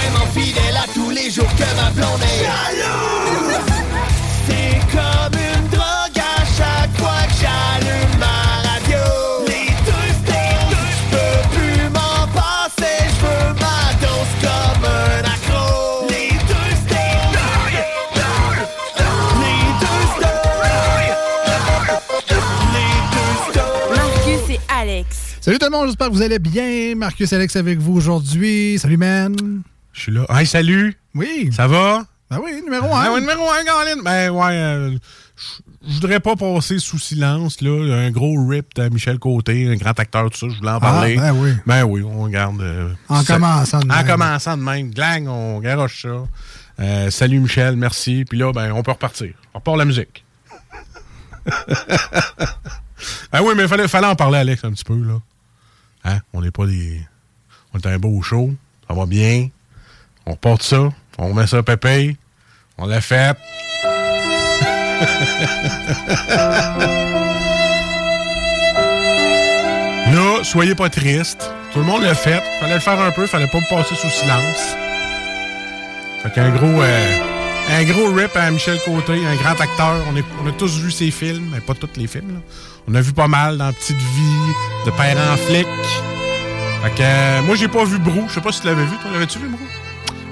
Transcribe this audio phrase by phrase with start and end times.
[0.00, 3.58] Tellement fidèle à tous les jours que ma blonde est jalouse.
[4.46, 9.04] C'est comme une drogue à chaque fois que j'allume ma radio.
[9.46, 10.88] Les deux snooze!
[10.96, 16.06] Je peux plus m'en passer, je veux ma dose comme un accro.
[16.08, 17.36] Les deux snooze!
[19.40, 20.70] Les deux snooze!
[22.72, 22.98] Les
[23.52, 23.60] deux!
[23.94, 25.08] Marcus et Alex.
[25.40, 26.94] Salut tout le monde, j'espère que vous allez bien.
[26.96, 28.78] Marcus Alex avec vous aujourd'hui.
[28.78, 29.34] Salut, man.
[29.92, 30.24] Je suis là.
[30.30, 30.96] Hey, salut!
[31.14, 31.50] Oui.
[31.52, 32.04] Ça va?
[32.30, 33.02] Ben oui, numéro 1.
[33.04, 34.02] Ah ouais, numéro 1, Caroline.
[34.04, 34.98] Ben ouais, euh,
[35.84, 37.96] je voudrais pas passer sous silence, là.
[37.96, 41.16] Un gros rip de Michel Côté, un grand acteur, tout ça, je voulais en parler.
[41.16, 41.54] ben oui.
[41.66, 42.60] Ben oui, on regarde.
[42.62, 44.06] euh, En ça- commençant de En même.
[44.06, 44.90] commençant de même.
[44.94, 46.24] Glang, on garoche ça.
[46.78, 48.24] Euh, salut Michel, merci.
[48.28, 49.34] Puis là, ben, on peut repartir.
[49.54, 50.24] On repart la musique.
[53.32, 55.18] ah oui, mais fallait, fallait en parler, Alex, un petit peu, là.
[56.04, 56.20] Hein?
[56.32, 57.00] On n'est pas des.
[57.74, 58.54] On est un beau show.
[58.88, 59.48] Ça va bien.
[60.26, 60.88] On porte ça.
[61.18, 62.16] On met ça pépé.
[62.78, 63.36] On l'a fait.
[70.12, 71.50] Là, soyez pas triste.
[71.72, 72.42] Tout le monde l'a fait.
[72.60, 73.26] Fallait le faire un peu.
[73.26, 74.76] Fallait pas me passer sous silence.
[76.22, 77.18] Fait qu'un gros, euh,
[77.70, 79.96] un gros rip à Michel Côté, un grand acteur.
[80.42, 82.34] On a tous vu ses films, mais pas tous les films.
[82.34, 82.40] là.
[82.88, 84.52] On a vu pas mal dans Petite Vie,
[84.86, 85.66] de Père en flic.
[86.82, 88.24] Fait que euh, moi, j'ai pas vu Brou.
[88.28, 88.96] Je sais pas si tu l'avais vu.
[89.02, 89.60] Toi, l'avais-tu vu, Brou?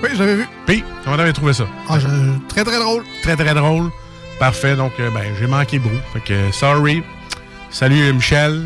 [0.03, 0.49] Oui, je l'avais vu.
[0.67, 1.65] Puis, comment t'avais trouvé ça?
[1.89, 2.07] Ah, je-
[2.49, 3.03] très, très drôle.
[3.23, 3.91] Très, très drôle.
[4.39, 4.77] Parfait.
[4.77, 5.91] Donc, euh, ben, j'ai manqué Brou.
[6.13, 7.03] Fait que, euh, sorry.
[7.71, 8.63] Salut, euh, Michel.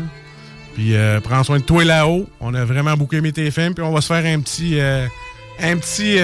[0.75, 2.27] Puis, euh, prends soin de toi là-haut.
[2.39, 3.73] On a vraiment beaucoup aimé tes films.
[3.73, 4.79] Puis, on va se faire un petit.
[4.79, 5.07] euh,
[5.61, 6.17] un petit.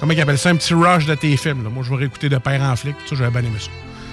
[0.00, 0.50] comment ils appellent ça?
[0.50, 1.62] Un petit rush de tes films.
[1.64, 1.70] là.
[1.70, 2.96] Moi, je vais réécouter de père en flic.
[3.06, 3.70] Tout ça, j'avais bien aimé ça.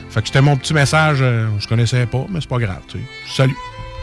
[0.10, 1.18] Fait que c'était mon petit message.
[1.20, 2.82] je connaissais pas, mais c'est pas grave.
[2.88, 3.04] tu sais.
[3.36, 3.56] Salut.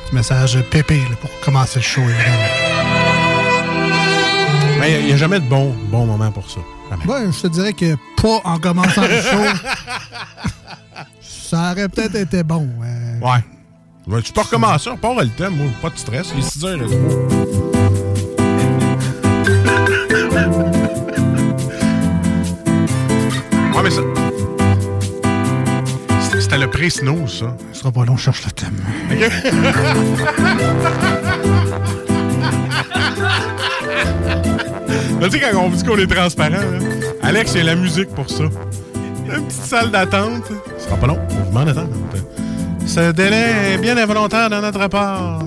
[0.07, 2.90] Petit message pépé là, pour commencer le show, évidemment.
[4.81, 6.61] Mais il n'y a, jamais de bon, bon moment pour ça.
[7.07, 9.59] Ouais, je te dirais que pas en commençant le show.
[11.23, 12.69] ça aurait peut-être été bon.
[12.83, 13.21] euh.
[13.21, 13.45] Ouais.
[14.07, 16.33] Ouais, tu peux recommencer, on part le thème, moi, pas de stress.
[16.35, 16.87] Il est 6 heures et
[23.75, 24.01] Ouais, mais ça.
[26.41, 27.57] C'était- le pré-snooze, ça.
[27.73, 28.77] Ce sera pas long, je cherche le thème.
[29.11, 29.29] Là,
[35.29, 36.63] tu sais, quand on dit qu'on est transparent,
[37.23, 38.45] Alex, a la musique pour ça.
[39.27, 40.51] Une petite salle d'attente.
[40.79, 41.95] Ce sera pas long, on vous demande d'attendre.
[42.87, 45.41] Ce délai est bien involontaire de notre part.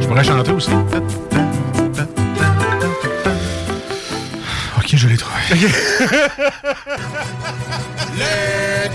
[0.00, 0.70] Je pourrais chanter aussi.
[4.78, 5.40] Ok, je l'ai trouvé.
[8.18, 8.88] Les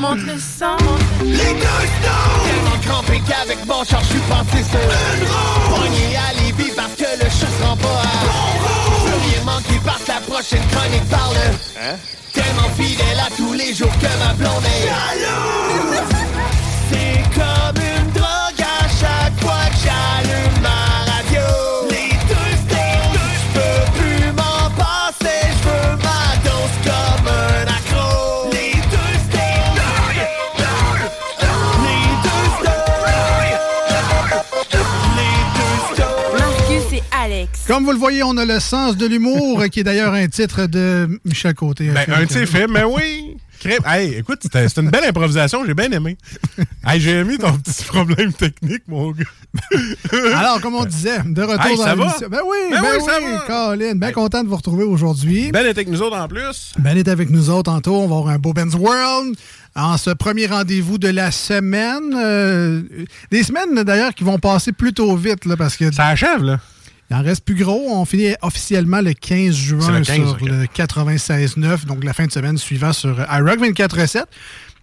[0.00, 0.78] Monte le sang.
[1.22, 2.46] Les deux snooze!
[2.46, 5.76] Tellement crampé qu'avec mon char, je suis passé sur une roue.
[5.76, 8.70] Pogné à Lévis parce que le chat se rend pas à bon
[9.28, 11.36] rien manquer parce que la prochaine chronique parle.
[11.82, 11.96] Hein?
[12.32, 16.00] Tellement fidèle à tous les jours que ma blonde est jalouse.
[16.90, 20.29] C'est comme une drogue à chaque fois que j'allume
[37.70, 40.66] Comme vous le voyez, on a le sens de l'humour, qui est d'ailleurs un titre
[40.66, 41.88] de Michel Côté.
[41.90, 43.36] Ben, un ses films, mais oui.
[43.86, 46.18] Hey, écoute, c'était c'était une belle improvisation, j'ai bien aimé.
[46.84, 49.24] Hey, j'ai aimé ton petit problème technique, mon gars.
[50.34, 51.94] Alors, comme on disait, de retour Hey, dans va?
[51.94, 52.28] l'émission.
[52.28, 53.44] Ben oui, Ben ben, oui, ça oui, va.
[53.46, 55.52] Colin, bien content de vous retrouver aujourd'hui.
[55.52, 56.72] Ben était avec nous autres en plus.
[56.76, 57.94] Ben est avec nous autres tantôt.
[58.00, 59.36] On va avoir un beau Ben's World
[59.76, 62.14] en ce premier rendez-vous de la semaine.
[62.16, 62.82] Euh,
[63.30, 66.58] des semaines, d'ailleurs, qui vont passer plutôt vite, là, parce que Ça achève, là.
[67.10, 67.86] Il en reste plus gros.
[67.90, 72.26] On finit officiellement le 15 C'est juin le 15, sur le 96.9, donc la fin
[72.26, 74.24] de semaine suivant sur iRock 24.7.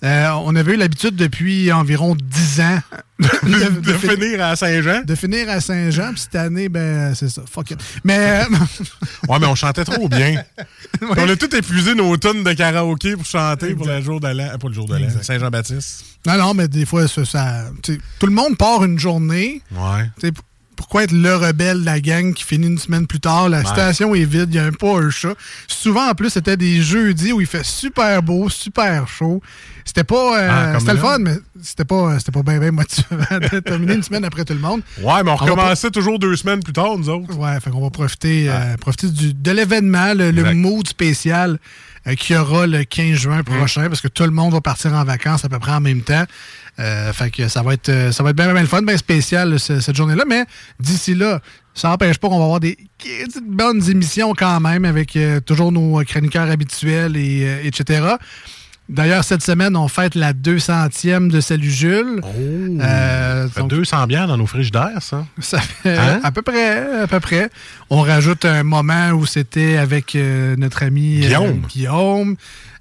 [0.03, 2.79] Euh, on avait eu l'habitude depuis environ 10 ans
[3.19, 5.01] de, De, de fin- finir à Saint-Jean.
[5.03, 6.11] de finir à Saint-Jean.
[6.11, 7.41] Puis cette année, ben, c'est ça.
[7.51, 7.79] Fuck it.
[8.03, 8.41] Mais.
[9.27, 10.43] Ouais, mais on chantait trop bien.
[11.01, 14.49] On a tout épuisé nos tonnes de karaoké pour chanter pour le jour de l'an.
[14.53, 15.07] euh, Pas le jour de l'an.
[15.21, 16.05] Saint-Jean-Baptiste.
[16.27, 17.65] non, non, mais des fois, ça.
[17.81, 19.61] tout le monde part une journée.
[19.71, 20.31] Ouais.
[20.77, 23.49] Pourquoi être le rebelle de la gang qui finit une semaine plus tard?
[23.49, 25.33] La station est vide, il n'y a même pas un chat.
[25.67, 29.41] Souvent, en plus, c'était des jeudis où il fait super beau, super chaud.
[29.83, 30.39] C'était pas.
[30.39, 33.17] euh, Ah, c'était le fun, mais c'était pas, c'était pas bien, bien motivant
[33.51, 34.81] de terminer une semaine après tout le monde.
[35.01, 37.35] Ouais, mais on recommençait toujours deux semaines plus tard, nous autres.
[37.37, 41.57] Ouais, fait qu'on va profiter, euh, profiter du, de l'événement, le, le mood spécial
[42.05, 44.93] euh, qu'il y aura le 15 juin prochain, parce que tout le monde va partir
[44.93, 46.25] en vacances à peu près en même temps.
[46.79, 48.97] Euh, fait que ça va être euh, ça va être bien, bien le fun, bien
[48.97, 50.25] spécial ce- cette journée-là.
[50.27, 50.45] Mais
[50.79, 51.39] d'ici là,
[51.73, 55.71] ça n'empêche pas qu'on va avoir des petites bonnes émissions quand même avec euh, toujours
[55.71, 58.01] nos chroniqueurs habituels et euh, etc.
[58.89, 62.21] D'ailleurs, cette semaine, on fête la 200e de Salut Jules.
[62.23, 62.27] Oh.
[62.79, 65.25] Euh, ça fait donc- 200 bières dans nos frigidaires, ça.
[65.39, 66.21] ça fait Hein?
[66.23, 67.49] à peu près, à peu près.
[67.89, 72.35] On rajoute un moment où c'était avec euh, notre ami euh, Guillaume.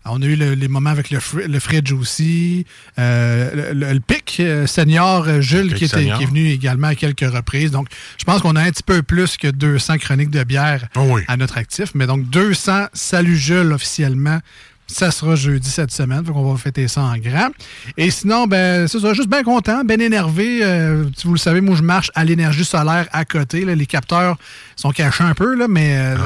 [0.07, 0.19] Guillaume.
[0.19, 2.65] On a eu le- les moments avec le, le fridge aussi.
[2.99, 6.19] Euh, le, pic euh, senior euh, Jules Pic qui, était, senior.
[6.19, 7.71] qui est venu également à quelques reprises.
[7.71, 7.89] Donc,
[8.19, 11.23] je pense qu'on a un petit peu plus que 200 chroniques de bière Oh oui.
[11.29, 11.91] à notre actif.
[11.95, 14.41] Mais donc, 200 Salut Jules officiellement.
[14.89, 17.49] Ça sera jeudi cette semaine, donc on va fêter ça en grand.
[17.97, 20.61] Et sinon, ben, c'est ça, juste bien content, bien énervé.
[20.63, 23.65] Euh, vous le savez, moi, je marche à l'énergie solaire à côté.
[23.65, 23.75] là.
[23.75, 24.37] Les capteurs
[24.77, 26.17] sont cachés un peu, là, mais euh,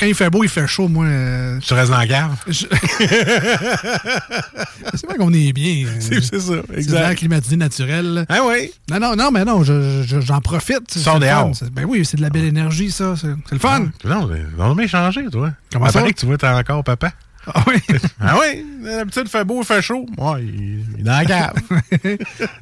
[0.00, 0.88] quand il fait beau, il fait chaud.
[0.88, 2.34] Moi, euh, Tu restes dans la cave?
[2.48, 2.66] je-
[4.94, 5.86] c'est vrai qu'on est bien.
[5.86, 7.18] euh, C'est c'est ça, C'est exact.
[7.18, 8.24] climatisé naturel.
[8.28, 8.70] Ah oui.
[8.90, 10.82] Non, non, non, mais non, je- je- j'en profite.
[10.88, 11.54] C'est Sors dehors.
[11.54, 13.14] C'est- Ben oui, c'est de la belle énergie, ça.
[13.20, 13.86] C'est c'est le fun.
[14.04, 14.28] Non,
[14.58, 15.50] on a changé, toi.
[15.72, 16.02] Comment ça?
[16.02, 17.12] que tu vois, t'es encore papa.
[17.54, 17.74] Ah oui.
[18.20, 20.06] Ah oui, d'habitude, il fait beau, il fait chaud.
[20.18, 21.52] Ouais, il, est dans la cave.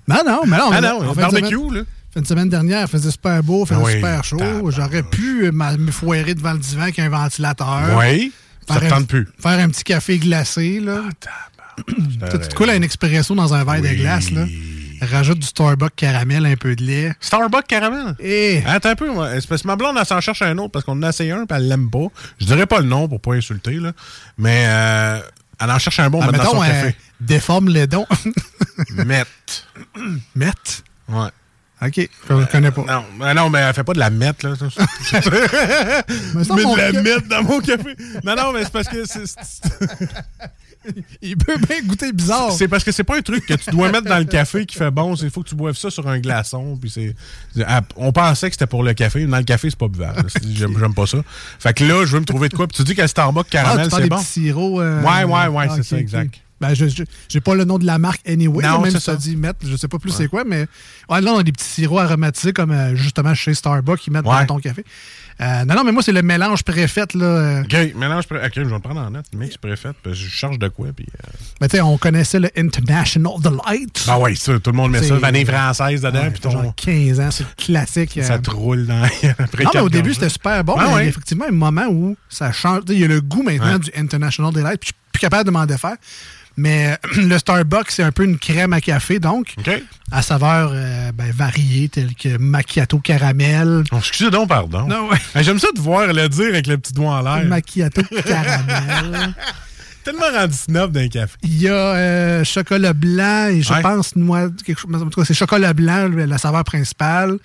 [0.08, 0.70] non, non, mais non.
[0.72, 1.82] ah on- non, un fin de semaine- barbecue, là.
[2.12, 4.70] Fin de semaine dernière, il faisait super beau, il faisait Ah oui, super chaud.
[4.70, 7.96] J'aurais pu euh, me foirer devant le divan avec un ventilateur.
[7.98, 8.32] Oui,
[8.68, 9.26] ça te tente plus.
[9.38, 11.00] Faire un petit café glacé, là.
[11.86, 14.44] tu tu te coules un expresso dans un verre de glace, là.
[15.04, 17.12] Rajoute du Starbucks caramel, un peu de lait.
[17.20, 18.14] Starbucks caramel?
[18.20, 19.28] Et Attends un peu, moi.
[19.48, 21.42] Parce que ma blonde, elle s'en cherche un autre parce qu'on en a essayé un
[21.42, 22.06] et elle l'aime pas.
[22.38, 23.92] Je dirais pas le nom pour pas insulter, là.
[24.38, 25.20] Mais euh,
[25.60, 26.96] elle en cherche un bon ah, maintenant mettons, son euh, café.
[27.20, 28.06] déforme les dons.
[28.90, 29.66] Mette.
[30.34, 30.84] Mette.
[31.08, 31.28] Ouais.
[31.82, 32.82] OK, je ne connais pas.
[32.82, 34.54] Non, mais non, mais elle fait pas de la mette, là.
[34.60, 35.20] Mais
[36.34, 37.94] Mais de la mette dans mon café.
[38.22, 39.24] Non, non, mais c'est parce que c'est
[41.22, 42.52] Il peut bien goûter bizarre.
[42.52, 44.76] c'est parce que c'est pas un truc que tu dois mettre dans le café qui
[44.76, 45.14] fait bon.
[45.16, 46.76] Il faut que tu boives ça sur un glaçon.
[46.80, 47.14] Puis c'est,
[47.66, 49.20] ah, on pensait que c'était pour le café.
[49.20, 50.28] mais Dans le café, c'est pas buvable.
[50.52, 51.18] J'aime, j'aime pas ça.
[51.58, 52.66] Fait que là, je veux me trouver de quoi.
[52.68, 54.16] Puis tu dis que le Starbucks Ah, caramel, parles c'est des bon.
[54.20, 54.80] petits sirops.
[54.80, 56.34] euh, Ouais, ouais, ouais, ah, c'est ça, exact.
[56.60, 56.86] Ben, je
[57.28, 59.76] j'ai pas le nom de la marque anyway, Non, même si ça dit mettre, je
[59.76, 60.66] sais pas plus c'est quoi, mais
[61.10, 64.24] ouais, là, on a des petits sirops aromatisés comme euh, justement chez Starbucks, ils mettent
[64.24, 64.38] Ouais.
[64.46, 64.84] dans ton café.
[65.40, 67.62] Euh, non, non, mais moi, c'est le mélange préfet, là.
[67.64, 69.26] OK, maintenant, je, pré- ok, je vais le prendre en note.
[69.34, 69.90] Mix préfet.
[70.02, 70.88] Parce que je charge de quoi.
[70.94, 71.28] Puis, euh,
[71.60, 74.04] Mais tu sais, on connaissait le International Delight.
[74.08, 75.16] Ah ouais, ça, tout le monde met ça.
[75.16, 76.20] Vanille française dedans.
[76.22, 78.18] Ouais, puis ton- genre 15 ans, c'est classique.
[78.22, 79.02] ça euh, te roule dans.
[79.38, 80.74] après Non, mais au début, c'était super bon.
[80.78, 82.82] Ah mais il y a effectivement un moment où ça change.
[82.88, 83.78] Il y a le goût maintenant Ouais.
[83.78, 85.96] du International Delight, puis je suis plus capable de m'en défaire.
[86.56, 89.54] Mais le Starbucks, c'est un peu une crème à café, donc,
[90.12, 93.82] à saveur euh, ben, variée, telle que macchiato caramel.
[93.92, 94.86] Oh, excusez donc, pardon.
[94.86, 95.18] Non, ouais.
[95.34, 97.44] Hey, J'aime ça de voir le dire avec le petit doigt en l'air.
[97.46, 99.34] Macchiato caramel.
[100.04, 101.32] Tellement rendu snob d'un café.
[101.42, 103.80] Il y a euh, chocolat blanc et je Ouais.
[103.82, 104.90] pense noix, quelque chose.
[105.02, 107.38] En tout cas, c'est chocolat blanc, la saveur principale.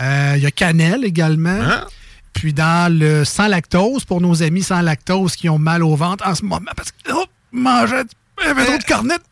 [0.00, 1.50] Euh, il y a cannelle également.
[1.50, 1.84] Hein?
[2.32, 6.26] Puis dans le sans lactose, pour nos amis sans lactose qui ont mal au ventre
[6.26, 8.04] en ce moment, parce que oh, mangeait
[8.44, 9.22] un de cornettes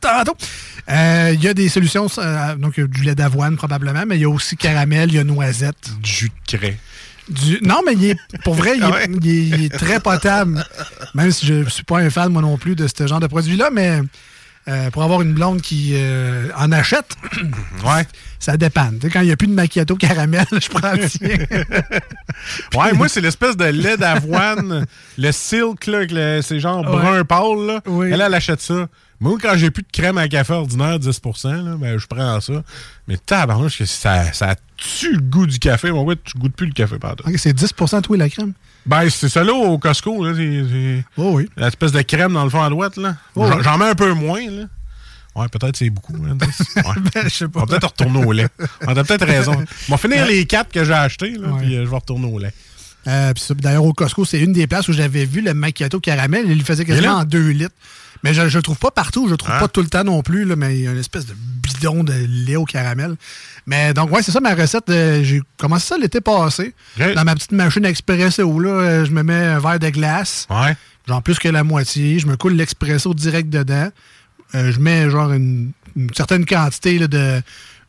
[0.00, 0.36] tantôt.
[0.90, 4.04] Euh, Il y a des solutions, euh, donc il y a du lait d'avoine probablement,
[4.06, 5.90] mais il y a aussi caramel, il y a noisette.
[6.02, 6.78] Du jus de craie.
[7.28, 7.58] Du...
[7.62, 9.06] Non, mais il est, pour vrai, il est, ouais?
[9.08, 10.64] il est- il est très potable.
[11.14, 13.26] Même si je ne suis pas un fan, moi non plus, de ce genre de
[13.28, 14.00] produit-là, mais
[14.68, 17.16] euh, pour avoir une blonde qui euh, en achète,
[17.84, 18.06] Ouais.
[18.38, 18.90] ça dépend.
[18.90, 21.36] Tu sais, quand il n'y a plus de macchiato caramel, je prends le tien.
[22.76, 24.86] Ouais, moi, c'est l'espèce de lait d'avoine,
[25.18, 26.96] le silk, là, c'est genre Ouais.
[27.00, 27.80] brun pâle, là.
[27.86, 28.08] Oui.
[28.12, 28.88] Elle, elle achète ça.
[29.18, 32.62] Moi, quand j'ai plus de crème à café ordinaire, 10 là, ben, je prends ça.
[33.06, 35.90] Mais tabarnouche, que ça, ça tue le goût du café.
[35.90, 37.24] Mon gars, tu goûtes plus le café, pardon.
[37.26, 38.54] Ok, c'est 10 tout et la crème?
[38.86, 40.32] Ben, c'est ça là au Costco, là.
[40.34, 41.48] C'est, Oh oui.
[41.56, 43.16] l'espèce de crème dans le fond à droite, là.
[43.36, 43.62] Oh, J'en- oui.
[43.64, 44.64] J'en mets un peu moins, là.
[45.36, 46.14] Ouais, peut-être c'est beaucoup.
[46.28, 46.76] hein, 10.
[46.76, 46.82] Ouais.
[47.14, 47.60] Ben, je sais On pas.
[47.60, 48.48] va peut-être retourner au lait.
[48.86, 49.54] On a peut-être raison.
[49.88, 52.38] On va finir les quatre que j'ai achetés, là, puis euh, je vais retourner au
[52.38, 52.52] lait.
[53.06, 56.44] Euh, ça, D'ailleurs, au Costco, c'est une des places où j'avais vu le macchiato caramel.
[56.48, 57.74] Il le faisait quasiment en 2 litres.
[58.22, 59.26] Mais je ne le trouve pas partout.
[59.26, 59.60] Je le trouve Hein?
[59.60, 60.44] pas tout le temps non plus.
[60.44, 63.16] Là, mais il y a une espèce de bidon de lait au caramel.
[63.66, 64.90] Mais donc, ouais, c'est ça ma recette.
[64.90, 66.74] Euh, J'ai commencé ça l'été passé.
[66.98, 70.46] Dans ma petite machine expresso, là, euh, je me mets un verre de glace.
[70.50, 70.76] Ouais.
[71.08, 72.18] genre plus que la moitié.
[72.18, 73.90] Je me coule l'expresso direct dedans.
[74.54, 77.40] Euh, je mets genre une, une certaine quantité là, de,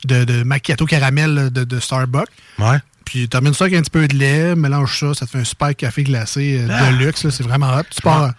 [0.05, 2.29] de, de macchiato caramel là, de, de Starbucks.
[2.59, 2.77] Ouais.
[3.03, 5.43] Puis termine ça avec un petit peu de lait, mélange ça, ça te fait un
[5.43, 7.27] super café glacé euh, de luxe.
[7.29, 7.83] C'est vraiment hot.
[7.89, 8.31] Tu pars.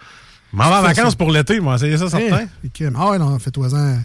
[0.53, 1.15] M'en en vacances ça.
[1.17, 2.39] pour l'été, moi, essayer ça, certain.
[2.63, 3.97] Hey, que- ah ouais, non, fais-toi-en.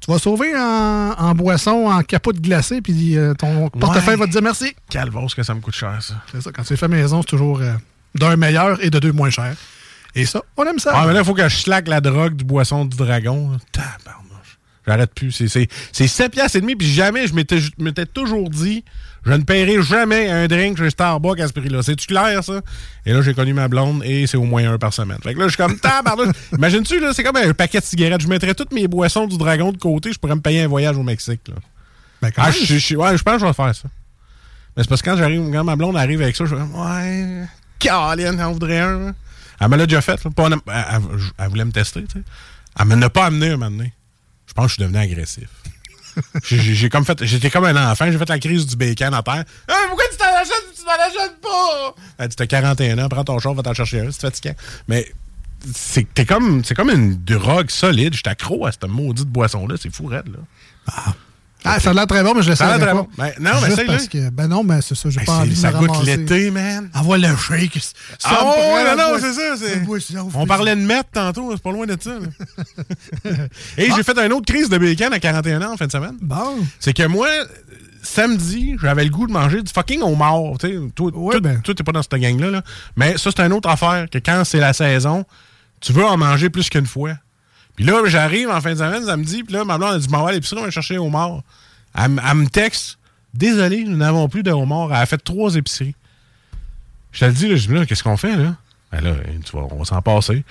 [0.00, 4.30] Tu vas sauver en, en boisson, en capote glacée, puis euh, ton portefeuille va te
[4.30, 4.72] dire merci.
[4.90, 6.14] Calvose que ça me coûte cher, ça.
[6.30, 7.72] C'est ça, quand tu es fait maison, c'est toujours euh,
[8.14, 9.56] d'un meilleur et de deux moins cher.
[10.14, 10.92] Et ça, on aime ça.
[10.94, 13.56] Ah, mais là, il faut que je slack la drogue du boisson du dragon.
[13.72, 14.58] Tabarnouche.
[14.86, 15.32] J'arrête plus.
[15.32, 18.84] C'est- C'est c'est 7 piastres et demi, puis jamais, je m'étais toujours dit,
[19.28, 21.82] je ne paierai jamais un drink chez Starbucks à ce prix-là.
[21.82, 22.60] C'est-tu clair, ça?
[23.06, 25.18] Et là, j'ai connu ma blonde, et c'est au moins un par semaine.
[25.22, 26.34] Fait que là, je suis comme, tabarnouche.
[26.56, 28.20] Imagine-tu, là, c'est comme un paquet de cigarettes.
[28.22, 30.96] Je mettrais toutes mes boissons du dragon de côté, je pourrais me payer un voyage
[30.96, 31.54] au Mexique, là.
[32.20, 33.88] Ben, Ah, je, je- ouais, je pense que je vais faire ça.
[34.76, 37.44] Mais c'est parce que quand j'arrive, quand ma blonde arrive avec ça, je fais Ouais,
[37.78, 39.08] Caroline, elle voudrait un.
[39.08, 39.14] hein.
[39.60, 40.22] Elle me l'a déjà fait.
[40.24, 40.30] là.
[40.30, 41.00] Pas en- elle, elle-
[41.38, 42.24] elle voulait me tester, tu sais.
[42.78, 43.92] Elle me l'a pas amené un moment donné.
[44.46, 45.48] Je pense que je suis devenu agressif.
[46.44, 49.44] J'ai- comme fait, j'étais comme un enfant, j'ai fait la crise du bacon à terre.
[49.68, 51.94] Ah, pourquoi tu t'en achètes, tu t'en achètes pas?
[52.18, 54.54] Elle dit, t'as 41 ans, prends ton char, va t'en chercher un, c'est fatigant.
[54.88, 55.12] Mais
[55.74, 58.14] c'est comme, c'est comme une drogue solide.
[58.14, 61.14] J'étais accro à cette maudite boisson-là, c'est fou, raide, là.
[61.64, 62.92] Ah, ça a l'air très bon, mais je le sais Ça a l'air pas.
[62.92, 63.08] très bon.
[63.18, 65.50] Ben, non, mais parce que, ben non, mais c'est ça, j'ai Ben, pas c'est- envie
[65.50, 66.88] de ça me goûte l'été, man.
[66.94, 67.78] Envoie le shake.
[68.18, 69.56] Ça Ah ouais, non, non, c'est ça.
[69.56, 69.82] c'est-.
[70.34, 72.12] On parlait de mettre tantôt, c'est pas loin de ça.
[73.76, 76.16] Et j'ai fait une autre crise de bacon à 41 ans en fin de semaine.
[76.20, 76.58] Bon.
[76.78, 77.28] C'est que moi,
[78.02, 80.58] samedi, j'avais le goût de manger du fucking homard.
[80.60, 81.60] Tu sais, toi, Ouais, ben.
[81.62, 82.50] t'es pas dans cette gang-là.
[82.50, 82.62] là.
[82.96, 85.24] Mais ça, c'est une autre affaire, que quand c'est la saison,
[85.80, 87.12] tu veux en manger plus qu'une fois.
[87.78, 90.24] Puis là, j'arrive en fin de semaine, samedi, puis là, ma blonde a dit, m'en
[90.24, 91.42] va à l'épicerie, on va chercher homard.
[91.94, 92.98] Elle, me texte,
[93.34, 94.88] désolé, nous n'avons plus de homard.
[94.90, 95.94] Elle a fait trois épiceries.
[97.12, 98.56] Je te le dis, là, je dis, là, qu'est-ce qu'on fait, là?
[98.90, 99.12] Ben là,
[99.44, 100.44] tu vois, on va s'en passer.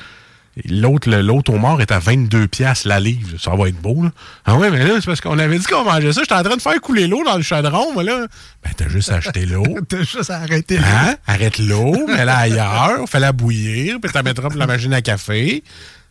[0.70, 3.38] L'autre, l'autre homard est à 22 piastres la livre.
[3.38, 4.12] Ça va être beau, là.
[4.46, 6.22] Ah ouais, mais là, c'est parce qu'on avait dit qu'on mangeait ça.
[6.22, 8.26] J'étais en train de faire couler l'eau dans le chaudron, moi, là.
[8.64, 9.66] Ben, t'as juste acheté l'eau.
[9.90, 10.78] T'as juste arrêté.
[10.78, 11.18] Hein?
[11.28, 15.62] Arrête l'eau, mets-la ailleurs, fais-la bouillir, puis t'en mettras pour la machine à café.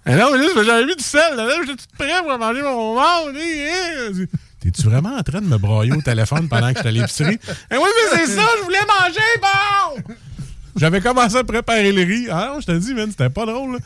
[0.06, 1.48] Ah non, mais là, j'avais mis du sel, là.
[1.60, 3.40] J'étais tout prêt pour manger mon homard, là.
[3.40, 4.24] hein.
[4.60, 7.38] T'es-tu vraiment en train de me broyer au téléphone pendant que j'étais à l'épicerie?
[7.70, 7.82] Eh oui,
[8.12, 10.14] mais c'est ça, je voulais manger, bon!
[10.76, 12.28] J'avais commencé à préparer le riz.
[12.30, 13.78] Ah non, je te dis, man, c'était pas drôle, là.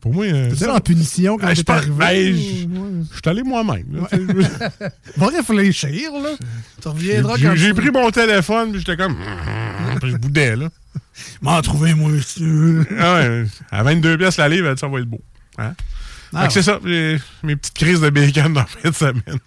[0.00, 1.92] Pour moi, euh, ça- en punition quand Ah, je t'es arrivé.
[1.98, 4.06] ben, je- suis allé moi-même.
[5.16, 6.30] Va réfléchir, là.
[6.80, 9.16] Tu reviendras J'ai quand j'ai tu- pris mon téléphone, puis j'étais comme.
[10.00, 10.68] Puis je boudais, là.
[11.42, 12.84] M'en trouver, moi, sûr.
[12.98, 15.20] Ah ouais, à 22 pièces la livre, ça va être beau.
[15.60, 15.74] Hein?
[16.32, 19.38] Ah c'est ça, mes petites crises de bacon dans la fin de semaine.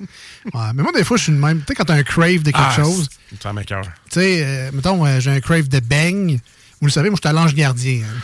[0.53, 1.59] Ouais, mais moi, des fois, je suis le même.
[1.59, 3.07] Tu sais, quand t'as un crave de quelque Ah, chose,
[3.41, 3.83] Ça m'écoeure.
[3.83, 6.39] tu sais, euh, mettons, euh, j'ai un crave de beigne.
[6.81, 8.01] Vous le savez, moi, je suis à l'ange gardien.
[8.03, 8.19] hein.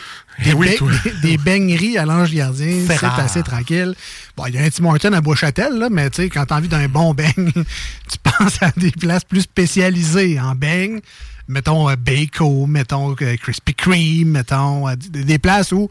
[0.45, 3.93] Eh oui, des, des beigneries à l'ange gardien, c'est assez tranquille.
[4.37, 6.57] Bon, il y a un Tim Hortons à Bois-Châtel, là, mais tu sais, quand t'as
[6.57, 10.99] envie d'un bon beigne, tu penses à des places plus spécialisées en beignes.
[11.47, 15.89] Mettons euh, Bako, mettons euh, Krispy Kreme, mettons des, des places où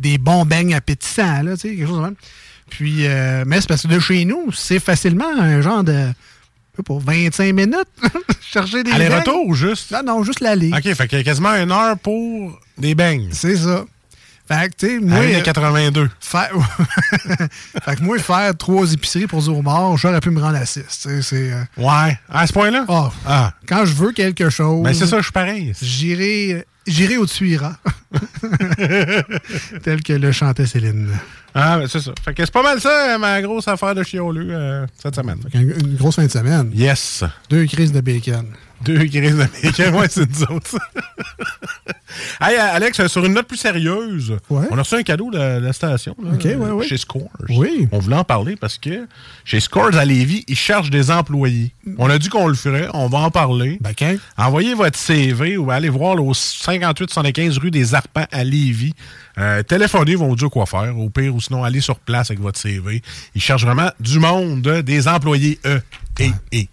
[0.00, 2.14] des bons beignes appétissants, là, tu sais, quelque chose de même.
[2.70, 6.08] Puis, euh, mais c'est parce que de chez nous, c'est facilement un genre de.
[6.84, 7.76] Pour 25 minutes,
[8.40, 8.90] chercher des.
[8.92, 9.90] Aller-retour ou juste?
[9.90, 10.70] Non, non, juste l'aller.
[10.72, 13.28] OK, fait qu'il y a quasiment une heure pour des beignes.
[13.32, 13.84] C'est ça.
[14.48, 15.18] Fait que, tu sais, À moi.
[15.18, 16.10] euh, 82.
[16.20, 16.50] Faire...
[17.84, 20.82] fait que moi, faire trois épiceries pour Zoomar, j'aurais pu me rendre à six.
[20.82, 22.84] tu sais, C'est, euh, Ouais, à ce point-là?
[22.88, 25.72] ah, Ah, quand je veux quelque chose, ben c'est ça, je suis pareil.
[25.82, 27.76] j'irai, j'irai tu iras.
[29.82, 31.10] Tel que le chantait Céline.
[31.54, 32.12] Ah, ben, c'est ça.
[32.24, 35.38] Fait que c'est pas mal ça, ma grosse affaire de chioleux euh, cette semaine.
[35.54, 36.70] Une, une grosse fin de semaine.
[36.74, 37.24] Yes.
[37.48, 38.46] Deux crises de bacon.
[38.82, 40.76] Deux crises de bacon, ouais, c'est nous autres.
[42.40, 44.66] hey, Alex, sur une note plus sérieuse, Ouais.
[44.70, 46.86] on a reçu un cadeau de la station là, Ok, ouais, ouais.
[46.86, 47.28] chez Scores.
[47.50, 47.88] Oui.
[47.92, 49.06] On voulait en parler parce que
[49.44, 51.72] chez Scores à Lévis, ils cherchent des employés.
[51.98, 53.78] On a dit qu'on le ferait, on va en parler.
[53.80, 54.14] Ben, quand?
[54.38, 58.94] Envoyez votre CV ou allez voir là, au 58-75 rue des Arpents à Lévis.
[59.40, 60.96] Euh, téléphonez, ils vont vous dire quoi faire.
[60.98, 63.02] Au pire, ou sinon, allez sur place avec votre CV.
[63.34, 65.80] Ils cherchent vraiment du monde, des employés E
[66.18, 66.66] et E.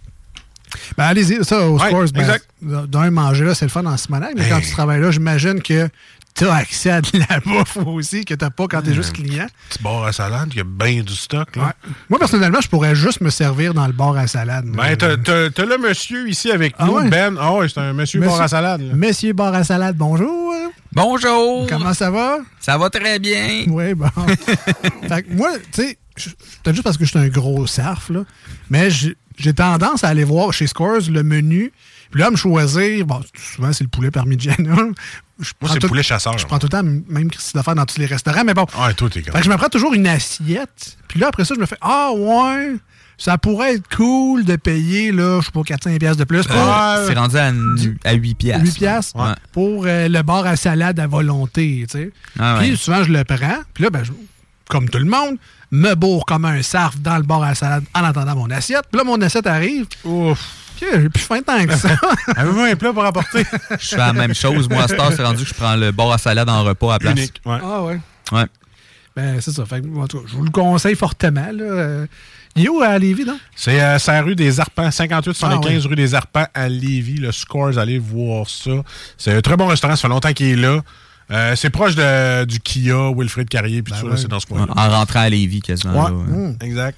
[0.96, 2.46] Ben, allez-y, ça, au Ouais, Scores, ben, exact.
[2.62, 5.88] d'un manger là, c'est le fun en Simonac, mais quand tu travailles là, j'imagine que
[6.34, 8.94] tu as accès à de la bouffe aussi que tu n'as pas quand tu es
[8.94, 9.46] juste client.
[9.70, 11.56] Petit bar à salade, il y a bien du stock.
[11.56, 11.64] Là.
[11.64, 11.72] Ouais.
[12.10, 14.66] Moi, personnellement, je pourrais juste me servir dans le bar à salade.
[14.66, 17.08] Ben, t'as- t'as t'as le monsieur ici avec Ah nous, ouais?
[17.08, 17.36] Ben.
[17.40, 18.82] Ah ouais, c'est un monsieur, bar à salade.
[18.82, 18.94] là.
[18.94, 20.54] Monsieur bar à salade, bonjour.
[20.92, 21.66] Bonjour!
[21.68, 22.38] Comment ça va?
[22.60, 23.64] Ça va très bien.
[23.68, 24.06] Oui, bon.
[25.08, 25.98] fait que moi, tu sais,
[26.62, 28.20] peut-être juste parce que je suis un gros sarf, là,
[28.70, 28.88] mais
[29.38, 31.72] j'ai tendance à aller voir chez Scores le menu,
[32.10, 33.06] puis là, me choisir.
[33.06, 33.20] Bon,
[33.54, 34.92] souvent, c'est le poulet parmigiano.
[35.40, 36.36] Je Moi, prends c'est le tout- poulet chasseur.
[36.36, 38.66] Je prends tout le temps même Christy d'affaires dans tous les restaurants, mais bon.
[38.76, 41.60] Ouais, t'es Fait que je me prends toujours une assiette, puis là, après ça, je
[41.60, 42.74] me fais Ah, ouais,
[43.16, 46.56] ça pourrait être cool de payer, là, je sais pas, 400 pièces de plus pour
[46.56, 47.52] Euh, c'est rendu à,
[48.04, 48.64] à 8 piastres.
[48.64, 49.32] 8 piastres Ouais.
[49.52, 52.10] pour euh, le bar à salade à volonté, tu sais.
[52.36, 52.76] Ah Puis ouais.
[52.76, 53.60] souvent, je le prends.
[53.74, 54.10] Puis là, ben, je-
[54.68, 55.36] comme tout le monde,
[55.70, 58.84] me bourre comme un sarf dans le bar à salade en attendant mon assiette.
[58.90, 59.86] Puis là, mon assiette arrive.
[60.04, 60.38] Ouf.
[60.80, 61.88] J'ai plus faim tant que ça.
[62.36, 63.44] Avez-vous un plat pour apporter?
[63.70, 64.68] Je fais la même chose.
[64.68, 66.90] Moi, à cette heure, c'est rendu que je prends le bar à salade en repas
[66.90, 67.18] à la place.
[67.18, 67.40] Unique.
[67.44, 67.58] Ouais.
[67.62, 67.98] ah ouais.
[68.30, 68.44] Ouais.
[69.16, 69.66] Ben, c'est ça.
[69.66, 71.50] Fait que, en tout cas, je vous le conseille fortement.
[71.52, 71.64] Là.
[71.64, 72.06] Euh,
[72.54, 73.38] Il est où à Lévis, non?
[73.56, 75.78] C'est euh, la rue des Arpents, 58-75 Ah ouais.
[75.78, 77.16] rue des Arpents à Lévis.
[77.16, 78.70] Le Scores, allez voir ça.
[79.16, 80.80] C'est un très bon restaurant, ça fait longtemps qu'il est là.
[81.30, 84.46] Euh, c'est proche de- du Kia, Wilfrid Carrier, puis tout ça, Ben c'est dans ce
[84.46, 84.72] coin-là.
[84.76, 85.92] En rentrant à Lévis, quasiment.
[86.04, 86.10] Ouais.
[86.10, 86.46] là, ouais.
[86.48, 86.56] Hum.
[86.60, 86.96] Exact.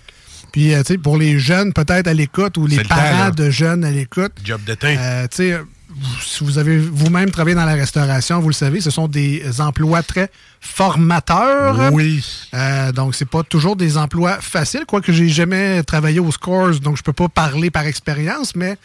[0.52, 2.94] Puis, euh, tu sais, pour les jeunes, peut-être à l'écoute, ou les C'est le temps,
[2.96, 4.96] parents de jeunes à l'écoute, Job d'été.
[4.98, 5.58] Euh, tu sais,
[5.88, 9.42] vous- si vous avez vous-même travaillé dans la restauration, vous le savez, ce sont des
[9.60, 10.28] emplois très
[10.60, 11.92] formateurs.
[11.92, 12.24] oui.
[12.54, 16.96] Euh, donc, c'est pas toujours des emplois faciles, quoique j'ai jamais travaillé au Scores, donc
[16.96, 18.76] je peux pas parler par expérience, mais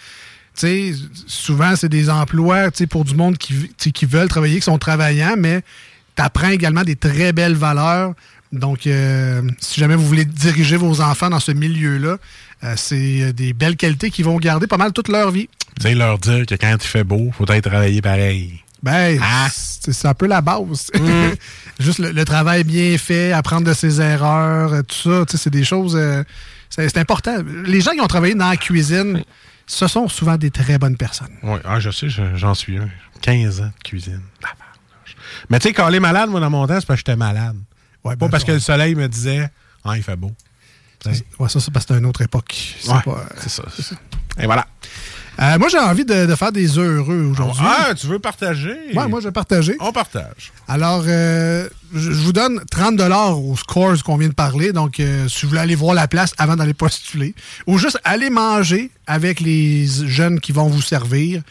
[0.62, 0.93] sais,
[1.27, 4.77] souvent, c'est des emplois tu sais, pour du monde qui, qui veulent travailler, qui sont
[4.77, 5.61] travaillants, mais
[6.15, 8.13] tu apprends également des très belles valeurs.
[8.51, 12.18] Donc, euh, si jamais vous voulez diriger vos enfants dans ce milieu-là,
[12.63, 15.50] euh, c'est des belles qualités qui vont garder pas mal toute leur vie.
[15.77, 18.61] Tu sais, leur dire que quand il fait beau, faut être travailler pareil.
[18.81, 19.48] Ben, Ah.
[19.51, 20.89] c'est un peu la base.
[21.79, 25.44] Juste le, le travail bien fait, apprendre de ses erreurs, euh, tout ça, tu sais,
[25.44, 25.96] c'est des choses.
[25.98, 26.24] euh,
[26.70, 27.37] c'est c'est important.
[27.65, 29.24] Les gens qui ont travaillé dans la cuisine,
[29.67, 31.35] ce sont souvent des très bonnes personnes.
[31.43, 32.89] Oui, ah, je sais, je- j'en suis un.
[33.21, 34.21] 15 ans de cuisine.
[35.49, 37.15] Mais tu sais, quand on est malade, moi, dans mon temps, c'est parce que j'étais
[37.15, 37.55] malade.
[38.03, 39.49] Ouais, Pas ben, parce que le soleil me disait,
[39.83, 40.31] ah, il fait beau.
[41.39, 42.53] Ouais, ça, c'est parce que c'est une autre époque.
[42.79, 43.63] C'est Ouais, pas- c'est ça.
[44.39, 44.67] Et voilà.
[45.46, 47.64] Euh, moi, j'ai envie de, de faire des heureux aujourd'hui.
[47.64, 48.75] Ah, tu veux partager?
[48.96, 49.75] Ouais, moi, je vais partager.
[49.79, 50.51] On partage.
[50.68, 53.00] Alors, euh, je vous donne 30
[53.36, 54.72] aux scores qu'on vient de parler.
[54.72, 57.36] Donc, euh, si vous voulez aller voir la place avant d'aller postuler,
[57.68, 61.42] ou juste aller manger avec les jeunes qui vont vous servir,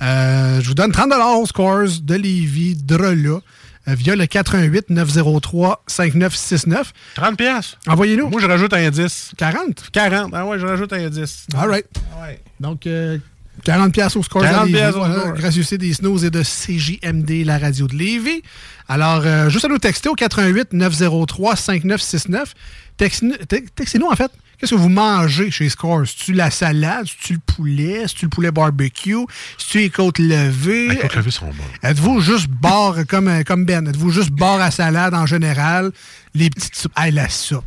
[0.00, 3.40] je vous donne 30 aux scores de Lévis, Drela,
[3.86, 6.92] via le 88 903 5969.
[7.14, 7.76] 30 pièces.
[7.86, 8.28] Envoyez-nous.
[8.28, 9.32] Moi, je rajoute un 10.
[9.36, 9.90] 40.
[9.92, 10.32] 40.
[10.34, 11.46] Ah ouais, je rajoute un 10.
[11.56, 11.86] All right.
[12.12, 12.42] Ah ouais.
[12.58, 13.18] Donc, euh,
[13.64, 15.32] 40 pièces au score 40 de Lévis, piastres au voilà, score.
[15.34, 18.42] gracieuseté des Snows et de CJMD, la radio de Lévis.
[18.88, 22.54] Alors, euh, juste à nous texter au 88 903 5969.
[22.98, 26.04] Textez- te- Textez-nous, en fait, qu'est-ce que vous mangez chez Scores?
[26.16, 27.06] tu la salade?
[27.20, 28.04] tu le poulet?
[28.14, 29.16] tu le poulet barbecue?
[29.58, 30.88] tu les côtes levées?
[30.88, 31.54] Les côtes levées sont bonnes.
[31.82, 33.86] Êtes-vous juste bar comme, euh, comme Ben?
[33.86, 35.90] Êtes-vous juste bar à salade en général?
[36.34, 36.92] Les petites soupes.
[36.96, 37.64] Hey, la soupe.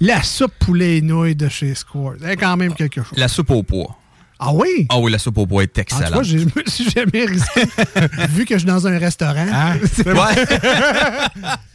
[0.00, 2.14] La soupe poulet et nouilles de chez Scores.
[2.22, 3.18] C'est quand même quelque chose.
[3.18, 3.98] La soupe au pois.
[4.40, 4.86] Ah oui?
[4.88, 6.12] Ah oui, la soupe au pois est Ah, tu excellente.
[6.12, 7.62] vois, je me suis jamais risqué.
[8.30, 9.46] Vu que je suis dans un restaurant.
[9.52, 9.74] Ah.
[10.06, 10.46] Ouais.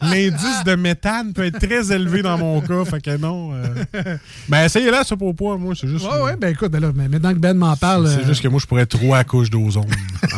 [0.02, 3.52] L'indice de méthane peut être très élevé dans mon cas, fait que non.
[3.54, 4.16] euh.
[4.48, 6.04] Ben, essayez-là, ça pour poids, moi, c'est juste.
[6.06, 8.08] Ouais, ouais, ben écoute, ben là, mais maintenant que Ben m'en parle.
[8.08, 9.84] C'est euh, juste que moi, je pourrais être trop à la couche d'ozone.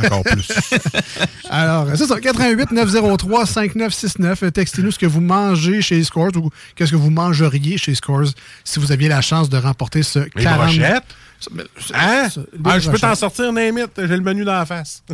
[0.04, 0.48] Encore plus.
[1.50, 4.42] Alors, c'est ça, 88 903 5969.
[4.42, 8.28] Euh, Textez-nous ce que vous mangez chez Scores ou qu'est-ce que vous mangeriez chez Scores
[8.64, 11.04] si vous aviez la chance de remporter ce Les 40 brochettes?
[11.94, 12.28] Hein?
[12.64, 13.90] Ah, je peux t'en sortir, Némite.
[13.96, 15.02] J'ai le menu dans la face.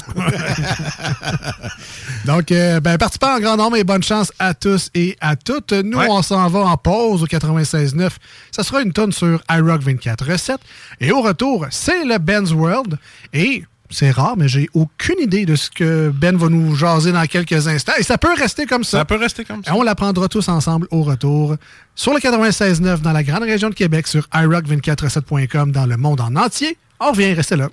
[2.24, 5.72] Donc, euh, ben, participants en grand nombre et bonne chance à tous et à toutes.
[5.72, 6.06] Nous, Ouais.
[6.10, 8.10] on s'en va en pause au 96.9.
[8.50, 10.60] Ça sera une tonne sur iRock 24 recettes.
[11.00, 12.98] Et au retour, c'est le Ben's World.
[13.32, 17.24] Et c'est rare, mais j'ai aucune idée de ce que Ben va nous jaser dans
[17.26, 17.92] quelques instants.
[17.98, 18.98] Et ça peut rester comme ça.
[18.98, 19.74] Ça peut rester comme Et ça.
[19.76, 21.56] on l'apprendra tous ensemble au retour
[21.94, 26.34] sur le 96.9 dans la grande région de Québec, sur iRock247.com dans le monde en
[26.36, 26.76] entier.
[27.00, 27.68] On revient, restez là.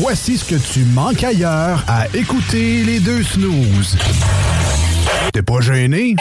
[0.00, 3.96] Voici ce que tu manques ailleurs à écouter les deux snooze.
[5.32, 6.14] T'es pas gêné?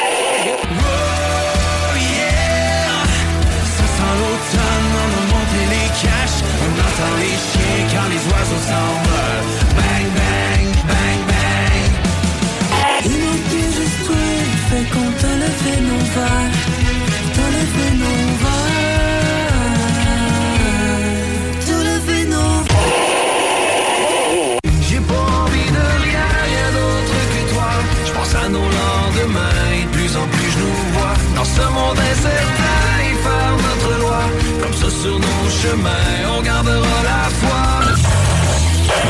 [35.67, 37.57] Chemins, on gardera la foi.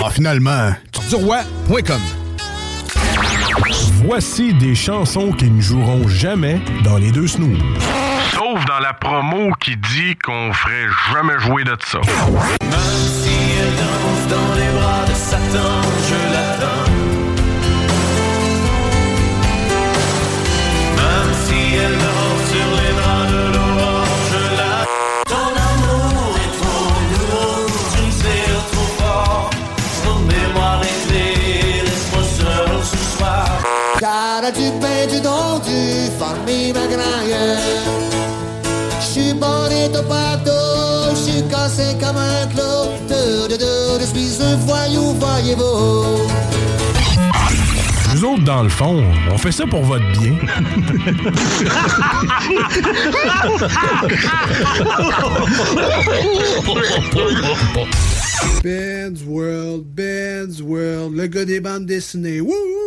[0.03, 0.71] Ah, finalement,
[1.11, 2.01] Roi.com
[4.05, 7.59] Voici des chansons qui ne joueront jamais dans les deux snooze.
[8.33, 11.99] Sauf dans la promo qui dit qu'on ferait jamais jouer de ça.
[11.99, 12.79] Même
[13.21, 16.96] si elle danse dans les bras de Satan, je l'attends.
[34.47, 37.35] Cara du pain, du don, du famille magraille.
[39.01, 42.95] J'suis bonito partout, j'suis cassé comme un clou.
[43.09, 46.29] De, de, de, je suis un voyou, voyez-vous.
[48.15, 50.37] Nous autres, dans le fond, on fait ça pour votre bien.
[58.63, 62.39] Ben's World, Ben's World, le gars des bandes dessinées.
[62.39, 62.86] Wouh!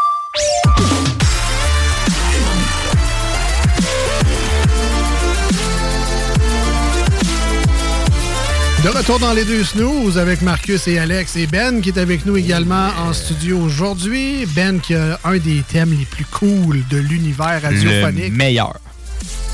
[8.83, 12.25] De retour dans les deux snooze avec Marcus et Alex et Ben qui est avec
[12.25, 14.47] nous également en studio aujourd'hui.
[14.55, 18.33] Ben qui a un des thèmes les plus cool de l'univers radiophonique.
[18.33, 18.79] meilleur.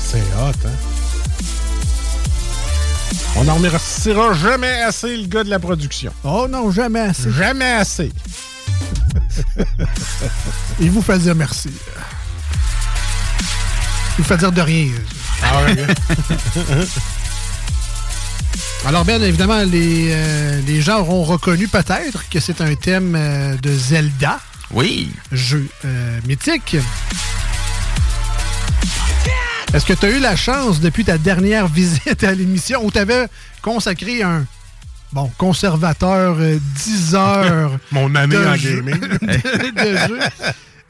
[0.00, 0.70] C'est hot, hein?
[3.36, 6.10] On n'en remerciera jamais assez le gars de la production.
[6.24, 7.30] Oh non, jamais assez.
[7.30, 8.10] Jamais assez.
[10.80, 11.68] Il vous fait dire merci.
[14.16, 14.88] Il vous fait dire de rien.
[15.42, 15.66] Ah
[18.86, 23.56] Alors Ben, évidemment, les, euh, les gens auront reconnu peut-être que c'est un thème euh,
[23.56, 24.40] de Zelda.
[24.70, 25.10] Oui.
[25.32, 26.76] Jeu euh, mythique.
[29.74, 32.98] Est-ce que tu as eu la chance, depuis ta dernière visite à l'émission, où tu
[32.98, 33.26] avais
[33.60, 34.46] consacré un
[35.12, 39.00] bon conservateur euh, 10 heures Mon année de en jeu- gaming.
[39.20, 40.18] de, de jeu.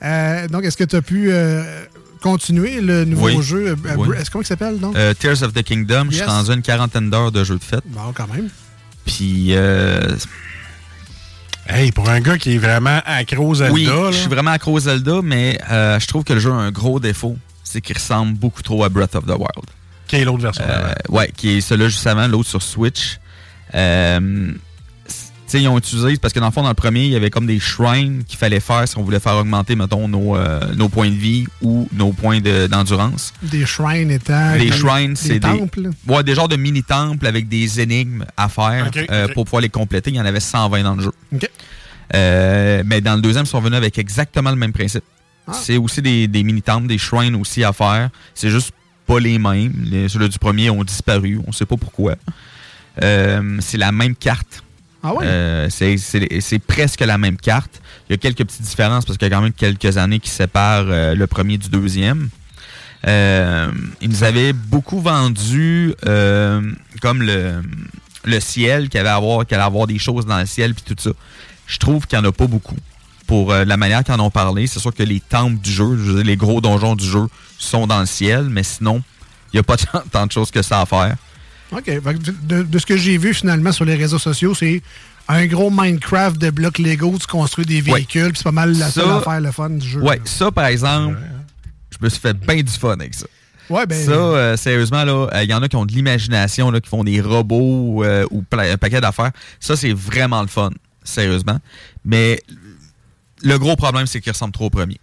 [0.05, 1.85] Euh, donc, est-ce que tu as pu euh,
[2.18, 3.42] continuer le nouveau Oui.
[3.42, 3.68] jeu?
[3.68, 4.16] euh, Oui.
[4.18, 4.94] Est-ce comment il s'appelle, donc?
[4.96, 7.83] Euh, Tears of the Kingdom, je suis à une quarantaine d'heures de jeu de fête.
[7.87, 8.48] Bon, quand même.
[9.07, 10.16] Puis, euh,
[11.70, 14.11] Hey, pour un gars qui est vraiment accro Zelda, oui, là.
[14.11, 16.70] je suis vraiment accro à Zelda, mais euh, je trouve que le jeu a un
[16.70, 19.66] gros défaut, c'est qu'il ressemble beaucoup trop à Breath of the Wild.
[20.07, 23.18] Qui est l'autre version Euh, ouais, qui est celui-là juste avant, l'autre sur Switch.
[23.74, 24.50] Euh,
[25.52, 27.30] sais, ils ont utilisé, parce que dans le fond, dans le premier, il y avait
[27.30, 30.88] comme des shrines qu'il fallait faire si on voulait faire augmenter, mettons, nos, euh, nos
[30.88, 33.32] points de vie ou nos points de- d'endurance.
[33.42, 34.54] Des shrines étant.
[34.54, 35.90] les shrines, c'est des, temples.
[36.06, 40.11] ouais, des genres de mini-temples avec des énigmes à faire euh, pour pouvoir les compléter.
[40.11, 41.12] Il y en avait 120 dans le jeu.
[42.14, 45.04] Euh, mais dans le deuxième, ils sont venus avec exactement le même principe.
[45.46, 45.52] Ah.
[45.52, 48.11] C'est aussi des, des mini-temples, des shrines aussi à faire.
[48.34, 48.72] C'est juste
[49.06, 49.72] pas les mêmes.
[49.84, 51.40] Les, ceux du premier ont disparu.
[51.46, 52.14] On sait pas pourquoi.
[53.02, 54.62] Euh, c'est la même carte.
[55.20, 55.24] Ah?
[55.24, 57.80] Euh, c'est- presque la même carte.
[58.08, 60.30] Il y a quelques petites différences parce qu'il y a quand même quelques années qui
[60.30, 62.28] séparent euh, le premier du deuxième.
[63.06, 65.94] Euh, ils nous avaient beaucoup vendu
[67.00, 71.00] comme le, ciel, qu'il allait avoir, allait avoir des choses dans le ciel puis tout
[71.02, 71.10] ça.
[71.66, 72.76] Je trouve qu'il n'y en a pas beaucoup.
[73.26, 76.36] Pour la manière qu'ils en ont parlé, c'est sûr que les temples du jeu, les
[76.36, 77.26] gros donjons du jeu
[77.58, 79.02] sont dans le ciel, mais sinon,
[79.52, 79.76] il n'y a pas
[80.10, 81.16] tant de choses que ça à faire.
[81.72, 81.87] OK.
[82.44, 84.83] De, de ce que j'ai vu finalement sur les réseaux sociaux, c'est
[85.28, 88.87] un gros Minecraft de blocs Lego, tu construis des véhicules, puis c'est pas mal la
[88.90, 90.00] Ça- seule affaire, le fun du jeu.
[90.00, 91.18] Ouais, ça par exemple,
[91.90, 93.26] je me suis fait bien du fun avec ça.
[93.68, 96.88] Ouais, ben- Ça, euh, sérieusement, là, il y en a qui ont de l'imagination, qui
[96.88, 99.33] font des robots euh, ou un paquet d'affaires.
[99.61, 100.70] Ça, c'est vraiment le fun,
[101.04, 101.59] sérieusement.
[102.02, 102.40] Mais
[103.42, 104.98] le gros problème, c'est qu'il ressemble trop au premier.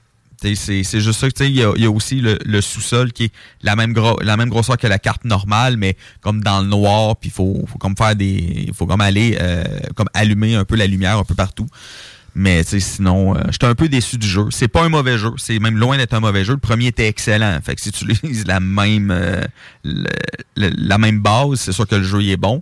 [0.54, 1.28] C'est juste ça.
[1.46, 3.32] Il y, a- y a aussi le, sous-sol qui est
[3.64, 7.30] la même, la même grosseur que la carte normale, mais comme dans le noir, puis
[7.30, 8.70] il faut, faut comme faire des.
[8.74, 9.64] Faut comme aller euh,
[9.96, 11.68] comme allumer un peu la lumière un peu partout.
[12.38, 14.48] Mais sinon, euh, j'étais un peu déçu du jeu.
[14.52, 15.32] C'est pas un mauvais jeu.
[15.38, 16.52] C'est même loin d'être un mauvais jeu.
[16.52, 17.58] Le premier était excellent.
[17.64, 19.42] Fait que si tu utilises la même euh,
[20.66, 22.62] la même base, c'est sûr que le jeu est bon,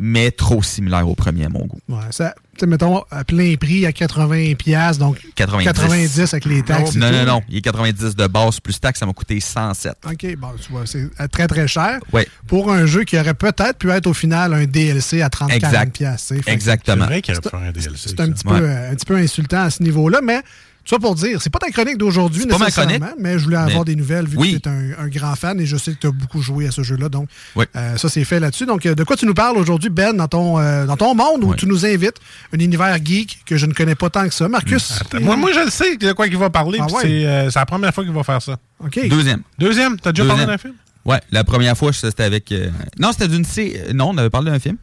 [0.00, 1.80] mais trop similaire au premier à mon goût.
[1.88, 2.32] Ouais, ça,
[2.64, 5.64] mettons, à plein prix, à 80$, piastres, donc 90.
[5.64, 6.94] 90 avec les taxes.
[6.94, 7.42] Non, non, non.
[7.48, 9.96] Il est 90 de base plus taxes, ça m'a coûté 107.
[10.06, 11.98] OK, bon, tu vois, c'est très, très cher.
[12.12, 12.28] Ouais.
[12.46, 15.54] Pour un jeu qui aurait peut-être pu être au final un DLC à 30-40$.
[15.54, 15.92] Exact.
[15.92, 16.42] piastres, tu sais.
[16.42, 17.04] Fait que Exactement.
[17.04, 17.90] C'est vrai qu'il aurait pu faire un DLC.
[17.96, 20.42] C'est un petit, peu, un petit peu insultant à ce niveau-là, mais
[20.90, 23.56] vois pour dire, c'est pas ta chronique d'aujourd'hui C'est pas ma nécessairement, mais je voulais
[23.56, 24.54] avoir mais- des nouvelles vu Oui.
[24.54, 26.66] que tu es un, un grand fan et je sais que tu as beaucoup joué
[26.66, 27.08] à ce jeu-là.
[27.08, 27.64] Donc, Oui.
[27.76, 28.66] euh, ça, c'est fait là-dessus.
[28.66, 31.44] Donc, euh, de quoi tu nous parles aujourd'hui, Ben, dans ton, euh, dans ton monde
[31.44, 32.16] où tu nous invites
[32.54, 34.48] un univers geek que je ne connais pas tant que ça.
[34.48, 35.00] Marcus?
[35.00, 36.78] Attends, moi, moi, je le sais de quoi il va parler.
[36.82, 36.86] Ah?
[37.02, 38.56] C'est euh, la première fois qu'il va faire ça.
[38.84, 39.08] OK.
[39.08, 39.42] Deuxième.
[39.58, 40.46] Deuxième, t'as déjà Deuxième.
[40.46, 40.74] parlé d'un film?
[41.04, 42.52] Ouais, la première fois, c'était avec.
[42.98, 44.76] Non, c'était d'une sé- euh, Non, on avait parlé d'un film.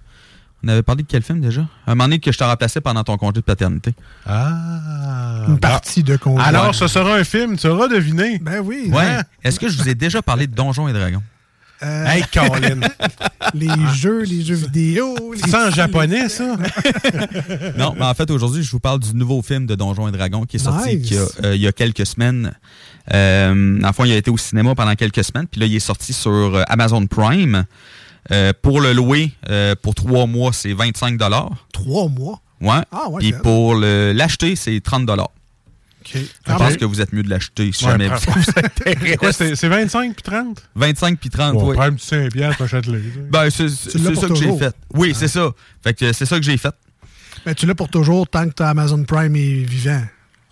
[0.66, 1.62] On avait parlé de quel film déjà?
[1.86, 3.94] Un moment donné que je te remplaçais pendant ton congé de paternité.
[4.26, 5.44] Ah.
[5.48, 6.44] Une partie de congé.
[6.44, 8.40] Alors, ce sera un film, tu auras deviné.
[8.40, 8.90] Ben oui.
[8.92, 9.04] Ouais.
[9.06, 9.22] Hein?
[9.44, 11.22] Est-ce que je vous ai déjà parlé de Donjons et Dragons?
[11.84, 12.80] Euh, Hey, Colin.
[13.54, 15.16] les jeux, les jeux vidéo.
[15.34, 16.56] les- C'est en japonais, ça?
[17.78, 20.46] Non, mais en fait, aujourd'hui, je vous parle du nouveau film de Donjons et Dragons
[20.46, 21.08] qui est sorti Nice.
[21.08, 22.54] qu'il y a, euh, il y a quelques semaines.
[23.14, 25.80] Euh, en fond, il a été au cinéma pendant quelques semaines, puis là, il est
[25.80, 27.66] sorti sur euh, Amazon Prime.
[28.32, 31.20] Euh, pour le louer, euh, pour trois mois, c'est 25
[31.72, 32.42] Trois mois?
[32.62, 32.82] Ouais.
[32.92, 36.12] Ah, ouais, Puis pour l'acheter, c'est 30 OK.
[36.14, 38.92] Je Ah, pense que vous êtes mieux de l'acheter si Ouais, jamais vous C'est quoi,
[38.92, 39.36] intéresse.
[39.38, 40.64] c'est c'est 25 puis 30?
[40.76, 41.76] 25 puis 30, Bon, oui.
[41.76, 43.02] prends un petit 5 piastres, achète-le.
[43.30, 44.76] Ben, c'est ça que j'ai fait.
[44.94, 45.50] Oui, c'est ça.
[45.84, 46.74] Fait que c'est ça que j'ai fait.
[47.46, 50.02] ben, tu l'as pour toujours tant que tu Amazon Prime est vivant.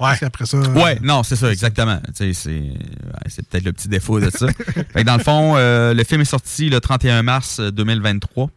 [0.09, 0.57] Parce qu'après ça.
[0.57, 1.99] Ouais, non, c'est ça, exactement.
[2.13, 4.47] C'est peut-être le petit défaut de ça.
[4.73, 8.49] fait que dans le fond, euh, le film est sorti le 31 mars 2023.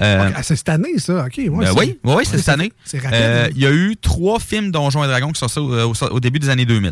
[0.00, 1.24] Euh, Ah, c'est cette année, ça.
[1.26, 1.34] OK.
[1.38, 2.72] ouais, ben oui, oui, oui, c'est cette année.
[2.84, 3.14] C'est rapide.
[3.20, 3.50] Euh, hein.
[3.54, 6.20] Il y a eu trois films Donjons et Dragons qui sont sortis au, au- au
[6.20, 6.90] début des années 2000.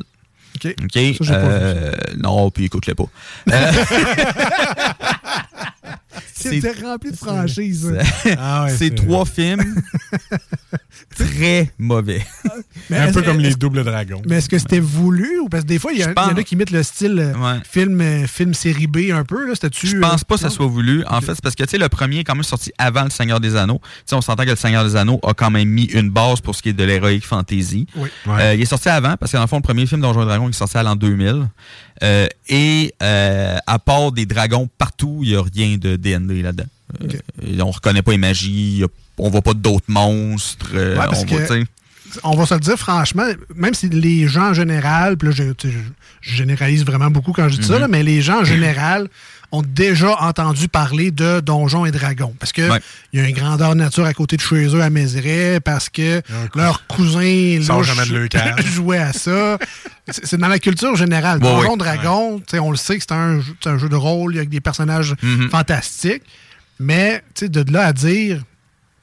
[0.54, 0.74] OK.
[0.84, 0.92] OK.
[0.92, 3.06] Ça, j'ai pas euh, non, puis écoute-les pas.
[6.44, 7.92] Euh, C'était rempli de franchises.
[8.38, 9.62] Ah ouais, c'est trois films
[11.16, 12.24] très mauvais.
[12.90, 14.22] Mais un peu comme les doubles dragons.
[14.26, 16.54] Mais est-ce que c'était voulu ou parce que des fois, il y, en a qui
[16.54, 17.58] imitent le style euh, Ouais.
[17.68, 19.46] film, euh, film série B un peu.
[19.46, 21.04] Là, Je euh, pense pas que ça soit voulu.
[21.06, 23.10] En fait, c'est parce que tu sais, le premier est quand même sorti avant Le
[23.10, 23.80] Seigneur des Anneaux.
[23.82, 26.40] Tu sais, on s'entend que Le Seigneur des Anneaux a quand même mis une base
[26.40, 27.86] pour ce qui est de l'héroïque fantasy.
[27.96, 28.08] Oui.
[28.26, 28.42] Ouais.
[28.42, 30.26] Euh, il est sorti avant, parce que dans le fond, le premier film Donjons et
[30.26, 31.48] Dragons il est sorti à l'an 2000.
[32.02, 36.64] Euh, et euh, à part des dragons partout, il n'y a rien de D&D là-dedans.
[37.00, 37.16] Euh, Ok.
[37.46, 38.82] et on reconnaît pas les magies,
[39.18, 40.66] on voit pas d'autres monstres.
[40.74, 45.16] Ouais, parce on que- va se le dire franchement, même si les gens en général,
[45.16, 45.68] puis là, je,
[46.20, 47.80] généralise vraiment beaucoup quand je dis ça, Mhm.
[47.80, 49.08] là, mais les gens en général
[49.52, 52.34] ont déjà entendu parler de Donjons et Dragons.
[52.40, 52.80] Parce que Ouais.
[53.12, 56.22] il y a une grandeur nature à côté de chez eux à Mézeray, parce que
[56.54, 58.60] leur cousin Sort louche jamais de leur cave.
[58.66, 59.58] jouait à ça.
[60.08, 61.38] C'est dans la culture générale.
[61.38, 61.76] Donjons ouais.
[61.76, 65.50] Dragons, on le sait que c'est un, un jeu de rôle avec des personnages Mhm.
[65.50, 66.22] fantastiques.
[66.80, 68.42] Mais de là à dire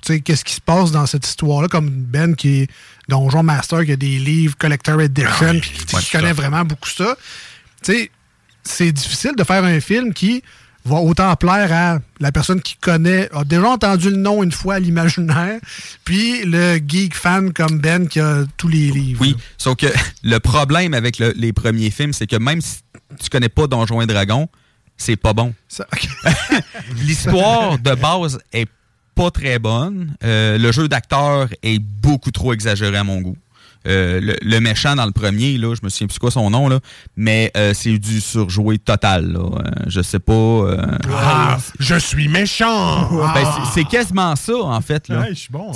[0.03, 2.67] qu'est-ce qui se passe dans cette histoire-là, comme Ben qui est
[3.07, 6.89] Donjon Master, qui a des livres Collector Edition, puis qui, Ouais, qui connaît vraiment beaucoup
[6.89, 7.15] ça.
[7.83, 8.11] Tu sais,
[8.63, 10.43] c'est difficile de faire un film qui
[10.85, 14.75] va autant plaire à la personne qui connaît, a déjà entendu le nom une fois
[14.75, 15.59] à l'imaginaire,
[16.05, 19.19] puis le geek fan comme Ben qui a tous les livres.
[19.21, 19.87] Oui, sauf que
[20.23, 22.77] le problème avec le- les premiers films, c'est que même si
[23.21, 24.47] tu connais pas Donjons et Dragons,
[24.97, 25.53] c'est pas bon.
[26.95, 28.67] L'histoire de base est
[29.15, 30.15] pas très bonne.
[30.23, 33.37] Euh, le jeu d'acteur est beaucoup trop exagéré à mon goût.
[33.87, 36.67] Euh, le, le méchant dans le premier, là, je me souviens plus quoi son nom,
[36.67, 36.79] là,
[37.15, 39.31] mais euh, c'est du surjoué total.
[39.31, 39.39] Là.
[39.39, 40.65] Euh, je sais pas.
[41.13, 43.09] Ah, je suis méchant!
[43.33, 45.07] ben, c'est- c'est quasiment ça, en fait.
[45.07, 45.21] Là.
[45.21, 45.71] Ouais, je suis bon.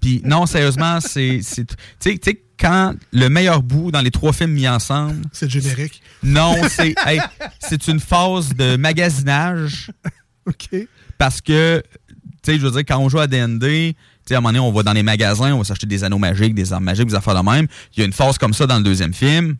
[0.00, 1.40] Puis non, sérieusement, c'est.
[1.42, 1.66] c'est-
[2.00, 6.02] Tu sais- quand le meilleur bout dans les trois films mis ensemble, C'est le générique.
[6.24, 7.20] non, c'est hey,
[7.60, 9.90] c'est une phase de magasinage
[10.46, 10.68] OK.
[11.18, 14.38] parce que, tu sais, je veux dire, quand on joue à D&D, tu sais, à
[14.38, 16.72] un moment donné, on va dans les magasins, on va s'acheter des anneaux magiques, des
[16.72, 17.66] armes magiques, des affaires de même.
[17.96, 19.56] Il y a une phase comme ça dans le deuxième film.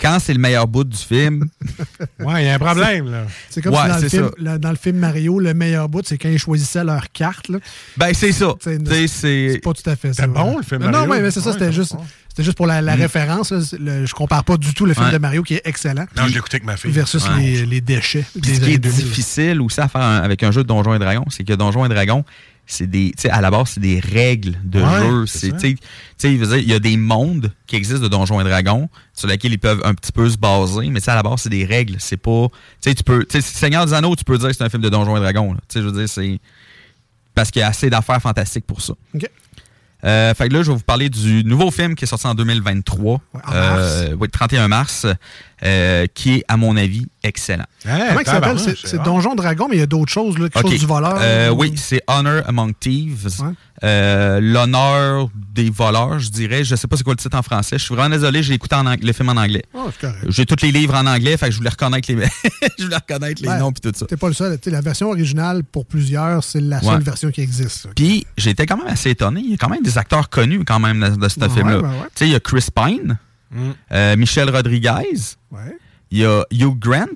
[0.00, 1.48] quand c'est le meilleur bout du film.
[2.20, 3.26] ouais, il y a un problème, là.
[3.50, 4.52] C'est comme Ouais, si dans, le film, ça.
[4.52, 7.48] le- dans le film Mario, le meilleur bout, c'est quand ils choisissaient leur carte.
[7.48, 7.58] Là.
[7.96, 8.54] Ben, c'est ça.
[8.60, 10.22] C'est pas tout à fait ça.
[10.22, 10.56] C'était bon, ouais.
[10.58, 11.14] le film Non, Mario?
[11.14, 11.96] Non, mais c'est ça, Ouais, c'était juste,
[12.38, 13.00] juste pour la, la Mm.
[13.00, 13.50] référence.
[13.52, 15.12] le- je compare pas du tout le film Ouais.
[15.12, 16.06] de Mario qui est excellent.
[16.16, 16.92] Non, je l'écoutais avec ma fille.
[16.92, 17.40] Versus Ouais.
[17.40, 19.04] les, les déchets Puis ce qui est 2000.
[19.04, 21.84] difficile aussi à faire un- avec un jeu de Donjons et Dragons, c'est que Donjons
[21.84, 22.24] et Dragons,
[22.68, 25.26] c'est des, tu sais, à la base, c'est des règles de Ouais, jeu.
[25.26, 25.56] c'est ça.
[25.56, 25.76] tu
[26.18, 29.58] sais, il y a des mondes qui existent de Donjons et Dragons sur lesquels ils
[29.58, 31.96] peuvent un petit peu se baser, mais sais, à la base, c'est des règles.
[31.98, 34.54] C'est pas, tu sais, tu peux, tu sais, Seigneur des Anneaux, tu peux dire que
[34.54, 35.54] c'est un film de Donjons et Dragons.
[35.54, 36.38] Tu sais, je veux dire, c'est
[37.34, 38.92] parce qu'il y a assez d'affaires fantastiques pour ça.
[39.14, 39.26] OK.
[40.04, 42.34] Euh, fait que là, je vais vous parler du nouveau film qui est sorti en
[42.34, 45.06] 2023, en euh, oui, 31 mars,
[45.64, 47.64] euh, qui est, à mon avis, excellent.
[47.82, 48.58] Comment il s'appelle?
[48.58, 51.18] C'est- Donjon Dragon, mais il y a d'autres choses, là, quelque chose du voleur.
[51.20, 53.28] Euh, ou- oui, c'est Honor Among Thieves.
[53.40, 53.52] Ouais.
[53.84, 56.64] Euh, L'honneur des voleurs, je dirais.
[56.64, 57.78] Je sais pas c'est quoi le titre en français.
[57.78, 59.62] Je suis vraiment désolé, j'ai écouté en ang- le film en anglais.
[59.74, 59.86] Ah.
[60.28, 62.24] J'ai tous les livres en anglais, fait que je voulais reconnaître les,
[62.78, 63.58] je voulais reconnaître les Ouais.
[63.58, 64.06] noms puis tout ça.
[64.06, 64.58] T'es pas le seul.
[64.66, 67.04] La version originale, pour plusieurs, c'est la seule Ouais.
[67.04, 67.82] version qui existe.
[67.82, 67.88] ça.
[67.94, 69.40] Puis j'étais quand même assez étonné.
[69.44, 71.78] Il y a quand même des acteurs connus quand même de, de ce Ouais, film-là.
[71.80, 73.18] Tu sais, il y a Chris Pine,
[73.50, 73.70] Mm.
[73.92, 74.90] euh, Michel Rodriguez,
[75.50, 75.78] Ouais,
[76.10, 77.06] il y a Hugh Grant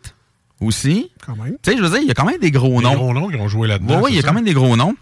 [0.61, 1.11] aussi.
[1.27, 1.57] quand même.
[1.63, 2.95] Tu sais, je veux dire, il y a quand même des gros Des noms.
[2.95, 4.01] gros noms qui ont joué là-dedans.
[4.03, 4.95] Oui, il y a c'est quand même des gros noms.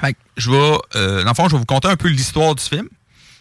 [0.00, 2.54] Fait que je vais, euh, dans le fond, je vais vous conter un peu l'histoire
[2.54, 2.88] du film.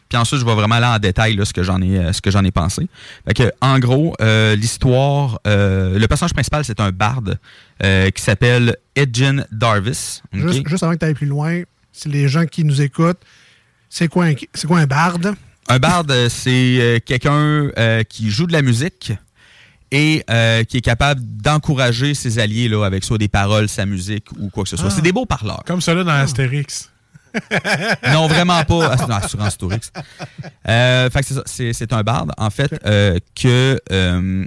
[0.08, 2.22] Puis ensuite, je vais vraiment aller en détail là, ce que j'en ai, euh, ce
[2.22, 2.88] que j'en ai pensé.
[3.28, 7.40] Fait que, en gros, euh, l'histoire, euh, le personnage principal, c'est un barde
[7.82, 10.22] qui s'appelle Edgin Darvis.
[10.32, 13.20] Juste, juste avant que tu ailles plus loin, si les gens qui nous écoutent,
[13.90, 15.36] c'est quoi, un- c'est quoi un barde?
[15.68, 19.14] Un barde, euh, c'est euh, quelqu'un euh, qui joue de la musique
[19.92, 24.32] et euh, qui est capable d'encourager ses alliés là, avec soit des paroles, sa musique
[24.40, 24.90] ou quoi que ce soit.
[24.90, 24.94] Ah.
[24.94, 25.64] C'est des beaux parleurs.
[25.66, 26.92] Comme cela dans Astérix.
[28.14, 28.96] Non, vraiment pas.
[28.98, 29.92] Ah, non, Assurance Tourix.
[30.70, 31.44] Euh, fait que c'est ça.
[31.46, 34.46] C'est, c'est un barde, en fait, euh, que euh,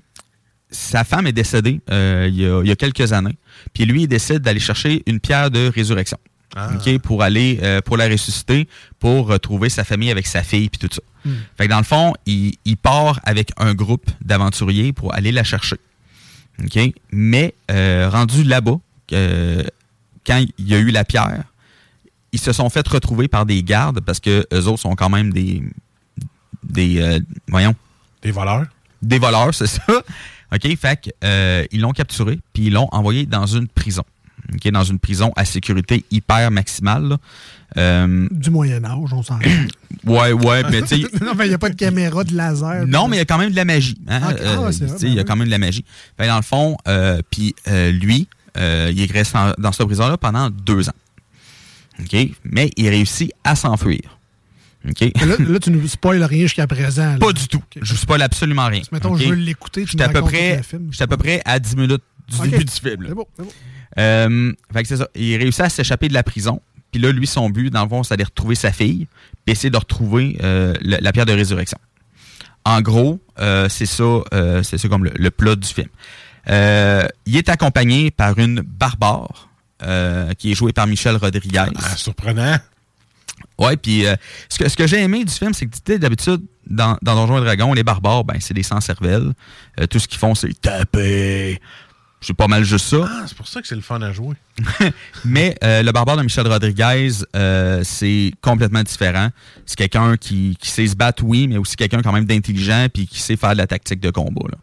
[0.70, 3.37] sa femme est décédée euh, il, y a, il y a quelques années.
[3.74, 6.18] Puis lui, il décide d'aller chercher une pierre de résurrection.
[6.57, 6.71] Ah.
[7.03, 10.89] Pour aller euh, pour la ressusciter, pour retrouver sa famille avec sa fille puis tout
[10.93, 11.03] ça.
[11.25, 11.35] Hmm.
[11.57, 15.45] Fait que dans le fond, il, il part avec un groupe d'aventuriers pour aller la
[15.45, 15.77] chercher.
[16.63, 16.79] OK?
[17.13, 18.79] Mais euh, rendu là-bas,
[19.13, 19.63] euh,
[20.27, 21.45] quand il y a eu la pierre,
[22.33, 25.33] ils se sont fait retrouver par des gardes parce que eux autres sont quand même
[25.33, 25.63] des
[26.63, 27.75] des euh, voyons
[28.23, 28.67] Des voleurs?
[29.01, 29.83] des voleurs, c'est ça.
[30.53, 34.05] OK, fait que, ils l'ont capturé puis ils l'ont envoyé dans une prison.
[34.73, 37.17] Dans une prison à sécurité hyper maximale.
[37.77, 39.39] Euh, Du Moyen-Âge, on s'en
[40.07, 42.87] ouais, ouais, mais tu sais, Non, mais il n'y a pas de caméra de laser.
[42.87, 43.99] Non, mais il y a quand même de la magie.
[44.09, 44.21] hein.
[44.23, 45.85] Ah, Euh, c'est vrai, tu sais, il y a ben quand même de la magie.
[46.17, 48.63] Que dans le fond, euh, puis euh, lui, il
[49.03, 50.95] est resté dans cette prison-là pendant deux ans.
[52.01, 52.17] OK?
[52.45, 54.01] Mais il réussit à s'enfuir.
[54.85, 57.13] Là, là, tu nous spoil rien jusqu'à présent.
[57.13, 57.19] là.
[57.19, 57.63] Pas du tout.
[57.83, 58.81] Je ne spoil absolument rien.
[58.93, 60.91] Mettons, je veux l'écouter, J'étais à peu près, film.
[60.99, 63.05] à peu près à 10 minutes du début du film.
[63.07, 63.53] C'est beau, c'est beau.
[63.96, 65.09] Euh, fait que c'est ça.
[65.14, 66.61] Il réussit à s'échapper de la prison.
[66.90, 69.07] Puis là, lui, son but, dans le fond, c'est d'aller retrouver sa fille,
[69.44, 71.79] puis essayer de retrouver euh, la pierre de résurrection.
[72.64, 74.22] En gros, euh, c'est ça,
[74.62, 75.88] c'est ça comme le, le plot du film.
[76.46, 79.48] Il est accompagné par une barbare
[80.38, 81.66] qui est jouée par Michel Rodriguez.
[81.77, 82.57] Ah, surprenant.
[83.59, 84.05] Ouais, puis
[84.48, 87.14] ce que, ce que j'ai aimé du film, c'est que tu sais, d'habitude, dans, dans
[87.14, 89.33] Donjons et Dragons, les barbares, ben, c'est des sans-cervelles.
[89.90, 91.61] Tout ce qu'ils font, c'est taper.
[92.20, 93.09] C'est pas mal juste ça.
[93.09, 94.35] Ah, c'est pour ça que c'est le fun à jouer.
[95.24, 99.28] Mais euh, le barbare de Michel Rodriguez, euh, c'est complètement différent.
[99.66, 103.07] C'est quelqu'un qui, qui sait se battre, oui, mais aussi quelqu'un quand même d'intelligent puis
[103.07, 104.48] qui sait faire de la tactique de combat.
[104.50, 104.59] Là.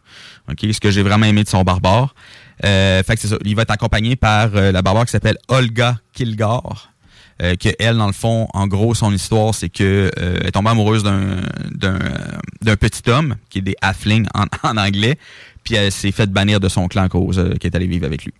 [0.52, 0.66] OK?
[0.70, 2.14] Ce que j'ai vraiment aimé de son barbare.
[2.64, 3.36] Euh, fait que c'est ça.
[3.44, 6.92] Il va être accompagné par euh, la barbare qui s'appelle Olga Kilgar.
[7.42, 10.52] Euh, que elle, dans le fond, en gros, son histoire, c'est que euh, elle est
[10.52, 15.18] tombée amoureuse d'un petit homme, qui est des halflings en, en anglais,
[15.62, 18.06] puis elle s'est fait bannir de son clan à cause euh, qu'elle est allée vivre
[18.06, 18.32] avec lui.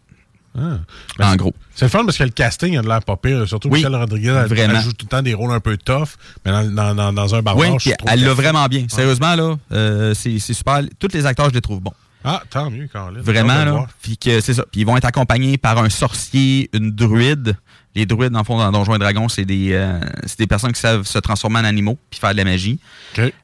[0.59, 0.79] Ah.
[1.21, 1.55] En gros.
[1.75, 3.47] C'est le fun parce que le casting a de l'air pas pire.
[3.47, 6.09] Surtout Oui, Michel Rodriguez, elle, joue tout le temps des rôles un peu tough,
[6.45, 8.87] mais dans, dans, dans, dans un barbare, Oui, elle l'a vraiment bien.
[8.89, 10.81] Sérieusement, là, euh, c'est super.
[10.99, 11.93] Tous les acteurs, je les trouve bons.
[12.25, 13.21] Ah, tant mieux, Caroline.
[13.21, 13.87] Vraiment, là.
[14.03, 14.65] Puis que c'est ça.
[14.71, 17.57] Puis ils vont être accompagnés par un sorcier, une druide.
[17.97, 19.99] Les druides, dans le fond, dans Donjons et Dragons, c'est des, euh,
[20.39, 22.79] des personnes qui savent se transformer en animaux puis faire de la magie.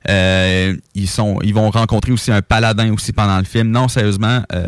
[0.09, 3.71] Euh, ils, sont, ils vont rencontrer aussi un paladin aussi pendant le film.
[3.71, 4.67] Non, sérieusement, euh,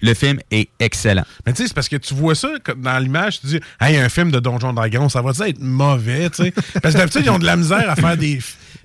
[0.00, 1.24] le film est excellent.
[1.44, 4.08] Mais tu sais, c'est parce que tu vois ça dans l'image, tu dis, hey, un
[4.08, 6.50] film de Donjon Dragon, ça va être mauvais, tu sais?
[6.82, 8.38] Parce que d'habitude, ils ont de la misère à faire des,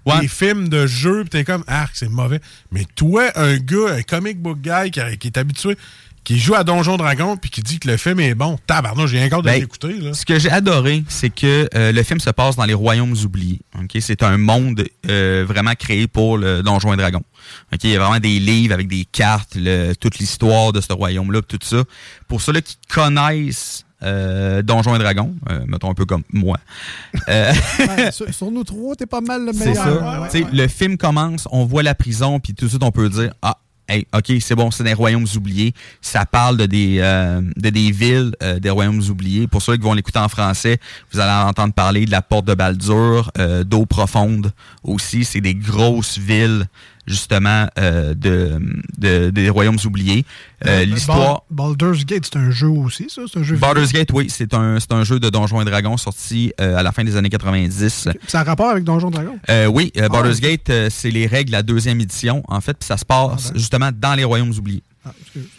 [0.05, 0.21] Ouais.
[0.21, 2.39] des films de jeux, pis t'es comme, ah, c'est mauvais.
[2.71, 5.77] Mais toi, un gars, un comic book guy qui, qui est habitué,
[6.29, 8.55] qui joue à Donjon Dragon puis qui dit que le film est bon.
[8.67, 9.93] Tabarnouche, j'ai encore de Ben, l'écouter.
[9.93, 10.13] là.
[10.13, 13.59] Ce que j'ai adoré, c'est que euh, le film se passe dans les royaumes oubliés.
[13.81, 17.23] Ok, C'est un monde euh, vraiment créé pour le Donjon et Dragon.
[17.73, 20.93] Ok, Il y a vraiment des livres avec des cartes, le- toute l'histoire de ce
[20.93, 21.83] royaume-là, tout ça.
[22.27, 26.57] Pour ceux-là qui connaissent euh, Donjon et Dragon, euh, mettons un peu comme moi,
[27.27, 29.83] euh, Ouais, sur, sur nous trois, t'es pas mal le c'est meilleur.
[29.83, 29.91] ça.
[29.91, 30.49] Ouais, ouais, Tu sais, ouais.
[30.53, 33.57] Le film commence, on voit la prison, puis tout de suite on peut dire ah.
[34.13, 35.73] OK, c'est bon, c'est des royaumes oubliés.
[36.01, 39.47] Ça parle de des, euh, de des villes euh, des royaumes oubliés.
[39.47, 40.79] Pour ceux qui vont l'écouter en français,
[41.11, 44.51] vous allez entendre parler de la porte de Baldur, euh, d'eau profonde
[44.83, 45.25] aussi.
[45.25, 46.67] C'est des grosses villes,
[47.09, 48.61] justement, euh, de,
[48.97, 50.23] de- des royaumes oubliés.
[50.65, 51.43] Euh, L'histoire...
[51.49, 53.23] Bal- Baldur's Gate, c'est un jeu aussi, ça?
[53.31, 53.57] C'est un jeu?
[53.57, 56.83] Baldur's Gate, oui, c'est un, c'est un jeu de Donjons et Dragons sorti euh, à
[56.83, 58.09] la fin des années 90.
[58.27, 59.37] Ça a rapport avec Donjon Dragon?
[59.49, 60.39] Euh, oui, euh, Baldur's.
[60.39, 63.51] Gate, euh, c'est les règles de la deuxième édition, en fait, puis ça se passe
[63.55, 64.83] justement dans les royaumes oubliés.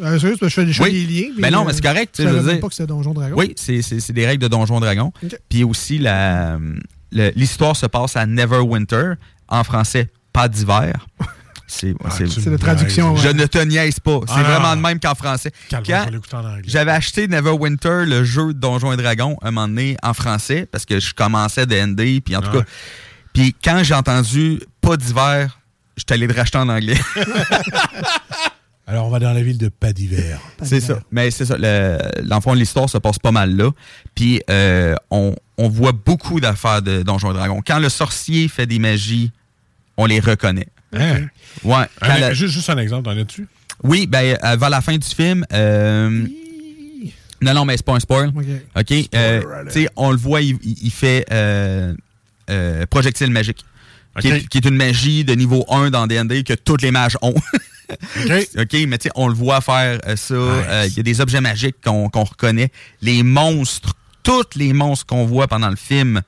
[0.01, 1.07] Euh, c'est juste parce que je fais, Oui.
[1.07, 1.29] des liens.
[1.39, 2.61] Ben non, mais c'est correct, Je dire.
[2.61, 3.35] pas que c'était Donjon Dragon.
[3.37, 5.13] Oui, c'est c'est- c'est des règles de Donjon Dragon.
[5.49, 5.99] Puis aussi,
[7.13, 9.15] l'histoire se passe à Neverwinter,
[9.49, 11.07] en français, pas d'hiver.
[11.71, 11.95] C'est
[12.29, 13.15] C'est la traduction.
[13.17, 14.21] Je ne te niaise pas.
[14.27, 15.53] C'est Ah, vraiment de même qu'en français.
[15.69, 15.85] Calme,
[16.31, 20.67] Quand j'avais acheté Neverwinter, le jeu de Donjons et Dragons, un moment donné, en français,
[20.71, 22.59] parce que je commençais D&D, puis en tout Ouais.
[22.63, 22.69] cas...
[23.33, 25.59] Puis quand j'ai entendu «pas d'hiver»,
[25.97, 26.99] je suis allé le racheter en anglais.
[28.87, 30.41] Alors, on va dans la ville de Pas d'hiver.
[30.63, 30.99] C'est ça.
[31.13, 31.57] Mais c'est ça.
[31.57, 33.71] le- L'enfant de l'histoire se passe pas mal là.
[34.17, 37.63] Puis euh, on, on voit beaucoup d'affaires de Donjons et Dragons.
[37.65, 39.31] Quand le sorcier fait des magies,
[39.97, 40.67] on les reconnaît.
[40.93, 41.27] Hein?
[41.63, 41.75] Ouais.
[42.01, 43.47] Un- Quand la- juste, juste un exemple, t'en as-tu?
[43.83, 45.45] Oui, ben euh, vers la fin du film.
[45.53, 46.27] euh,
[47.43, 48.33] Non, non, mais c'est pas un spoil.
[48.77, 48.93] Ok.
[49.15, 51.95] Euh, tu sais, on le voit, il, fait euh,
[52.91, 53.65] projectile magique.
[54.21, 54.49] Qui, est, Ok.
[54.49, 57.31] qui est une magie de niveau 1 dans D&D que tous les mages ont.
[57.31, 58.49] OK.
[58.59, 60.85] OK, mais tu sais, on le voit faire ça.
[60.87, 62.71] Il y a des objets magiques qu'on qu'on reconnaît.
[63.03, 66.21] Les monstres, tous les monstres qu'on voit pendant le film,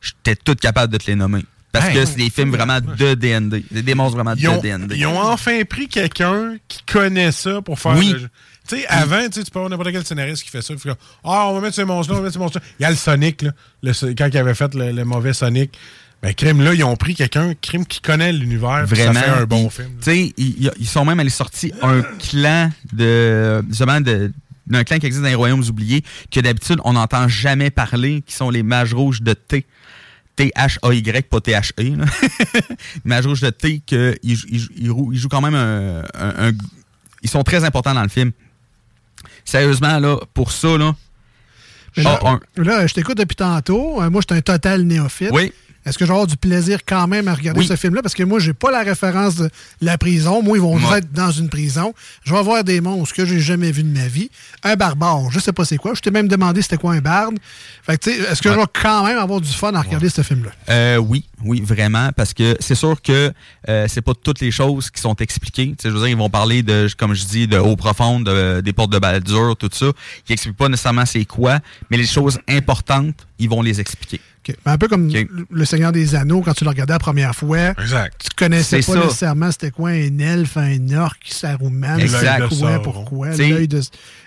[0.00, 1.42] j'étais tout capable de te les nommer.
[1.72, 1.94] Parce Hey.
[1.94, 3.64] que c'est des films vraiment de D&D.
[3.72, 4.94] C'est des monstres vraiment ont, de D&D.
[4.96, 8.12] ils ont enfin pris quelqu'un qui connaît ça pour faire Oui.
[8.12, 8.28] le jeu.
[8.68, 10.74] Tu sais, avant, tu peux avoir n'importe quel scénariste qui fait ça.
[10.74, 12.64] il fait comme, Ah, on va mettre ces monstres-là, on va mettre ces monstres-là.
[12.78, 13.50] Il y a le Sonic, là,
[13.82, 15.76] le- quand il avait fait le, le mauvais Sonic.
[16.22, 18.86] Ben, crime, là, ils ont pris quelqu'un, crime, qui connaît l'univers.
[18.86, 19.14] Vraiment.
[19.14, 19.88] Ça fait un bon film.
[20.00, 23.64] Tu sais, ils, ils sont même allés sortir un clan de.
[23.68, 24.30] Justement, de
[24.68, 28.32] d'un clan qui existe dans les royaumes oubliés, que d'habitude, on n'entend jamais parler, qui
[28.36, 29.66] sont les mages rouges de T.
[30.36, 31.96] T-H-A-Y, pas T-H-E.
[33.04, 35.54] mages rouges de T, que ils, jou- ils jou- ils jou- ils jouent quand même
[35.54, 36.52] un, un- un-
[37.22, 38.32] Ils sont très importants dans le film.
[39.44, 40.94] Sérieusement, là, pour ça, là.
[41.96, 44.00] Là, Ah, là, je t'écoute depuis tantôt.
[44.00, 45.30] Euh, Moi, je suis un total néophyte.
[45.32, 45.52] Oui.
[45.84, 47.66] Est-ce que je vais avoir du plaisir quand même à regarder Oui.
[47.66, 48.02] ce film-là?
[48.02, 50.42] Parce que moi, j'ai pas la référence de la prison.
[50.42, 50.98] Moi, ils vont Ouais.
[50.98, 51.92] être dans une prison.
[52.24, 54.30] Je vais voir des monstres que j'ai jamais vus de ma vie.
[54.62, 55.94] Un barbare, je sais pas c'est quoi.
[55.94, 57.36] Je t'ai même demandé c'était quoi un barde.
[57.82, 60.08] Fait que, tu sais, est-ce que je vais quand même avoir du fun à regarder
[60.08, 60.50] ce film-là?
[60.68, 63.32] Euh, oui, oui, vraiment, parce que c'est sûr que
[63.68, 65.74] euh, c'est pas toutes les choses qui sont expliquées.
[65.82, 68.72] Je veux dire, ils vont parler de, comme je dis, de eau profonde, de- des
[68.72, 69.86] portes de Baldur, tout ça.
[70.28, 71.58] Ils expliquent pas nécessairement c'est quoi,
[71.90, 74.20] mais les choses importantes, ils vont les expliquer.
[74.64, 75.10] Ben, un peu comme.
[75.50, 77.70] Le Seigneur des Anneaux, quand tu le regardais la première fois.
[77.80, 78.14] Exact.
[78.22, 79.04] Tu connaissais pas ça.
[79.04, 82.18] nécessairement c'était quoi un elfe, un orc, Saruman, Exact.
[82.18, 83.80] c'est L'œil de quoi, pourquoi, l'œil de...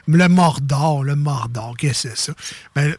[0.08, 2.34] Le Mordor, le Mordor, qu'est-ce que c'est ça?
[2.76, 2.94] Ben,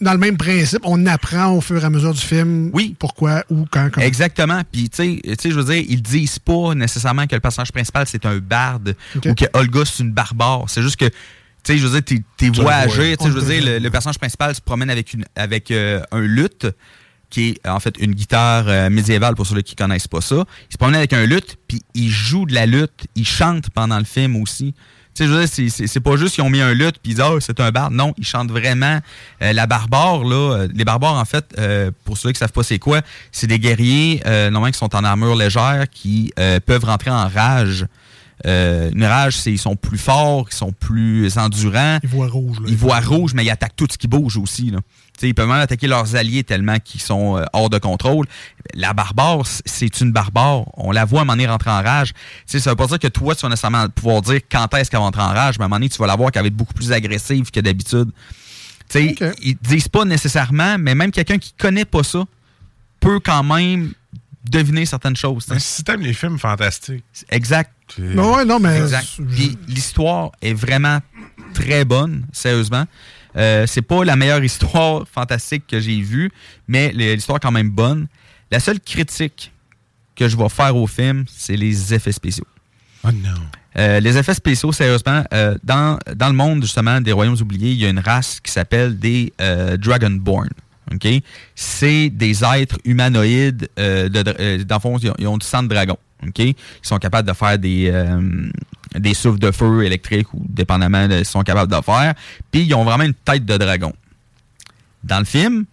[0.00, 2.94] dans le même principe, on apprend au fur et à mesure du film Oui.
[2.98, 4.06] pourquoi, ou quand, comment.
[4.06, 4.62] Exactement.
[4.70, 7.72] Puis, tu sais, tu sais, je veux dire, ils disent pas nécessairement que le personnage
[7.72, 10.66] principal, c'est un barde ou que Olga, c'est une barbare.
[10.68, 11.10] C'est juste que,
[11.68, 12.72] tu sais, je veux dire, t'es, vois.
[13.18, 16.00] Tu sais, je veux dire, le, le personnage principal se promène avec, une, avec euh,
[16.12, 16.66] un luth,
[17.30, 20.44] qui est en fait une guitare euh, médiévale pour ceux qui connaissent pas ça.
[20.70, 23.98] Il se promène avec un luth, puis il joue de la lutte, il chante pendant
[23.98, 24.72] le film aussi.
[25.14, 27.14] Tu sais, je veux dire, c'est- pas juste qu'ils ont mis un luth puis ils
[27.16, 27.92] disent ah c'est un barde.
[27.92, 29.00] Non, ils chantent vraiment.
[29.42, 32.62] Euh, la barbare là, euh, les barbares en fait, euh, pour ceux qui savent pas
[32.62, 33.02] c'est quoi,
[33.32, 37.28] c'est des guerriers euh, normalement qui sont en armure légère qui euh, peuvent rentrer en
[37.28, 37.84] rage.
[38.46, 41.98] Euh, une rage, c'est ils sont plus forts, ils sont plus endurants.
[42.02, 42.60] Ils voient rouge.
[42.60, 42.66] Là.
[42.68, 44.70] Ils voient rouge, mais ils attaquent tout ce qui bouge aussi.
[44.70, 44.78] Là.
[45.22, 48.26] Ils peuvent même attaquer leurs alliés tellement qu'ils sont euh, hors de contrôle.
[48.74, 50.64] La barbare, c'est une barbare.
[50.76, 52.12] On la voit à un moment donné rentrer en rage.
[52.12, 54.90] Tu sais, ça veut pas dire que toi, tu vas nécessairement pouvoir dire quand est-ce
[54.90, 56.42] qu'elle va rentrer en rage, mais à un moment donné, tu vas la voir qu'elle
[56.42, 58.10] va être beaucoup plus agressive que d'habitude.
[58.88, 59.34] Tu sais, Ok.
[59.42, 62.22] ils disent pas nécessairement, mais même quelqu'un qui connaît pas ça
[63.00, 63.92] peut quand même
[64.48, 65.46] deviner certaines choses.
[65.50, 67.70] Mais si t'aimes les films fantastiques, Exact.
[67.94, 68.78] c'est- Ben ouais, non, mais...
[68.78, 69.06] Exact.
[69.18, 71.00] je- Puis l'histoire est vraiment
[71.54, 72.84] très bonne, sérieusement.
[73.36, 76.30] Euh, c'est pas la meilleure histoire fantastique que j'ai vue,
[76.66, 78.06] mais l'histoire est quand même bonne.
[78.50, 79.52] La seule critique
[80.16, 82.46] que je vais faire au film, c'est les effets spéciaux.
[83.04, 83.34] Oh non.
[83.76, 87.78] Euh, les effets spéciaux, sérieusement, euh, dans, dans le monde justement des royaumes oubliés, il
[87.78, 90.48] y a une race qui s'appelle des euh, Dragonborn.
[90.92, 91.06] OK?
[91.54, 95.46] C'est des êtres humanoïdes, euh, de, euh, dans le fond, ils ont, ils ont du
[95.46, 95.96] sang de dragon.
[96.26, 96.38] OK?
[96.38, 98.50] Ils sont capables de faire des, euh,
[98.94, 102.14] des souffles de feu électriques ou dépendamment de ce qu'ils sont capables de faire.
[102.50, 103.92] Puis ils ont vraiment une tête de dragon.
[105.04, 105.64] Dans le film,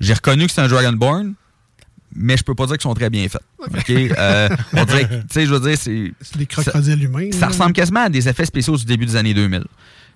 [0.00, 1.34] j'ai reconnu que c'est un Dragonborn,
[2.14, 3.42] mais je peux pas dire qu'ils sont très bien faits.
[3.58, 3.90] OK?
[4.18, 6.12] Euh, on dirait que, tu sais, je veux dire, c'est.
[6.20, 7.30] C'est des crocodiles humains.
[7.32, 7.46] Ça là.
[7.48, 9.64] ressemble quasiment à des effets spéciaux du début des années 2000.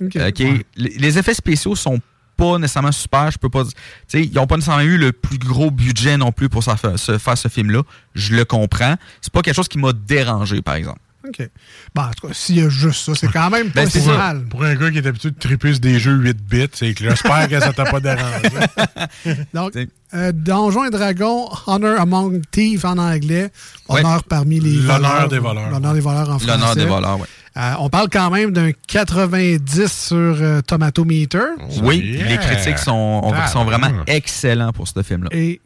[0.02, 0.38] Ok, OK?
[0.38, 0.66] ouais.
[0.76, 2.00] Les, les effets spéciaux sont
[2.40, 3.30] pas nécessairement super.
[3.30, 3.62] Je peux pas.
[3.64, 3.78] dire- Tu
[4.18, 6.98] sais, ils n'ont pas nécessairement eu le plus gros budget non plus pour ça faire,
[6.98, 7.82] se- faire ce film-là.
[8.14, 8.96] Je le comprends.
[9.20, 10.98] C'est pas quelque chose qui m'a dérangé, par exemple.
[11.28, 11.50] OK.
[11.94, 14.00] Bon, en tout cas, s'il y a juste ça, c'est quand même pas Ben, c'est
[14.00, 14.46] si mal.
[14.46, 17.04] Pour un gars qui est habitué de triper sur des jeux 8 bits, c'est que
[17.04, 18.48] j'espère que ça t'a pas dérangé.
[19.54, 19.72] Donc,
[20.14, 23.50] euh, Donjons et Dragons, Honor Among Thieves en anglais,
[23.88, 25.28] Honneur parmi les L'honneur voleurs.
[25.28, 25.70] des voleurs.
[25.70, 26.46] L'honneur des voleurs en français.
[26.46, 27.26] L'honneur des voleurs, oui.
[27.60, 31.40] Euh, on parle quand même d'un 90 sur euh, Tomato Meter.
[31.82, 32.92] Oui, les critiques sont,
[33.22, 35.28] ont- Ah, sont vraiment excellents pour ce film-là.
[35.32, 35.60] Et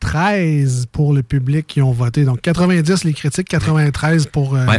[0.00, 2.24] 93 pour le public qui ont voté.
[2.24, 4.78] Donc 90 les critiques, 93 pour euh, Ouais.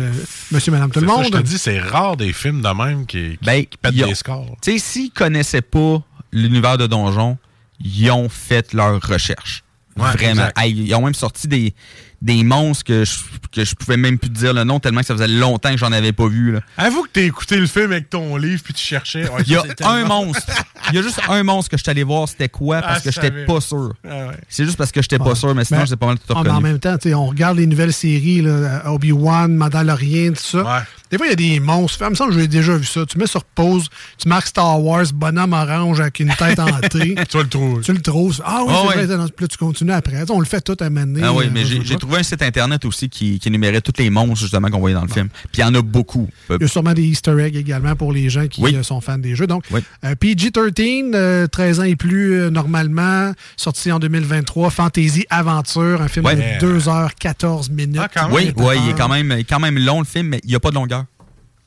[0.51, 1.25] Monsieur, Madame, tout le C'est ça, monde.
[1.33, 4.15] je te dis, c'est rare des films de même qui, qui, Ben, qui pètent des
[4.15, 4.55] scores.
[4.61, 6.01] Tu sais, s'ils connaissaient pas
[6.31, 7.37] l'univers de Donjon,
[7.83, 9.63] ils ont fait leur recherche.
[9.97, 10.47] Ouais, Vraiment.
[10.55, 11.73] Hey, ils ont même sorti des,
[12.21, 13.11] des monstres que je,
[13.51, 15.77] que je pouvais même plus te dire le nom tellement que ça faisait longtemps que
[15.77, 16.51] j'en avais pas vu.
[16.51, 16.59] Là.
[16.77, 19.23] Avoue que t'as écouté le film avec ton livre puis tu cherchais.
[19.29, 20.41] Ouais, Il y a un monstre.
[20.89, 23.01] Il y a juste un monstre que je suis allé voir, c'était quoi, parce Ah,
[23.03, 23.93] que je j'étais pas sûr.
[24.03, 24.33] Ah ouais.
[24.49, 25.29] C'est juste parce que j'étais Ouais.
[25.29, 26.63] pas sûr, mais sinon, Ben, j'ai pas mal tout Ah, mais en reconnu.
[26.73, 30.85] même temps, tu sais, on regarde les nouvelles séries, là, Obi-Wan, Mandalorian, tout ça.
[31.11, 31.99] Des fois, il y a des monstres.
[32.05, 33.05] Il me semble que j'ai déjà vu ça.
[33.05, 33.87] Tu mets sur pause,
[34.17, 37.15] tu marques Star Wars, bonhomme orange avec une tête hantée.
[37.29, 37.81] tu vas le trouver.
[37.81, 38.41] Tu le trouves.
[38.45, 39.05] Ah oui, Ah c'est ouais.
[39.05, 39.25] vrai.
[39.35, 40.23] Puis là, tu continues après.
[40.29, 41.21] On le fait tout à mener.
[41.23, 44.09] Ah oui, euh, mais j'ai trouvé un site internet aussi qui, qui énumérait tous les
[44.09, 45.29] monstres justement qu'on voyait dans le film.
[45.51, 46.27] Puis il y en a beaucoup.
[46.51, 48.75] Euh, Il y a sûrement des Easter eggs également pour les gens qui Oui.
[48.75, 49.47] euh, sont fans des jeux.
[49.47, 49.81] Donc, Oui.
[50.05, 56.07] euh, PG-13, euh, 13 ans et plus euh, normalement, sorti en 2023, Fantasy Aventure, un
[56.07, 56.35] film Ouais.
[56.61, 57.99] de 2h14 minutes.
[58.31, 60.49] oui, ouais, il est quand même, il est quand même long le film, mais il
[60.49, 60.98] n'y a pas de longueur.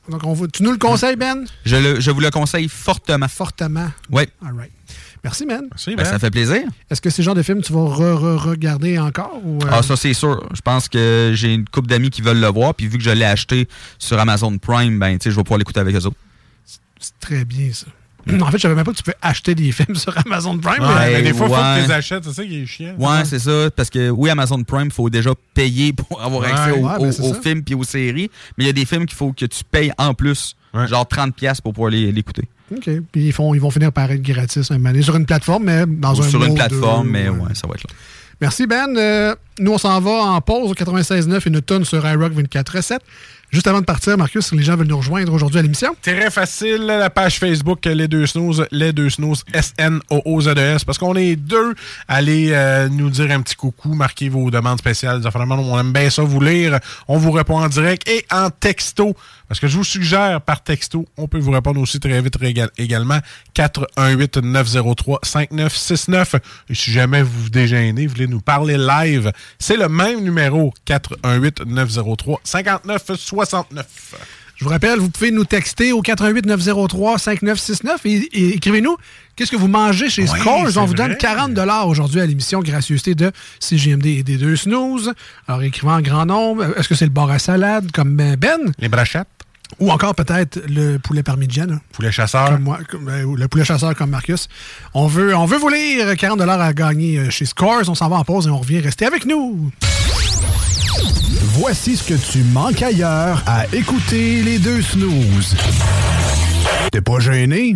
[0.09, 1.45] Donc, on va- tu nous le conseilles, Ben?
[1.65, 3.27] Je, le, je vous le conseille fortement.
[3.27, 3.89] Fortement.
[4.11, 4.23] Oui.
[4.45, 4.71] All right.
[5.23, 5.61] Merci, Ben.
[5.95, 6.63] Ben, ça fait plaisir.
[6.89, 9.39] Est-ce que c'est le genre de film que tu vas re-regarder encore?
[9.41, 10.45] Ou, euh, Ah, ça, c'est sûr.
[10.53, 13.09] Je pense que j'ai une couple d'amis qui veulent le voir, puis vu que je
[13.11, 16.17] l'ai acheté sur Amazon Prime, ben, tu sais, je vais pouvoir l'écouter avec eux autres.
[16.99, 17.85] C'est très bien, ça.
[18.41, 20.81] En fait, je savais même pas que tu peux acheter des films sur Amazon Prime.
[20.83, 22.23] Ouais, mais- mais des fois, il faut que tu les achètes.
[22.23, 22.95] C'est ça qui est chiant.
[22.97, 23.69] Ouais, c'est ça.
[23.75, 26.51] Parce que oui, Amazon Prime, il faut déjà payer pour avoir Ouais.
[26.51, 28.29] accès aux, Ouais, ben, aux- films puis aux séries.
[28.57, 30.55] Mais il y a des films qu'il faut que tu payes en plus,
[30.87, 32.43] genre 30$ piastres pour pouvoir les- l'écouter.
[32.73, 32.89] OK.
[33.11, 35.65] Puis ils, font, ils vont finir par être gratis un moment donné, sur une plateforme,
[35.65, 37.37] mais dans Ou un sur une plateforme, deux, mais ouais.
[37.39, 37.93] ouais, ça va être là.
[38.41, 38.97] Merci Ben.
[38.97, 42.99] Euh, nous, on s'en va en pause au 96.9, une tonne sur iRock 24.7.
[43.53, 45.95] Juste avant de partir, Marcus, les gens veulent nous rejoindre aujourd'hui à l'émission.
[46.01, 51.15] Très facile, la page Facebook Les Deux Snooze, Les Deux Snooze, S-N-O-O-Z-E-S, E parce qu'on
[51.15, 51.75] est deux.
[52.07, 55.21] Allez euh, nous dire un petit coucou, marquez vos demandes spéciales.
[55.35, 56.79] On aime bien ça vous lire.
[57.07, 59.15] On vous répond en direct et en texto.
[59.53, 62.39] Parce que je vous suggère par texto, on peut vous répondre aussi très vite
[62.79, 63.19] également.
[63.55, 66.37] 418-903-5969.
[66.69, 70.73] Et si jamais vous vous déjeunez, vous voulez nous parler live, c'est le même numéro.
[70.87, 73.83] 418-903-5969.
[74.55, 78.95] Je vous rappelle, vous pouvez nous texter au 88 903 5969 et, et écrivez-nous
[79.35, 80.77] qu'est-ce que vous mangez chez Ouais, Scores?
[80.77, 81.09] On vous vrai.
[81.09, 85.11] donne 40 aujourd'hui à l'émission gracieuseté de CGMD et des deux snooze.
[85.47, 86.77] Alors écrivez en grand nombre.
[86.77, 88.71] Est-ce que c'est le bar à salade comme Ben?
[88.79, 89.27] Les brachettes.
[89.79, 91.75] Ou encore peut-être le poulet parmigiano.
[91.91, 92.49] Poulet chasseur.
[92.49, 94.47] Comme moi, comme, euh, ou le poulet chasseur comme Marcus.
[94.93, 97.89] On veut, on veut vous lire 40 à gagner euh, chez Scores.
[97.89, 98.79] On s'en va en pause et on revient.
[98.79, 99.71] Restez avec nous.
[101.55, 105.55] Voici ce que tu manques ailleurs à écouter les deux snooze.
[106.91, 107.75] T'es pas gêné?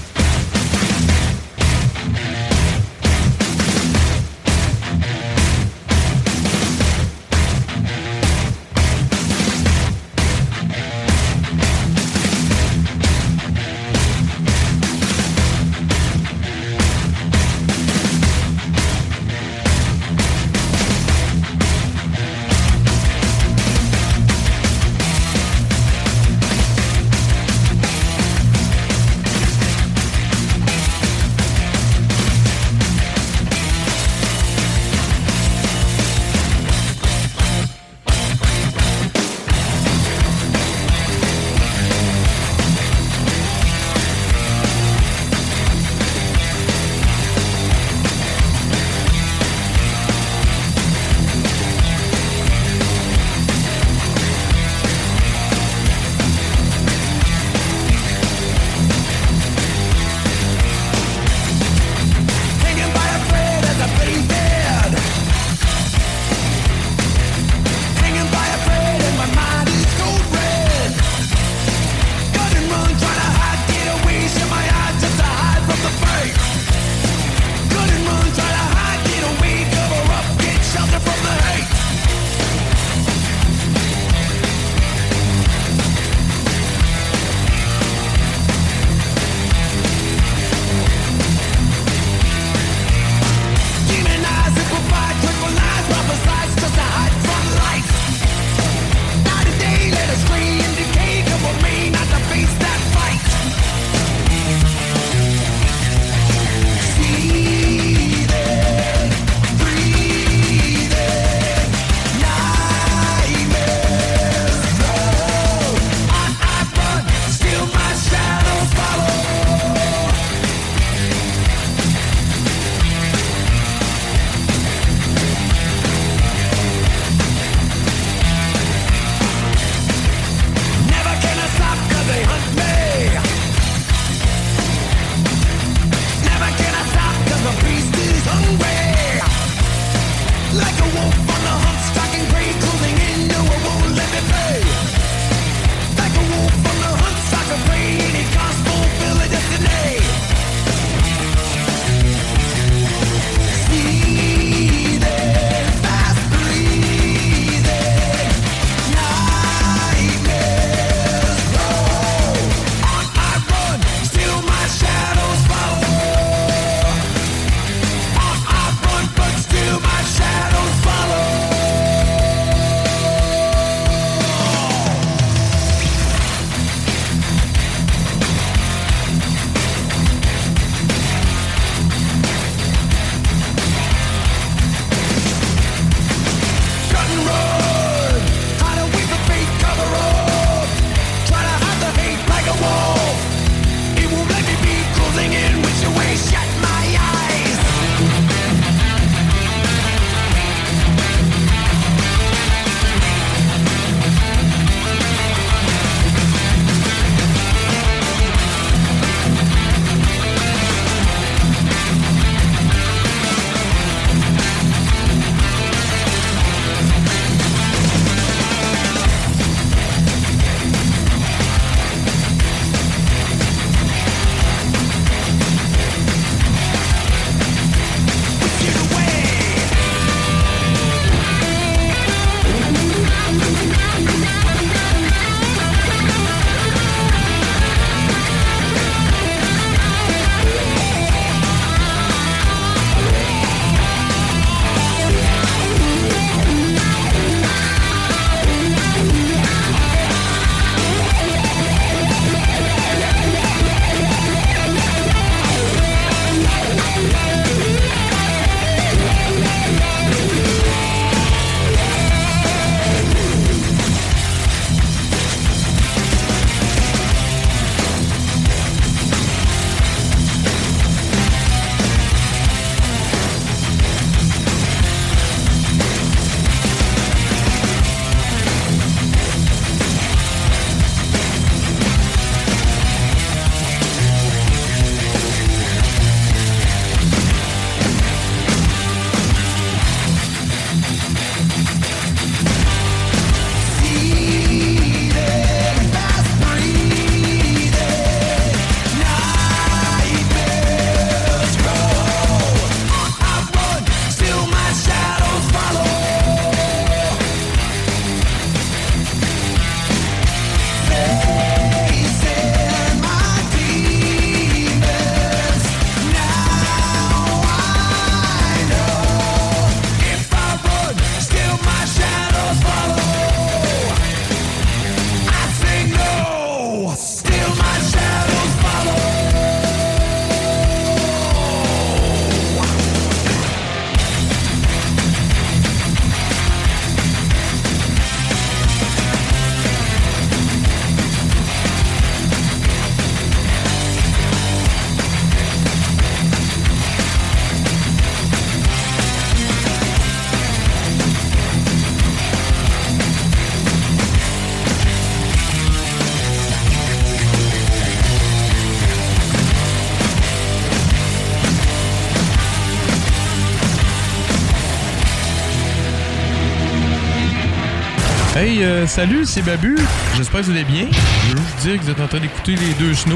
[368.61, 369.75] Euh, salut, c'est Babu.
[370.15, 370.85] J'espère que vous allez bien.
[370.91, 373.15] Je veux juste dire que vous êtes en train d'écouter les deux snows.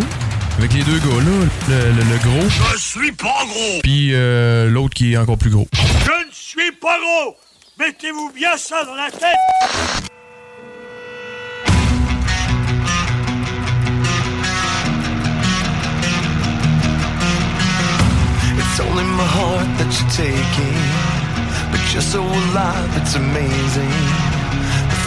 [0.57, 2.49] Avec les deux gars là, le, le, gros.
[2.49, 3.81] Je suis pas gros!
[3.83, 5.67] Puis euh, l'autre qui est encore plus gros.
[5.73, 7.35] Je ne suis pas gros!
[7.77, 9.35] Mettez-vous bien ça dans la tête!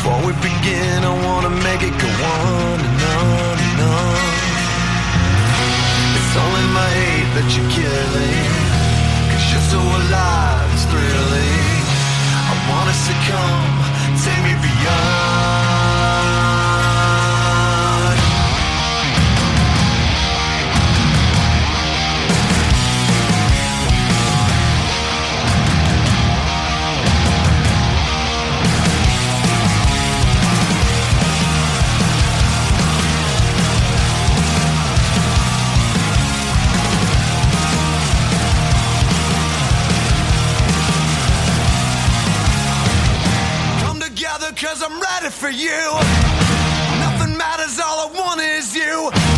[0.09, 4.17] Before we begin, I wanna make it go on and on and on.
[6.17, 8.49] It's only my hate that you're killing.
[9.29, 11.85] Cause you're so alive, it's thrilling.
[12.53, 13.69] I wanna succumb,
[14.25, 15.28] take me beyond.
[44.91, 45.68] I'm ready for you.
[46.99, 49.38] Nothing matters, all I want is you.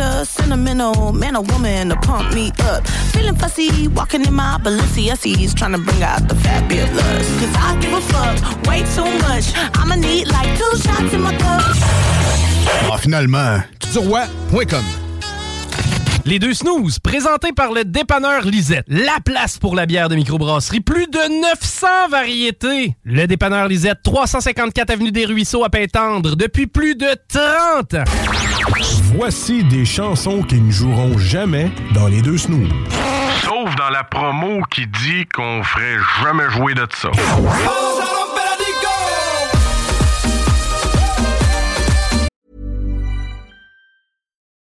[0.00, 2.86] a sentimental man or woman to pump me up.
[3.12, 7.28] Feeling fussy, walking in my Balenciennes, trying to bring out the fabulous.
[7.40, 9.52] Cause I give a fuck way too much.
[9.76, 11.62] I'ma need like two shots in my cup.
[12.90, 13.64] Ah, finalement.
[16.28, 18.84] Les deux snooze, présentés par le dépanneur Lisette.
[18.86, 20.82] La place pour la bière de microbrasserie.
[20.82, 22.94] Plus de 900 variétés.
[23.02, 28.04] Le dépanneur Lisette, 354 Avenue des Ruisseaux à Pintendre, depuis plus de 30 ans.
[29.16, 32.68] Voici des chansons qui ne joueront jamais dans les deux snooze.
[33.44, 37.08] Sauf dans la promo qui dit qu'on ferait jamais jouer de ça.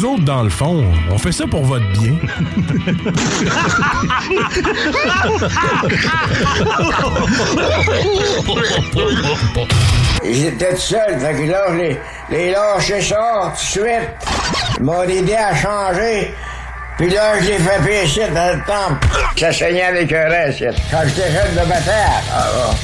[0.00, 2.14] Nous autres, dans le fond, on fait ça pour votre bien.
[10.24, 14.10] J'étais tout seul, fait que là, je les, les lâché ça tout de suite.
[14.78, 16.32] Ils m'ont aidé à changer.
[17.00, 19.08] Puis là, les fait pécher dans le temple.
[19.34, 20.66] Ça saignait un reste.
[20.90, 22.74] Quand j'étais jeune de bataille, ah,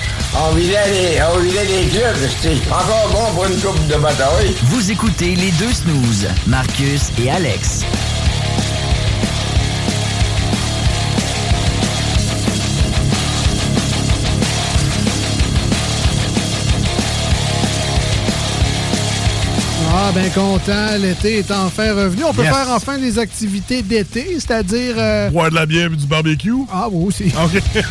[0.42, 2.16] on vidait les, on vidait les clubs.
[2.40, 4.56] C'était encore bon pour une coupe de bataille.
[4.62, 7.84] Vous écoutez les deux snooze, Marcus et Alex.
[19.98, 20.96] Ah, ben content.
[21.00, 22.24] L'été est enfin revenu.
[22.24, 22.54] On peut Yes.
[22.54, 24.94] faire enfin des activités d'été, c'est-à-dire.
[24.98, 26.52] euh, Boire de la bière et du barbecue?
[26.70, 27.24] Ah, oui, aussi.
[27.44, 27.62] OK.
[27.74, 27.82] Là,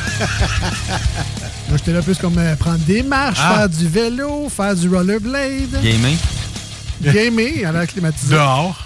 [1.77, 3.55] j'étais là plus comme euh, prendre des marches, Ah.
[3.57, 5.81] faire du vélo, faire du rollerblade.
[5.83, 6.17] Gaming.
[7.01, 8.35] Gamer à l'air climatisé.
[8.35, 8.85] Dehors.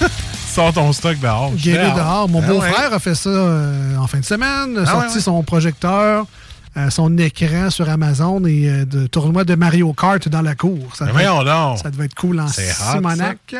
[0.54, 1.52] Sors ton stock dehors.
[1.56, 2.28] Gamer dehors.
[2.28, 2.96] Mon Ah beau-frère ouais.
[2.96, 4.78] a fait ça euh, en fin de semaine.
[4.78, 5.20] a Ah sorti ouais, ouais.
[5.20, 6.26] son projecteur,
[6.76, 10.94] euh, son écran sur Amazon et euh, de tournoi de Mario Kart dans la cour.
[10.96, 11.78] Ça, devait, donc.
[11.78, 13.54] ça devait être cool en Simonac.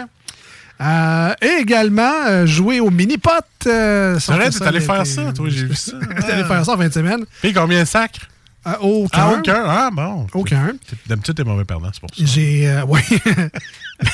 [0.80, 3.30] Euh, et également euh, jouer au mini-pot.
[3.66, 5.92] Euh, C'est vrai, t'es allé faire ça, toi, j'ai vu ça.
[6.20, 7.24] T'es allé faire ça en fin de semaine.
[7.40, 8.28] Puis combien de sacres?
[8.66, 9.18] Euh, aucun.
[9.20, 9.64] Ah, aucun.
[9.66, 10.26] Ah, bon.
[10.34, 10.72] Aucun.
[11.06, 12.24] D'habitude, t'es mauvais perdant, c'est pour ça.
[12.24, 12.80] J'ai.
[12.88, 13.00] oui.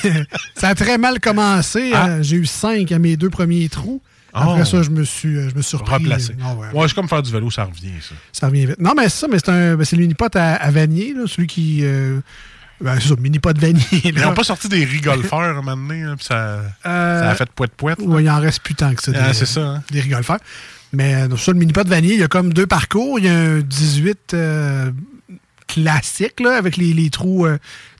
[0.56, 1.92] ça a très mal commencé.
[1.94, 2.20] Ah.
[2.22, 4.02] J'ai eu cinq à mes deux premiers trous.
[4.32, 4.64] Après Oh.
[4.64, 5.76] ça, je me suis, euh, je me suis.
[5.76, 6.32] Replacé.
[6.32, 8.14] euh, non, ouais, Ouais, c'est comme faire du vélo, ça revient, ça.
[8.32, 8.78] Ça revient vite.
[8.78, 9.74] Non, mais c'est ça, mais c'est un.
[9.76, 11.80] ben, c'est le mini-pot à, à Vanier, là, celui qui.
[11.82, 12.20] euh,
[12.80, 13.82] ben, c'est ça, mini-pot de Vanier.
[14.04, 17.34] Ils n'ont pas sorti des rigolfeurs un moment donné, là, puis ça, Euh, ça a
[17.34, 17.98] fait poète-poète.
[18.00, 19.12] Ouais, il en reste plus tant que ça.
[19.16, 19.82] Ah, c'est ça, hein.
[19.90, 20.38] Des rigolfeurs.
[20.92, 23.18] Mais euh, sur le mini-pot de Vanier, il y a comme deux parcours.
[23.18, 24.90] Il y a un 18 euh,
[25.66, 27.46] classique, là, avec les, les trous,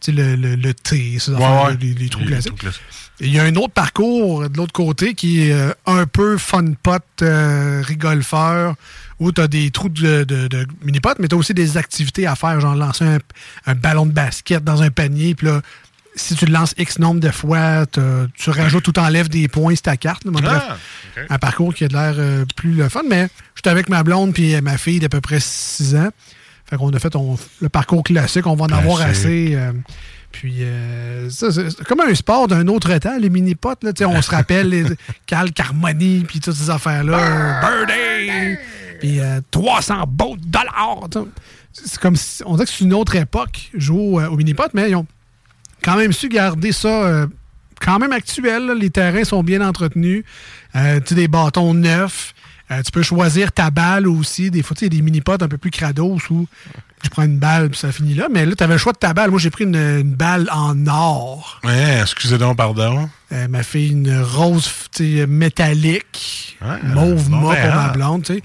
[0.01, 2.53] tu sais, le, le, le T, ces Ouais, les, les trous Les- les classiques.
[2.53, 2.83] trous classiques.
[3.20, 6.72] Il y a un autre parcours de l'autre côté qui est euh, un peu fun
[6.82, 8.74] pot euh, rigolfeur
[9.18, 12.26] où tu as des trous de, de, de mini-pot, mais tu as aussi des activités
[12.28, 13.18] à faire, genre lancer un,
[13.66, 15.60] un ballon de basket dans un panier, puis là,
[16.14, 19.82] si tu le lances X nombre de fois, tu rajoutes ou t'enlèves des points sur
[19.82, 20.24] ta carte.
[20.24, 20.76] bref, Ah,
[21.34, 24.32] un parcours qui a de l'air euh, plus le fun, mais j'étais avec ma blonde
[24.32, 26.10] puis ma fille d'à peu près 6 ans.
[26.66, 29.54] Fait qu'on a fait on- le parcours classique, on va en avoir assez.
[29.54, 29.72] euh,
[30.33, 33.83] puis, euh, ça, c'est comme un sport d'un autre temps, les mini-potes.
[33.83, 34.85] là, On se rappelle les
[35.26, 37.18] Cal Carmoni, puis toutes ces affaires-là.
[37.18, 38.59] euh, Birdie!
[39.01, 41.09] Puis euh, 300 beaux dollars.
[41.72, 44.91] C'est comme si, on dirait que c'est une autre époque, jouer au, au mini-pot, mais
[44.91, 45.07] ils ont
[45.83, 47.26] quand même su garder ça euh,
[47.81, 48.66] quand même actuel.
[48.66, 48.74] là.
[48.74, 50.24] Les terrains sont bien entretenus.
[50.76, 52.35] Euh, tu des bâtons neufs.
[52.70, 54.51] Euh, tu peux choisir ta balle aussi.
[54.51, 56.47] Des fois, tu sais, il y a des mini-potes un peu plus crados où
[57.03, 58.28] je prends une balle puis ça finit là.
[58.32, 59.30] Mais là, tu avais le choix de ta balle.
[59.30, 61.61] Moi, j'ai pris une, une balle en or.
[61.64, 63.09] Ouais, excusez donc, pardon.
[63.30, 68.22] Elle m'a fait une rose tu sais, métallique, mauve bon, mat ben, pour ma blonde.
[68.24, 68.42] tu sais.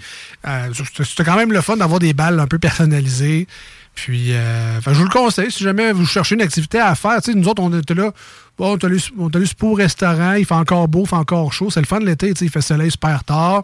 [0.48, 3.48] Euh, C'était c'était quand même le fun d'avoir des balles un peu personnalisées.
[3.96, 7.22] Puis, euh, je vous le conseille, si jamais vous cherchez une activité à faire.
[7.22, 8.12] tu sais, Nous autres, on était là,
[8.58, 11.70] bon, on allé super au restaurant, il fait encore beau, il fait encore chaud.
[11.70, 13.64] C'est le fun de l'été, tu sais, il fait soleil super tard.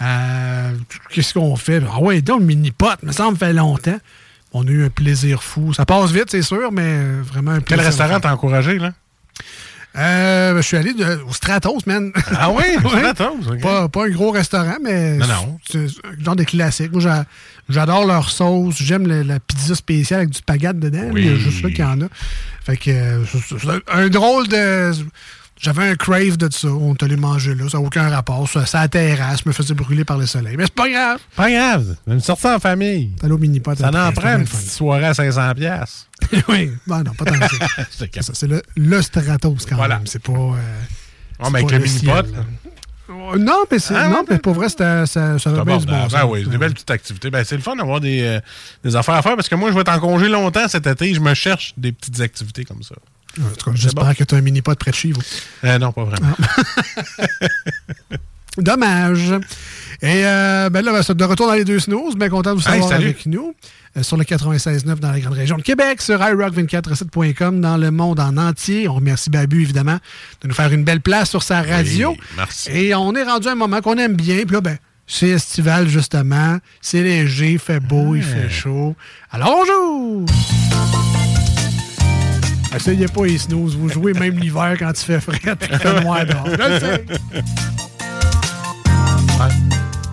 [0.00, 0.72] Euh,
[1.10, 1.82] Qu'est-ce qu'on fait?
[1.92, 3.98] Ah ouais, donc mini-pot, mais ça me fait longtemps.
[4.56, 5.74] On a eu un plaisir fou.
[5.74, 7.84] Ça passe vite, c'est sûr, mais vraiment un Quel plaisir.
[7.86, 8.92] restaurant t'as encouragé, là?
[9.96, 12.12] Euh, je suis allé de- au Stratos, man.
[12.36, 12.88] Ah oui, au.
[12.88, 13.58] Stratos.
[13.62, 15.58] Pas, pas un gros restaurant, mais Non, non.
[15.70, 16.90] c'est un genre de classique.
[16.92, 17.24] Moi, j'a-
[17.68, 18.76] j'adore leur sauce.
[18.78, 21.10] J'aime la pizza spéciale avec du spaghetti dedans.
[21.12, 21.22] Oui.
[21.26, 22.06] Il y a juste là qu'il y en a.
[22.64, 24.92] Fait que euh, un drôle de...
[25.64, 26.68] J'avais un crave de ça.
[26.68, 27.68] On est allé manger là.
[27.70, 28.46] Ça n'a aucun rapport.
[28.48, 29.40] Ça, ça à la terrasse.
[29.44, 30.56] Je me faisais brûler par le soleil.
[30.58, 31.20] Mais c'est pas grave.
[31.34, 31.96] Pas grave.
[32.06, 33.12] Une sortie en famille.
[33.18, 33.74] T'as au mini-pot.
[33.78, 36.06] Ça après, en prend une petite soirée à 500 pièces.
[36.48, 36.70] oui.
[36.86, 37.84] Ben non, pas tant que ça.
[37.90, 39.96] C'est Ça, le, le Stratos quand Voilà.
[39.98, 40.06] même.
[40.06, 40.32] C'est pas...
[40.32, 40.52] euh,
[41.40, 42.22] Oh, mais avec le mini-pot, ciel, là.
[43.10, 46.08] Euh, Non, mais, c'est, Ah, non, mais pour vrai, ça, ça bien du bon.
[46.14, 47.30] Ah oui, c'est des belles petites activités.
[47.30, 48.40] Ben, c'est le fun d'avoir des, euh,
[48.84, 51.12] des affaires à faire parce que moi, je vais être en congé longtemps cet été.
[51.14, 52.94] Je me cherche des petites activités comme ça.
[53.40, 55.22] En tout cas, J'espère que tu as un mini-pot près de chez vous.
[55.64, 56.34] Euh, non, pas vraiment.
[58.58, 59.32] Dommage.
[60.02, 62.14] Et euh, ben là, ben, de retour dans les deux snooze.
[62.14, 63.54] Bien content de vous savoir avec nous.
[63.96, 68.18] Euh, sur le 96.9 dans la grande région de Québec, sur iRock247.com dans le monde
[68.18, 68.88] en entier.
[68.88, 69.98] On remercie Babu, évidemment,
[70.42, 72.10] de nous faire une belle place sur sa radio.
[72.10, 72.70] Oui, merci.
[72.70, 74.44] Et on est rendu à un moment qu'on aime bien.
[74.44, 76.58] Puis là, ben, c'est estival, justement.
[76.80, 78.96] C'est léger, il fait beau, il fait chaud.
[79.30, 80.26] Alors, on joue!
[82.76, 83.76] Essayez pas les snooze.
[83.76, 86.46] Vous jouez même l'hiver quand il fait frais et qu'il fait noir dehors.
[86.46, 87.04] Je le sais.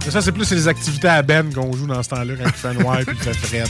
[0.06, 2.52] Mais ça, c'est plus les activités à Ben qu'on joue dans ce temps-là quand il
[2.54, 3.64] fait noir et qu'il fait frais.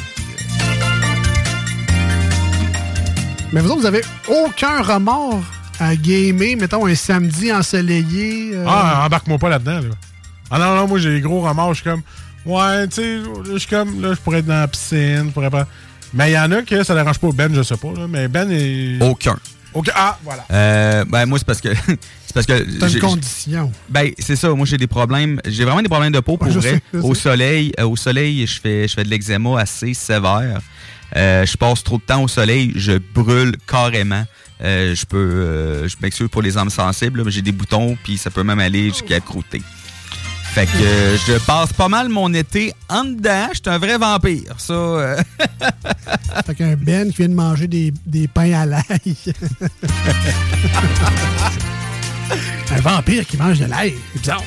[3.51, 5.43] Mais vous autres, vous avez aucun remords
[5.79, 8.51] à gamer, mettons un samedi ensoleillé.
[8.53, 9.95] euh, Ah, embarque-moi pas là-dedans, là.
[10.49, 11.73] Ah non, non, moi, j'ai des gros remords.
[11.73, 12.01] Je suis comme,
[12.45, 13.17] ouais, tu sais,
[13.51, 15.67] je suis comme, là, je pourrais être dans la piscine, je pourrais pas.
[16.13, 17.29] Mais il y en a que ça dérange pas.
[17.33, 19.01] Ben, je sais pas, là, mais Ben est.
[19.01, 19.37] Aucun.
[19.73, 19.91] Aucun.
[19.95, 20.45] Ah, voilà.
[20.51, 23.71] Euh, ben moi c'est parce que c'est parce que T'as une condition.
[23.89, 26.53] Ben c'est ça, moi j'ai des problèmes, j'ai vraiment des problèmes de peau pour Ouais,
[26.53, 26.81] vrai.
[26.93, 27.21] sais, au sais.
[27.21, 30.59] soleil, euh, au soleil, je fais je fais de l'eczéma assez sévère.
[31.15, 34.25] Euh, je passe trop de temps au soleil, je brûle carrément.
[34.61, 37.97] Euh, je peux euh, je m'excuse pour les âmes sensibles, là, mais j'ai des boutons
[38.03, 39.61] puis ça peut même aller jusqu'à croûter.
[40.53, 43.97] Fait que euh, je passe pas mal mon été en dedans, je suis un vrai
[43.97, 44.73] vampire, ça.
[44.73, 45.15] euh.
[46.45, 48.83] Fait qu'un Ben qui vient de manger des, des pains à l'ail.
[52.75, 53.93] un vampire qui mange de l'ail.
[54.13, 54.43] C'est bizarre.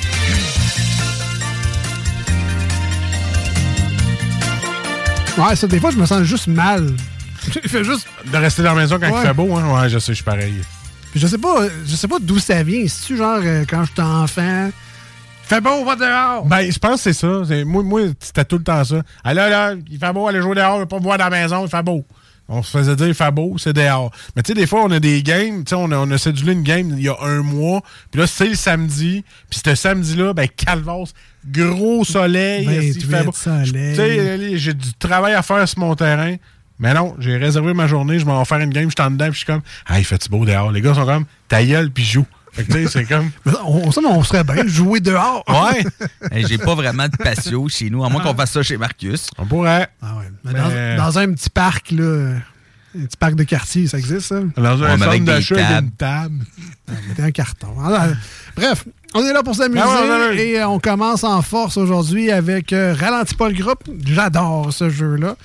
[5.38, 6.94] Ouais, ça, des fois, je me sens juste mal.
[7.64, 8.06] Il fait juste.
[8.30, 9.20] De rester dans la maison quand Ouais.
[9.22, 9.80] il fait beau, hein?
[9.82, 10.54] Ouais, je sais, je suis pareil.
[11.10, 12.84] Puis je sais pas, je sais pas d'où ça vient.
[12.88, 14.70] C'est-tu genre euh, quand j'étais enfant?
[15.46, 16.44] Fait beau, va dehors!
[16.46, 17.42] Ben, je pense que c'est ça.
[17.46, 19.02] C'est- Moi, moi c'était tout le temps ça.
[19.22, 21.30] Ah là, là, il fait beau, aller jouer dehors, ne pas me voir dans la
[21.42, 22.04] maison, il fait beau.
[22.46, 24.10] On se faisait dire, il fait beau, c'est dehors.
[24.36, 26.18] Mais tu sais, des fois, on a des games, tu sais, on a, on a
[26.18, 27.80] cédulé une game il y a un mois,
[28.10, 31.06] puis là, c'est le samedi, puis ce samedi-là, ben, calvos,
[31.50, 33.32] gros soleil, il 28 fait beau.
[33.32, 33.94] soleil.
[33.94, 36.36] Tu sais, j'ai du travail à faire sur mon terrain.
[36.80, 39.10] Mais non, j'ai réservé ma journée, je m'en vais faire une game, je suis en
[39.12, 40.72] dedans, puis je suis comme, ah, il fait beau dehors?
[40.72, 42.26] Les gars sont comme, ta gueule, puis joue.
[42.54, 43.30] Fait que tu sais, c'est comme.
[43.44, 45.42] Mais On, ça, on serait bien jouer dehors.
[45.48, 45.84] Ouais.
[46.30, 49.28] Hey, j'ai pas vraiment de patio chez nous, à moins qu'on fasse ça chez Marcus.
[49.38, 49.88] On pourrait.
[50.00, 50.30] Ah ouais.
[50.44, 52.36] Mais dans, dans un petit parc, là.
[52.96, 54.36] Un petit parc de quartier, ça existe, ça?
[54.56, 55.86] Dans un Ouais, mais centre avec des d'achat avec tables.
[55.86, 56.34] une table.
[57.08, 57.80] Mettez un carton.
[57.84, 58.14] Alors,
[58.56, 58.84] bref,
[59.14, 60.46] on est là pour s'amuser Ah ouais, ouais, ouais.
[60.48, 63.84] et euh, on commence en force aujourd'hui avec euh, Ralentis pas le groupe.
[64.04, 65.36] J'adore ce jeu-là.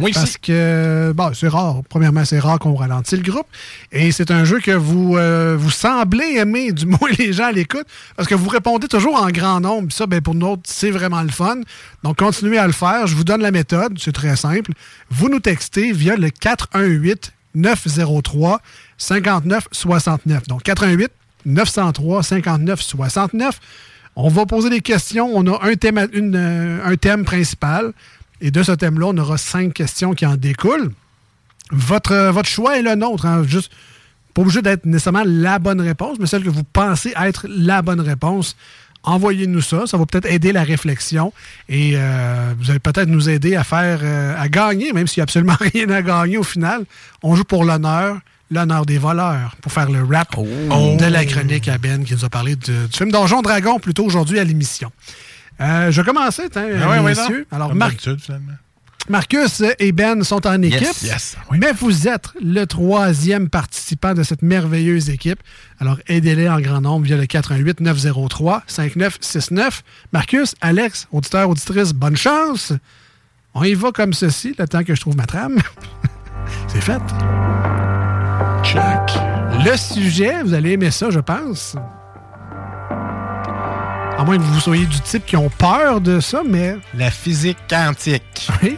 [0.00, 0.12] Aussi.
[0.14, 1.82] Parce que, bon, c'est rare.
[1.90, 3.46] Premièrement, c'est rare qu'on ralentit le groupe.
[3.92, 7.52] Et c'est un jeu que vous, euh, vous semblez aimer, du moins les gens à
[7.52, 9.92] l'écoute, parce que vous répondez toujours en grand nombre.
[9.92, 11.58] Ça, ben, pour nous autres, c'est vraiment le fun.
[12.02, 13.06] Donc, continuez à le faire.
[13.06, 13.98] Je vous donne la méthode.
[13.98, 14.72] C'est très simple.
[15.10, 18.60] Vous nous textez via le 418 903
[18.96, 20.46] 59 69.
[20.48, 21.10] Donc, 418
[21.46, 23.60] 903 59 69.
[24.20, 25.30] On va poser des questions.
[25.32, 27.92] On a euh, un thème principal.
[28.40, 30.90] Et de ce thème-là, on aura cinq questions qui en découlent.
[31.70, 33.26] Votre, euh, choix est le nôtre.
[33.26, 33.44] hein.
[33.46, 33.70] Juste,
[34.34, 38.00] pas obligé d'être nécessairement la bonne réponse, mais celle que vous pensez être la bonne
[38.00, 38.56] réponse.
[39.04, 39.86] Envoyez-nous ça.
[39.86, 41.32] Ça va peut-être aider la réflexion.
[41.68, 44.00] Et euh, vous allez peut-être nous aider à faire,
[44.36, 46.84] à gagner, même s'il n'y a absolument rien à gagner au final.
[47.22, 48.18] On joue pour l'honneur.
[48.50, 52.28] L'honneur des voleurs pour faire le rap de la chronique à Ben qui nous a
[52.30, 54.90] parlé de- du film Donjon Dragon plutôt aujourd'hui à l'émission.
[55.60, 57.46] Euh, je vais commencer, tiens, Ah ouais, messieurs.
[57.50, 58.52] Alors, finalement.
[59.10, 60.82] Marcus et Ben sont en équipe.
[60.82, 61.02] Yes.
[61.02, 61.36] Yes.
[61.52, 65.38] Mais vous êtes le troisième participant de cette merveilleuse équipe.
[65.80, 69.82] Alors, aidez-les en grand nombre via le 88 903 5969.
[70.12, 72.72] Marcus, Alex, auditeur, auditrice, bonne chance.
[73.54, 75.56] On y va comme ceci, le temps que je trouve ma trame.
[76.68, 77.00] C'est fait.
[79.64, 81.74] Le sujet, vous allez aimer ça, je pense.
[84.16, 86.76] À moins que vous soyez du type qui ont peur de ça, mais...
[86.94, 88.48] La physique quantique.
[88.62, 88.76] Oui.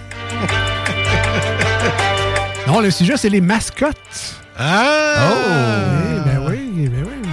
[2.66, 4.37] non, le sujet, c'est les mascottes.
[4.59, 5.33] Ah!
[5.33, 7.28] Oui, ben oui, ben oui.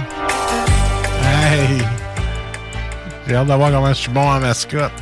[1.22, 1.78] Hey!
[3.26, 4.92] J'ai hâte de voir comment je suis bon en mascotte.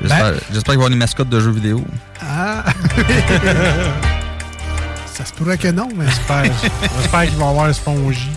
[0.00, 1.84] J'espère j'espère qu'il va y avoir des mascottes de jeux vidéo.
[2.20, 2.64] Ah!
[5.14, 6.06] ça se pourrait que non, mais...
[6.06, 6.44] J'espère
[6.98, 8.28] j'espère qu'ils vont avoir un spongy.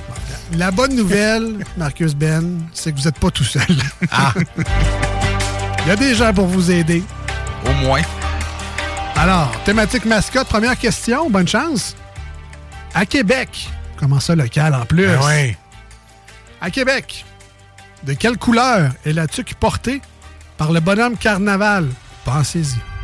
[0.54, 3.64] La bonne nouvelle, Marcus Ben, c'est que vous n'êtes pas tout seul.
[4.12, 4.34] Ah!
[5.86, 7.04] Il y a des gens pour vous aider.
[7.66, 8.02] Au moins.
[9.16, 11.96] Alors, thématique mascotte, première question, bonne chance.
[12.94, 15.08] À Québec, comment ça local en plus?
[15.08, 15.58] Ben ouais.
[16.62, 17.26] À Québec,
[18.04, 20.02] de quelle couleur est la tuque portée
[20.58, 21.88] par le bonhomme carnaval?
[22.26, 22.97] Pensez-y.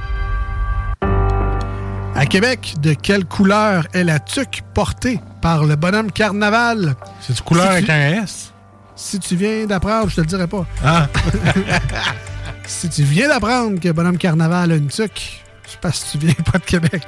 [2.24, 6.96] À Québec, de quelle couleur est la tuque portée par le bonhomme carnaval?
[7.20, 8.54] C'est du couleur avec un S?
[8.96, 10.66] Si tu viens d'apprendre, je te le dirai pas.
[10.86, 11.10] Ah!
[12.66, 16.34] si tu viens d'apprendre que bonhomme carnaval a une tuque, c'est parce que tu viens
[16.50, 17.06] pas de Québec.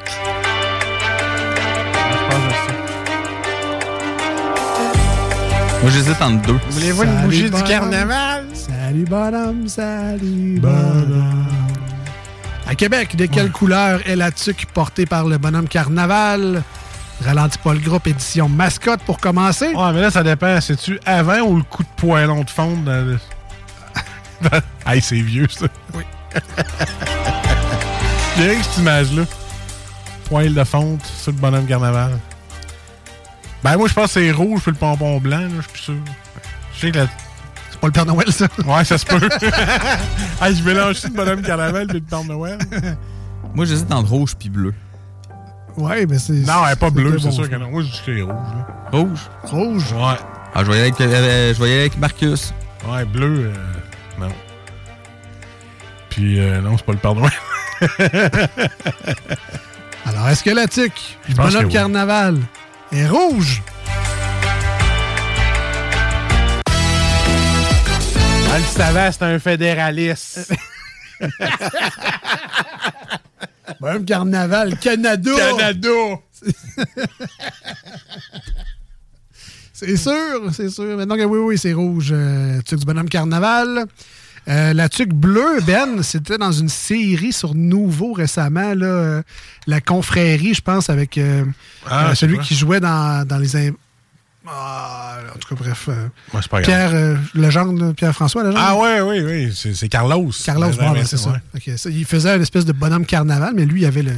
[5.82, 6.60] Moi, j'hésite entre deux.
[6.72, 8.48] Voulez-vous une bougie du carnaval?
[8.54, 11.65] Salut bonhomme, salut bonhomme.
[12.68, 16.64] À Québec, de quelle couleur est la tuque portée par le bonhomme carnaval?
[17.24, 19.68] Ralentis pas le groupe, édition mascotte pour commencer.
[19.68, 20.60] Ouais, mais là, ça dépend.
[20.60, 22.84] C'est-tu avant ou le coup de poêlon de fonte?
[22.84, 23.18] Dans le...
[24.88, 25.68] hey, c'est vieux, ça.
[25.94, 26.04] Oui.
[28.38, 29.24] J'ai rien que cette image-là.
[30.26, 32.18] Poêle de fonte sur le bonhomme carnaval.
[33.64, 35.96] Ben, moi, je pense que c'est rouge puis le pompon blanc, là, je suis sûr.
[36.74, 37.08] Je sais que la...
[37.86, 38.48] Pas le Père Noël, ça?
[38.66, 39.22] Ouais, ça se peut.
[40.42, 42.58] hey, je mélange tout le bonhomme carnaval puis le Père Noël.
[43.54, 44.74] Moi, j'hésite entre rouge puis bleu.
[45.78, 46.34] Ouais, mais c'est.
[46.34, 47.70] Non, elle est pas bleue, c'est bon sûr que non.
[47.70, 48.32] Moi, je dis que c'est rouge.
[48.32, 48.68] Là.
[48.92, 49.20] Rouge?
[49.44, 49.94] Rouge?
[49.94, 50.18] Ouais.
[50.56, 52.56] Ah, je vais y aller avec, euh, je vais y aller avec Marcus.
[52.90, 53.54] Ouais, bleu, euh,
[54.20, 54.32] non.
[56.10, 57.34] Puis, euh, non, c'est pas le Père Noël.
[60.08, 61.72] Alors, est-ce que la tuque du bonhomme oui.
[61.72, 62.40] carnaval
[62.92, 63.62] est rouge?
[68.56, 70.54] Elle le savait, c'est un fédéraliste.
[73.82, 75.32] bonhomme carnaval, Canada!
[75.38, 75.90] Canada!
[79.74, 80.96] C'est sûr, c'est sûr.
[80.96, 82.12] Mais donc, oui, oui, c'est rouge.
[82.14, 83.88] Euh, tuque du bonhomme carnaval.
[84.48, 89.22] Euh, la tuque bleue, Ben, c'était dans une série sur Nouveau récemment, là, euh,
[89.68, 91.44] la confrérie, je pense, avec euh,
[91.90, 93.74] Ah, celui qui jouait dans, dans les.
[94.48, 95.86] Ah, en tout cas, bref.
[95.90, 96.66] euh, Ouais, c'est pas grave.
[96.66, 98.64] Pierre euh, Legendre, Pierre-François Legendre?
[98.64, 99.54] Ah, ouais, oui, oui.
[99.76, 100.30] C'est Carlos.
[100.44, 101.32] Carlos, Ouais, bon, ouais, ben, c'est ça.
[101.32, 101.40] ouais.
[101.56, 101.90] Ok, ça.
[101.90, 104.12] Il faisait une espèce de bonhomme carnaval, mais lui, il avait le,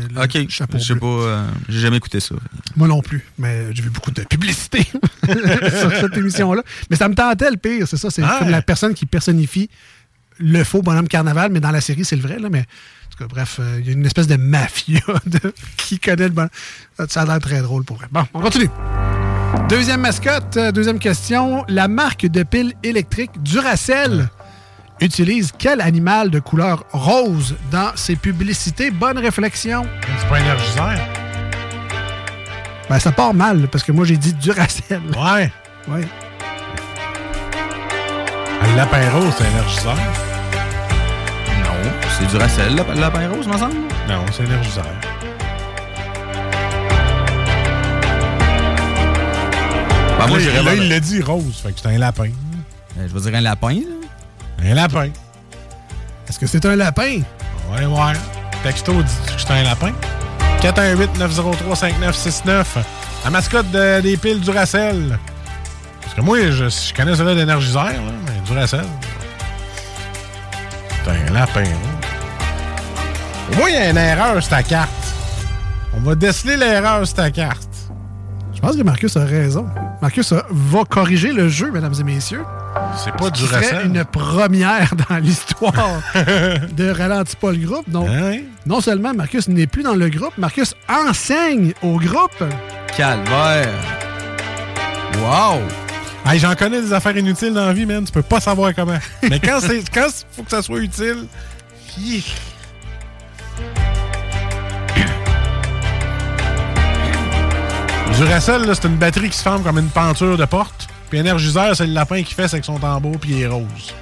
[0.50, 2.36] chapeau je sais pas, euh, j'ai jamais écouté ça.
[2.76, 4.84] Moi non plus, mais j'ai vu beaucoup de publicité
[5.80, 6.62] sur cette émission-là.
[6.90, 8.10] Mais ça me tentait le pire, c'est ça.
[8.10, 8.38] C'est Ah.
[8.40, 9.70] comme la personne qui personnifie
[10.40, 12.38] le faux bonhomme carnaval, mais dans la série, c'est le vrai.
[12.40, 15.54] Là, mais en tout cas, bref, euh, il y a une espèce de mafia de-
[15.78, 16.50] qui connaît le bonhomme.
[17.08, 18.08] Ça a l'air très drôle pour vrai.
[18.12, 18.70] Bon, on continue.
[19.70, 21.66] Deuxième mascotte, euh, deuxième question.
[21.68, 24.30] La marque de pile électrique Duracell
[25.02, 28.92] utilise quel animal de couleur rose dans ses publicités?
[28.92, 29.86] Bonne réflexion.
[30.20, 30.90] C'est pas énergisant.
[32.90, 35.02] Ben, ça part mal, parce que moi, j'ai dit Duracell.
[35.18, 35.52] Ouais.
[35.90, 36.08] Ouais.
[38.64, 39.96] Le lapin rose, c'est énergisant.
[41.64, 43.76] Non, c'est du racel, le le lapin rose, me semble.
[44.08, 44.82] Non, c'est énergisant.
[50.20, 52.30] Ben, moi, là, il l'a dit rose, fait que c'est un lapin.
[52.98, 54.64] Euh, Je vais dire un lapin, là.
[54.64, 55.10] Un lapin.
[56.28, 57.20] Est-ce que c'est un lapin?
[57.72, 58.14] Ouais, ouais.
[58.64, 59.92] Texto dit que c'est un lapin?
[60.62, 62.66] 418-903-5969.
[63.24, 65.20] La mascotte de- des piles Duracell.
[66.02, 67.94] Parce que moi, je, je connais celle-là d'énergiseur, là,
[68.26, 68.86] mais Duracell.
[71.06, 71.64] C'est un lapin.
[73.52, 74.90] Au moins, il y a une erreur sur ta carte.
[75.96, 77.64] On va déceler l'erreur sur ta carte.
[78.54, 79.68] Je pense que Marcus a raison.
[80.02, 82.44] Marcus va corriger le jeu, mesdames et messieurs.
[83.04, 87.90] C'est pas qui serait une première dans l'histoire de Ralentis pas le groupe.
[87.90, 88.40] Donc, Hein?
[88.68, 92.44] non seulement Marcus n'est plus dans le groupe, Marcus enseigne au groupe.
[92.96, 93.70] Calvaire.
[95.20, 95.62] Wow!
[96.30, 98.04] Hey, J'en connais des affaires inutiles dans la vie, man.
[98.04, 99.00] Tu peux pas savoir comment.
[99.30, 101.26] Mais quand c'est quand faut que ça soit utile.
[108.18, 110.88] Duracell, c'est une batterie qui se forme comme une penture de porte.
[111.12, 113.94] Puis Energizer, c'est le lapin qui fait avec son tambour, puis il est rose.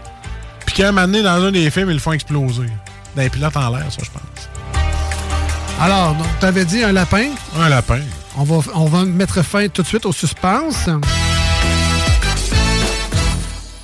[0.65, 2.69] Puis qu'à un moment donné, dans un des films, ils le font exploser.
[3.13, 4.49] Dans les pilotes en l'air, ça, je pense.
[5.81, 7.29] Alors, donc, t'avais dit un lapin.
[7.59, 7.99] Un lapin.
[8.37, 10.87] On va, on va mettre fin tout de suite au suspense.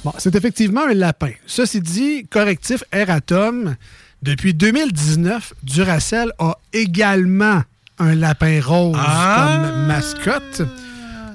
[0.05, 1.31] Bon, c'est effectivement un lapin.
[1.45, 3.75] Ceci dit, correctif Eratom,
[4.21, 7.63] depuis 2019, Duracell a également
[8.01, 9.61] un lapin rose Ah!
[9.63, 10.61] comme mascotte.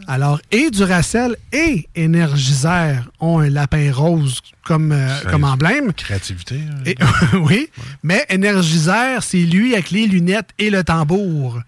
[0.09, 5.93] Alors, et Duracell et Energizer ont un lapin rose comme, euh, comme emblème.
[5.93, 6.61] Créativité.
[6.71, 6.83] hein.
[6.87, 6.97] Et-
[7.39, 7.69] oui,
[8.05, 11.61] mais Energizer, c'est lui avec les lunettes et le tambour.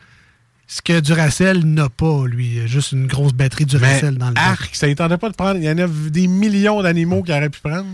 [0.69, 2.57] Ce que Duracell n'a pas, lui.
[2.57, 5.35] Il a Juste une grosse batterie Duracell dans le Arc, ça ne tentait pas de
[5.35, 5.57] prendre.
[5.57, 7.87] Il y en a des millions d'animaux qu'il aurait pu prendre.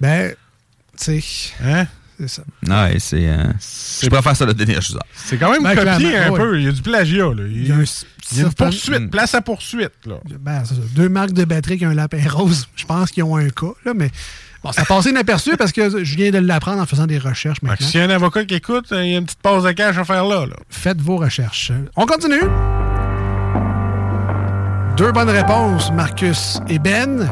[0.00, 0.32] Ben,
[0.98, 1.52] tu sais.
[1.62, 1.86] Hein?
[2.20, 2.42] C'est ça.
[2.68, 3.26] Ouais, c'est.
[3.28, 3.44] euh,
[4.02, 5.02] je préfère ça de d'énergiseur.
[5.14, 6.38] C'est quand même Ben, copié un ouais.
[6.38, 6.58] peu.
[6.60, 7.24] Il y a du plagiat.
[7.28, 7.42] Là.
[7.48, 7.82] Il, y a un
[8.32, 9.92] il y a une poursuite, place à poursuite.
[10.06, 10.16] Là.
[10.38, 10.74] Ben, ça.
[10.94, 12.68] Deux marques de batterie qui ont un lapin rose.
[12.76, 14.10] Je pense qu'ils ont un cas, là, mais
[14.62, 17.62] bon, ça a passé inaperçu parce que je viens de l'apprendre en faisant des recherches
[17.62, 17.86] maintenant.
[17.86, 19.96] S'il y a un avocat qui écoute, il y a une petite pause de cash
[19.96, 20.44] à faire là.
[20.46, 20.56] là.
[20.68, 21.72] Faites vos recherches.
[21.96, 22.42] On continue.
[24.98, 27.26] Deux bonnes réponses, Marcus et Ben.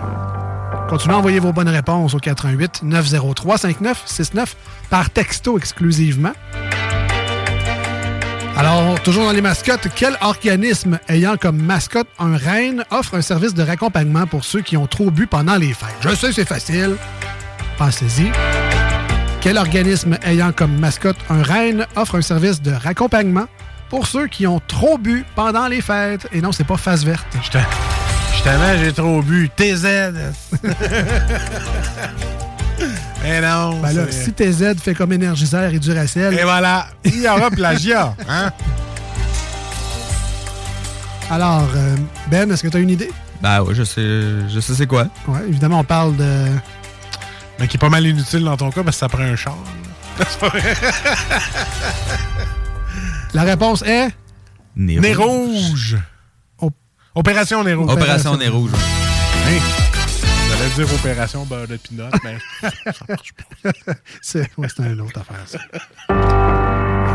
[0.88, 4.56] Continuez à envoyer vos bonnes réponses au 88 903 5969
[4.88, 6.32] par texto exclusivement.
[8.56, 13.54] Alors, toujours dans les mascottes, quel organisme ayant comme mascotte un renne offre un service
[13.54, 15.94] de raccompagnement pour ceux qui ont trop bu pendant les fêtes?
[16.00, 16.96] Je sais, c'est facile.
[17.76, 18.32] Pensez-y.
[19.42, 23.46] Quel organisme ayant comme mascotte un renne offre un service de raccompagnement
[23.90, 26.26] pour ceux qui ont trop bu pendant les fêtes?
[26.32, 27.26] Et non, c'est pas face verte.
[28.38, 29.50] Justement, j'ai trop bu.
[29.56, 29.86] TZ.
[33.26, 33.80] Eh non.
[33.80, 36.32] Ben là, si TZ fait comme Energizer et Duracell.
[36.38, 36.86] Et voilà.
[37.04, 38.14] Il y aura plagiat.
[38.28, 38.52] Hein?
[41.28, 41.96] Alors, euh,
[42.30, 43.10] Ben, est-ce que tu as une idée?
[43.42, 45.08] Ben ouais, je sais, je sais c'est quoi.
[45.26, 46.46] Ouais, évidemment, on parle de.
[47.58, 49.56] Mais qui est pas mal inutile dans ton cas parce que ça prend un char.
[50.20, 50.24] là.
[50.30, 50.74] C'est pas vrai.
[53.34, 54.08] La réponse est.
[54.76, 55.96] Nez rouge.
[57.18, 57.90] Opération Nez rouge.
[57.92, 58.70] Opération Nez rouge.
[58.74, 59.50] Hein?
[60.48, 62.38] J'allais dire opération beurre de pinot, mais
[62.92, 63.72] ça marche pas.
[64.22, 65.58] c'est ouais, une autre affaire, ça.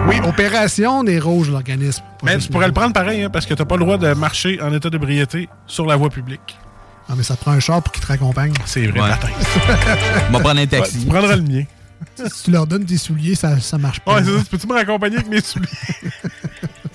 [0.10, 2.04] Oui, Opération des Rouges, l'organisme.
[2.22, 4.62] Mais tu pourrais le prendre pareil, hein, parce que t'as pas le droit de marcher
[4.62, 6.58] en état d'ébriété sur la voie publique.
[7.08, 8.54] Ah, mais ça te prend un char pour qu'ils te raccompagnent.
[8.66, 9.10] C'est vrai, Ouais.
[10.28, 10.98] On va prendre un taxi.
[10.98, 11.64] Ouais, tu prendras le mien.
[12.18, 14.16] si tu leur donnes tes souliers, ça, ça marche pas.
[14.16, 14.40] Ouais, c'est ça.
[14.44, 15.70] Tu peux-tu me raccompagner avec mes souliers?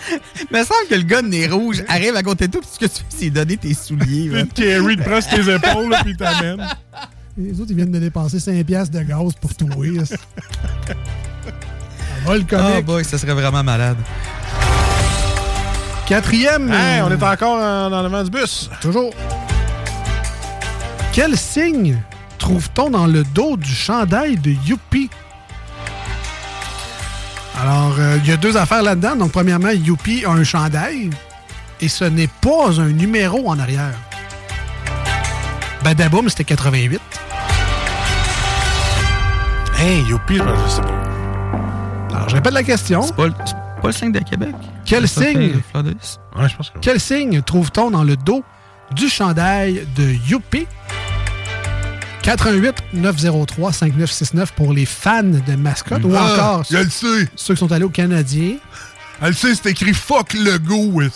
[0.51, 2.79] Mais semble que le gars de nez rouge arrive à côté de toi, puis ce
[2.79, 4.31] que tu fais, c'est donner tes souliers.
[4.55, 6.67] Carry, te prend tes épaules, puis il t'amène.
[7.37, 9.69] Les autres, ils viennent de dépenser 5$ piastres de gaz pour tout.
[10.05, 10.17] ça
[12.27, 12.85] va le Ah comique.
[12.85, 13.97] boy, ça serait vraiment malade.
[16.07, 16.73] Quatrième.
[16.73, 18.71] Hey, on est encore en- dans le vent du bus.
[18.81, 19.13] Toujours.
[21.13, 21.99] Quel signe
[22.39, 25.11] trouve-t-on dans le dos du chandail de Youpi?
[27.61, 29.17] Alors, euh, il y a deux affaires là-dedans.
[29.17, 31.11] Donc, premièrement, Youpi a un chandail
[31.81, 33.95] et ce n'est pas un numéro en arrière.
[35.83, 37.01] Badaboum, c'était 88.
[39.79, 42.17] Hey, youpi, je sais pas.
[42.17, 43.03] Alors, je répète la question.
[43.03, 44.55] C'est pas, pas le signe de Québec?
[44.85, 45.61] Quel signe?
[45.75, 46.79] Ouais, je pense que.
[46.81, 48.43] Quel signe trouve-t-on dans le dos
[48.93, 50.67] du chandail de Youpi?
[52.23, 57.29] 88 903 5969 pour les fans de mascotte ou Ah, encore je le sais.
[57.37, 58.55] ceux qui sont allés au Canadien.
[59.21, 61.03] Elle sait, c'est écrit fuck le go.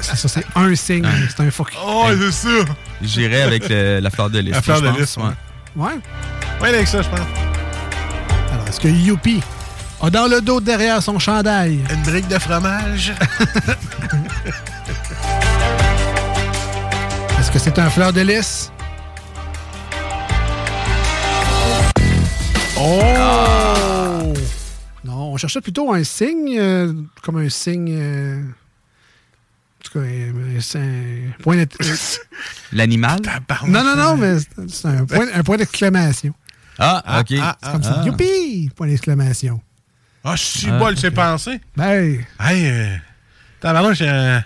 [0.00, 1.04] C'est ça, c'est un signe.
[1.28, 1.72] C'est un fuck.
[1.84, 2.48] oh, c'est ça.
[3.02, 4.52] J'irais avec le- la fleur de lys.
[4.52, 5.24] La fleur de lys, ouais.
[5.76, 5.98] Ouais.
[6.62, 7.18] Ouais, avec ça, je pense.
[8.52, 9.42] Alors, est-ce que Youpi
[10.00, 11.80] a dans le dos derrière son chandail?
[11.92, 13.12] Une brique de fromage.
[17.48, 18.70] Est-ce que c'est un fleur de lys?
[22.76, 24.34] Oh!
[25.02, 26.92] Non, on cherchait plutôt un signe, euh,
[27.22, 27.96] comme un signe.
[27.98, 31.56] euh, en tout cas, un, un- un point
[32.72, 33.20] L'animal?
[33.66, 36.34] Non, non, non, mais c'est- c'est un point, un point d'exclamation.
[36.78, 37.28] Ah, ok.
[37.62, 38.02] C'est comme ça.
[38.04, 38.70] Youpi!
[38.76, 39.58] Point d'exclamation.
[40.22, 41.62] Ah, si Ah, bol, c'est pensé.
[41.76, 42.96] Ben, Hey, euh,
[43.64, 43.68] il y,
[44.06, 44.44] a-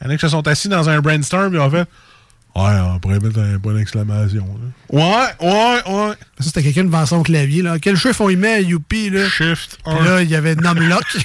[0.00, 1.88] il y en a qui se sont assis dans un brainstorm et ont fait
[2.56, 4.44] Ouais, on pourrait mettre un point d'exclamation.
[4.90, 5.02] Ouais,
[5.40, 6.14] ouais, ouais.
[6.40, 7.62] Ça, c'était quelqu'un devant son clavier.
[7.62, 7.78] Là.
[7.80, 9.08] Quel chiffre on y met à Youpi?
[9.10, 9.28] Là?
[9.28, 10.04] Shift Puis un.
[10.04, 11.04] là, il y avait Numlock.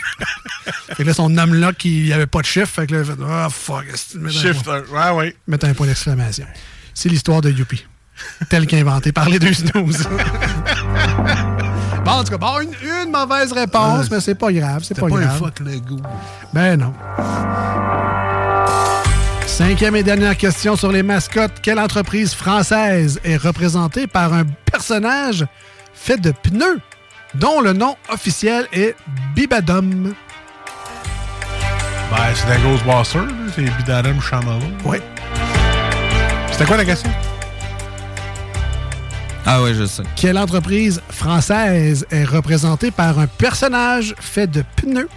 [0.90, 2.68] fait que là, son Numlock, il n'y avait pas de chiffre.
[2.68, 3.86] Fait que là, il fait Ah, fuck.
[3.92, 5.14] est-ce que tu mets un Shift point- un.
[5.14, 5.36] Ouais, ouais.
[5.48, 6.46] Mettre un point d'exclamation.
[6.94, 7.84] C'est l'histoire de Youpi.
[8.50, 10.08] Tel qu'inventé par les deux snooze.
[12.06, 12.70] bon, en tout cas, bon, une,
[13.04, 14.84] une mauvaise réponse, mais c'est pas grave.
[14.88, 15.38] C'est pas, pas un grave.
[15.40, 15.98] fuck Lego.
[16.54, 16.94] Ben non.
[19.48, 21.62] Cinquième et dernière question sur les mascottes.
[21.62, 25.46] Quelle entreprise française est représentée par un personnage
[25.94, 26.80] fait de pneus
[27.36, 28.96] dont le nom officiel est
[29.34, 30.14] Bibadum?
[32.12, 33.34] Ben, c'est la Ghostbuster, là.
[33.56, 34.60] C'est Bidadam Chamallow.
[34.84, 34.98] Oui.
[36.52, 37.10] C'était quoi la question?
[39.46, 40.04] Ah ouais, je sais.
[40.16, 45.10] Quelle entreprise française est représentée par un personnage fait de pneus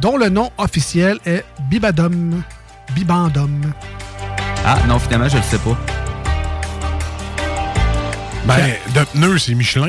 [0.00, 2.42] dont le nom officiel est Bibadum?
[2.94, 3.72] Bibandum.
[4.64, 5.76] Ah non, finalement, je le sais pas.
[8.46, 9.86] Ben, de pneus, c'est Michelin.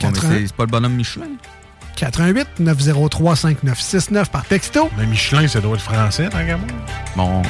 [0.00, 1.26] Bon, mais Quatre c'est c'est pas le bonhomme Michelin.
[1.96, 4.90] 88 903 5969 par texto.
[4.98, 6.66] Mais Michelin, ça doit être français, tant qu'à moi.
[7.16, 7.42] Bon,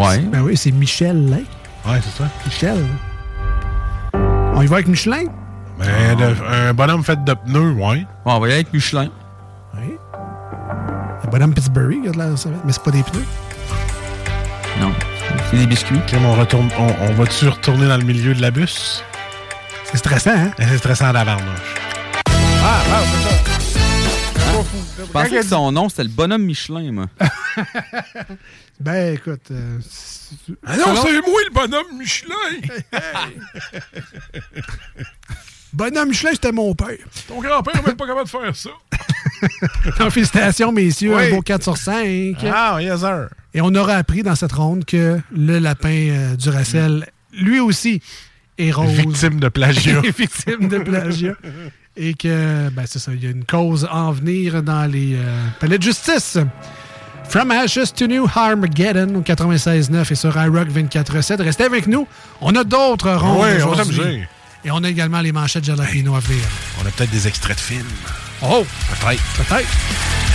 [0.00, 0.18] ouais.
[0.20, 1.32] Ben oui, c'est Michel.
[1.34, 1.90] Hein?
[1.90, 2.28] Ouais, c'est ça.
[2.46, 2.84] Michel.
[4.54, 5.24] On y va avec Michelin?
[5.78, 6.34] Ben, de-
[6.68, 8.06] un bonhomme fait de pneus, ouais.
[8.24, 9.08] Bon, on va y aller avec Michelin.
[9.74, 9.96] Oui.
[11.24, 11.98] Le bonhomme Pittsburgh,
[12.64, 13.24] mais c'est pas des pneus.
[14.80, 14.92] Non,
[15.50, 16.00] c'est des biscuits.
[16.10, 19.02] Comme on, retourne, on, on va-tu retourner dans le milieu de la bus?
[19.84, 20.50] C'est stressant, hein?
[20.58, 21.74] C'est stressant à la barnouche.
[22.26, 23.34] Ah, ah c'est ça.
[24.98, 27.06] Je pensais que son nom, c'était le bonhomme Michelin, moi.
[28.80, 29.50] Ben, écoute.
[29.50, 29.78] euh,
[30.64, 32.34] Ah non, c'est moi le bonhomme Michelin!
[35.72, 36.96] Bonhomme Michelin, c'était mon père.
[37.26, 38.70] Ton grand-père n'est même pas capable de faire ça.
[40.10, 41.14] Félicitations, messieurs.
[41.14, 41.26] Oui.
[41.26, 42.36] Un beau 4 sur 5.
[42.52, 43.28] Ah, yes, sir.
[43.54, 48.00] Et on aura appris dans cette ronde que le lapin euh, du Racel, lui aussi,
[48.58, 48.90] est rose.
[48.90, 50.00] Victime de plagiat.
[50.18, 51.34] Victime de plagiat.
[51.96, 55.14] Et que, ben, c'est ça, il y a une cause à en venir dans les
[55.14, 56.38] euh, palais de justice.
[57.28, 61.42] From Ashes to New Armageddon au 96.9 et sur iRock 24.7.
[61.42, 62.06] Restez avec nous.
[62.40, 64.22] On a d'autres rondes Oui, on va aujourd'hui.
[64.68, 66.44] Et on a également les manchettes Jalapino à venir.
[66.78, 67.86] On a peut-être des extraits de films.
[68.42, 68.66] Oh!
[69.00, 69.22] Peut-être.
[69.38, 70.27] Peut-être.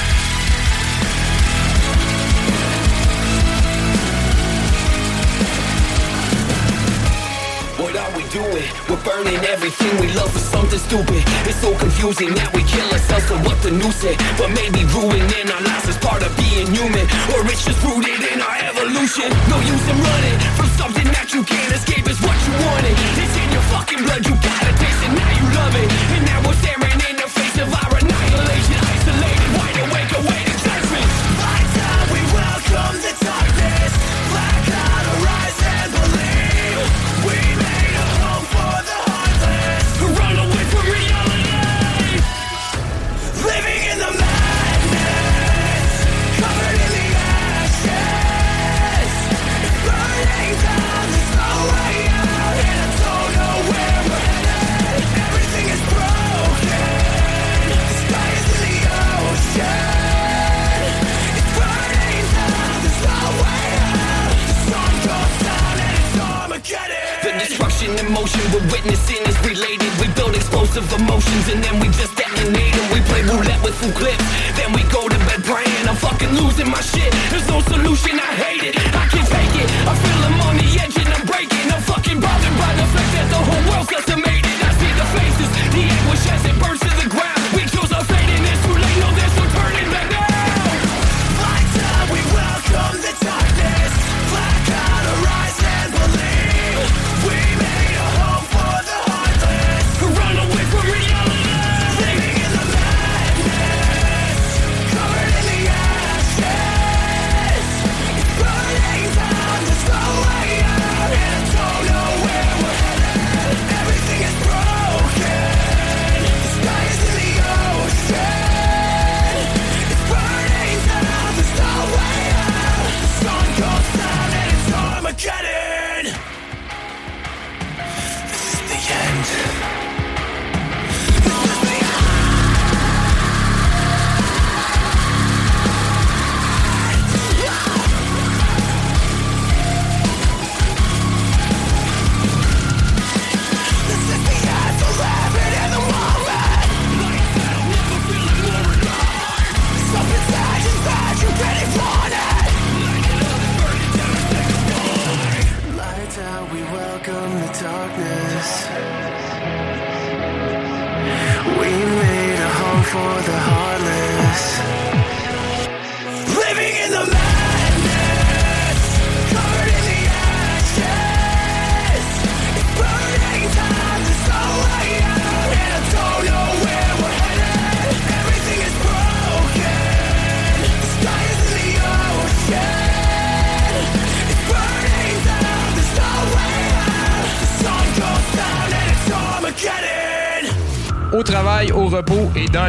[8.89, 11.23] We're burning everything we love for something stupid.
[11.47, 14.17] It's so confusing that we kill ourselves for what the news said.
[14.37, 17.05] But maybe ruining our lives is part of being human.
[17.33, 19.27] Or it's just rooted in our evolution.
[19.49, 22.95] No use in running from something that you can't escape is what you wanted.
[23.17, 25.87] It's in your fucking blood, you gotta taste it, now you love it.
[26.15, 26.92] And now we're staring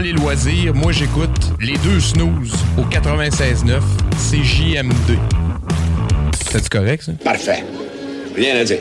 [0.05, 3.81] les loisirs, moi j'écoute les deux snooze au 96.9,
[4.19, 5.19] c'est JMD.
[6.47, 7.13] C'est correct ça?
[7.25, 7.65] Parfait.
[8.37, 8.81] Rien à dire.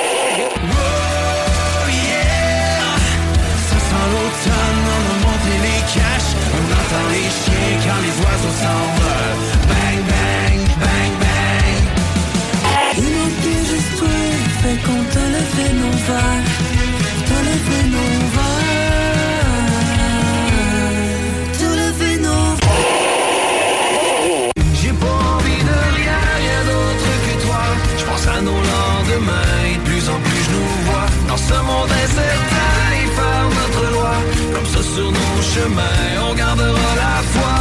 [35.63, 37.51] demain, on gardera la foi.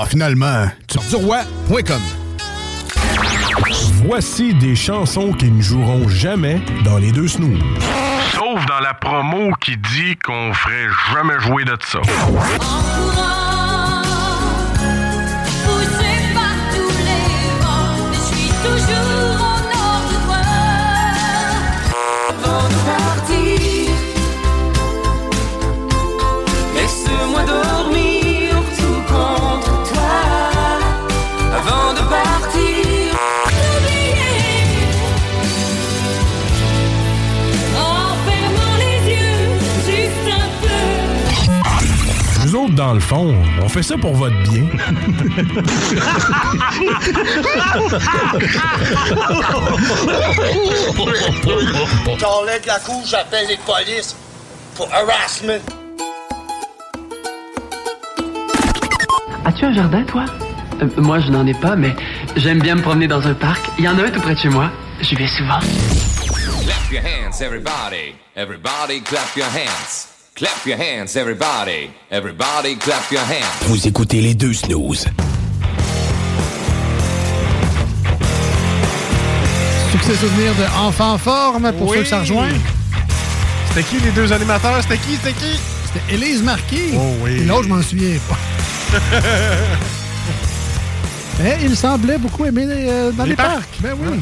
[0.00, 0.66] Ah, finalement,
[4.04, 7.58] Voici des chansons qui ne joueront jamais dans les deux snooze.
[8.32, 12.00] Sauf dans la promo qui dit qu'on ferait jamais jouer de ça.
[43.00, 44.64] Fond, on fait ça pour votre bien.
[52.20, 54.16] Quand l'aide la cour, j'appelle les polices
[54.76, 55.60] pour harassment.
[59.44, 60.24] As-tu un jardin, toi?
[60.82, 61.94] Euh, Moi, je n'en ai pas, mais
[62.36, 63.62] j'aime bien me promener dans un parc.
[63.78, 64.70] Il y en a un tout près de chez moi.
[65.00, 65.58] J'y vais souvent.
[66.64, 68.14] Clap your hands, everybody.
[68.36, 70.13] Everybody clap your hands.
[70.36, 71.90] Clap your hands, everybody.
[72.10, 73.66] Everybody clap your hands.
[73.68, 75.06] Vous écoutez les deux snooze.
[79.92, 81.98] Succès souvenir de Enfant en forme pour Oui.
[81.98, 82.48] ceux que ça rejoint.
[83.68, 84.82] C'était qui les deux animateurs?
[84.82, 85.14] C'était qui?
[85.14, 85.60] C'était qui?
[85.86, 86.94] C'était Élise Marquis.
[86.96, 87.30] Oh oui.
[87.40, 88.38] Et l'autre, je m'en souviens pas.
[91.40, 93.52] Mais il semblait beaucoup aimer euh, dans les, Les parcs.
[93.54, 93.78] parcs.
[93.80, 94.18] Ben oui.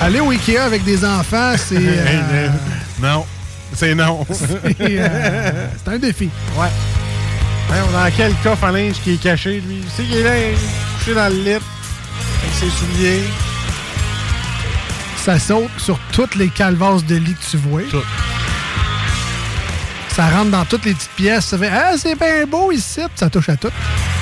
[0.00, 2.48] Aller au Ikea avec des enfants, c'est euh,
[3.00, 3.26] non.
[3.74, 4.24] C'est non.
[4.32, 6.30] c'est euh, c'est un défi.
[6.56, 6.68] Ouais.
[7.70, 9.80] Hein, dans quel coffre à linge qui est caché, lui?
[9.82, 10.56] Tu sais qu'il est là,
[10.98, 13.22] couché dans le lit, avec ses souliers.
[15.24, 17.82] Ça saute sur toutes les calvasses de lit que tu vois.
[20.14, 21.46] Ça rentre dans toutes les petites pièces.
[21.46, 23.00] Ça fait Ah, c'est bien beau ici.
[23.14, 23.68] Ça touche à tout.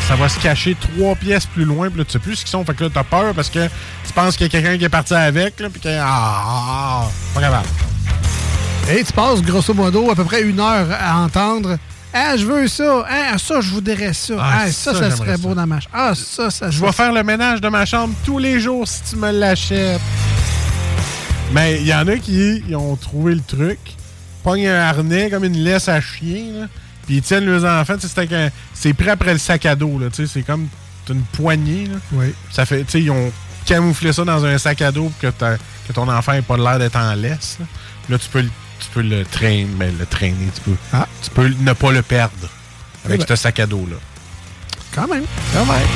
[0.08, 2.50] Ça va se cacher trois pièces plus loin, puis là, tu sais plus ce qu'ils
[2.50, 2.64] sont.
[2.64, 3.66] Fait que là, t'as peur parce que
[4.06, 5.88] tu penses qu'il y a quelqu'un qui est parti avec, là, puis que.
[5.88, 7.68] Ah, ah, ah, pas capable.
[8.88, 11.76] Et tu passes grosso modo à peu près une heure à entendre
[12.14, 13.04] Ah, je veux ça.
[13.10, 14.34] Ah, ça, je voudrais ça.
[14.38, 15.54] Ah, Ah, ça, ça, serait beau ça.
[15.56, 15.94] dans ma chambre.
[15.94, 19.02] Ah, ça, ça, Je vais faire le ménage de ma chambre tous les jours si
[19.10, 20.00] tu me l'achètes.
[21.52, 23.78] Mais il y en a qui ils ont trouvé le truc,
[24.44, 26.66] pognent un harnais comme une laisse à chien, là,
[27.06, 27.94] puis ils tiennent leurs enfants.
[28.74, 29.98] C'est pris après le sac à dos.
[29.98, 30.68] là, tu sais, C'est comme
[31.06, 31.86] t'as une poignée.
[31.86, 31.96] Là.
[32.12, 32.34] Oui.
[32.50, 33.32] Ça fait, tu sais, ils ont
[33.64, 35.56] camouflé ça dans un sac à dos pour que,
[35.88, 37.56] que ton enfant n'ait pas l'air d'être en laisse.
[37.60, 37.66] Là,
[38.08, 41.06] Là, tu peux, le- tu peux le traîner, mais le traîner, tu peux, Ah.
[41.22, 42.48] tu peux ne pas le perdre
[43.04, 43.26] avec ben.
[43.28, 43.96] ce sac à dos-là.
[44.94, 45.24] Quand même.
[45.52, 45.86] Quand même.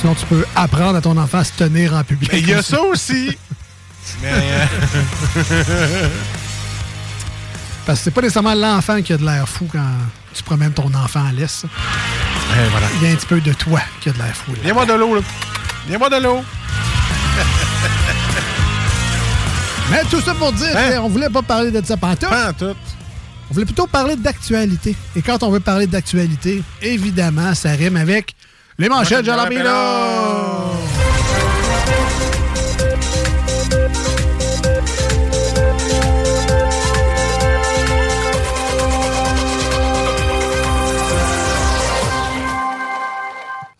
[0.00, 2.30] Sinon, tu peux apprendre à ton enfant à se tenir en public.
[2.32, 3.36] Mais il y a ça aussi.
[4.22, 4.30] Mais.
[4.32, 6.08] euh,
[7.88, 9.80] Parce que c'est pas nécessairement l'enfant qui a de l'air fou quand
[10.34, 11.64] tu promènes ton enfant en laisse.
[11.64, 12.86] Eh, voilà.
[13.00, 14.52] Il y a un petit peu de toi qui a de l'air fou.
[14.62, 15.22] Viens-moi de l'eau, là.
[15.88, 16.42] Viens-moi de l'eau.
[19.90, 20.98] Mais tout ça pour dire Hein?
[21.00, 22.28] qu'on voulait pas parler de ça pantoute.
[22.58, 22.76] Tout.
[23.50, 24.94] On voulait plutôt parler d'actualité.
[25.16, 28.34] Et quand on veut parler d'actualité, évidemment, ça rime avec
[28.78, 29.64] les manchettes Jalapino!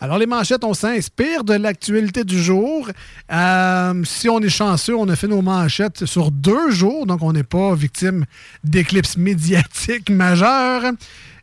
[0.01, 2.89] Alors, les manchettes, on s'inspire de l'actualité du jour.
[3.33, 7.33] Euh, si on est chanceux, on a fait nos manchettes sur deux jours, donc on
[7.33, 8.25] n'est pas victime
[8.63, 10.93] d'éclipses médiatiques majeures.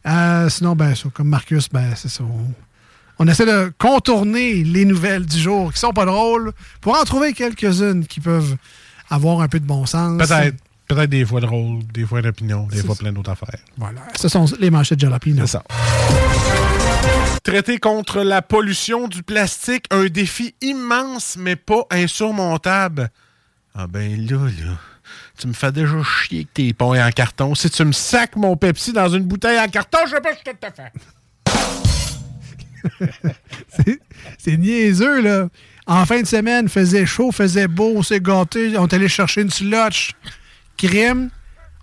[0.08, 2.24] Euh, sinon, ben, comme Marcus, ben, c'est ça.
[2.24, 2.54] On,
[3.20, 7.34] on essaie de contourner les nouvelles du jour qui sont pas drôles pour en trouver
[7.34, 8.56] quelques-unes qui peuvent
[9.10, 10.18] avoir un peu de bon sens.
[10.18, 10.56] Peut-être.
[10.88, 13.00] Peut-être des fois drôle, des fois d'opinion, des fois ça.
[13.02, 13.60] plein d'autres affaires.
[13.76, 14.02] Voilà.
[14.16, 15.48] Ce sont les manchettes Jalapino.
[15.48, 15.64] C'est ça.
[17.46, 23.12] Traiter contre la pollution du plastique, un défi immense, mais pas insurmontable.
[23.76, 24.78] Ah ben là, là,
[25.38, 27.54] tu me fais déjà chier que tes pains en carton.
[27.54, 30.44] Si tu me sacs mon Pepsi dans une bouteille en carton, je sais pas ce
[30.44, 30.92] que te fais.
[34.40, 35.48] C'est- niaiseux, là.
[35.86, 39.42] En fin de semaine, faisait chaud, faisait beau, on s'est gâté, on est allé chercher
[39.42, 40.14] une slotch.
[40.78, 41.30] Crime,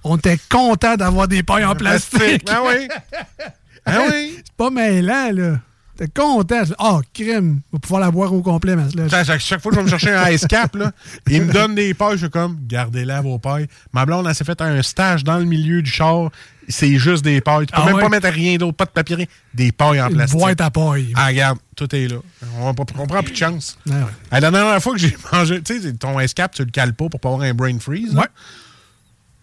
[0.03, 2.49] on était content d'avoir des pailles en plastique.
[2.51, 2.89] Ah oui.
[3.87, 4.35] Ah oui?
[4.45, 5.59] C'est pas mêlant, là.
[5.97, 6.63] T'es content.
[6.79, 8.85] Ah, crime, on va pouvoir la boire au complet, ma.
[9.09, 10.91] Chaque, fois que je vais me chercher un ice cap, là,
[11.29, 13.67] il me donne des pailles, je suis comme, gardez-la vos pailles.
[13.93, 16.31] Ma blonde, elle s'est fait un stage dans le milieu du char.
[16.67, 17.67] C'est juste des pailles.
[17.67, 18.03] Tu peux Ah même ouais?
[18.03, 19.27] pas mettre rien d'autre, pas de papier, rien.
[19.53, 20.39] Des pailles en plastique.
[20.39, 21.13] boîte à paille.
[21.15, 22.17] Ah, regarde, tout est là.
[22.59, 23.77] On, on prend plus de chance.
[23.87, 23.95] Ouais.
[24.31, 27.09] La dernière fois que j'ai mangé, tu sais, ton ice cap, tu le cales pas
[27.11, 28.15] pour pas avoir un brain freeze.
[28.15, 28.25] Ouais.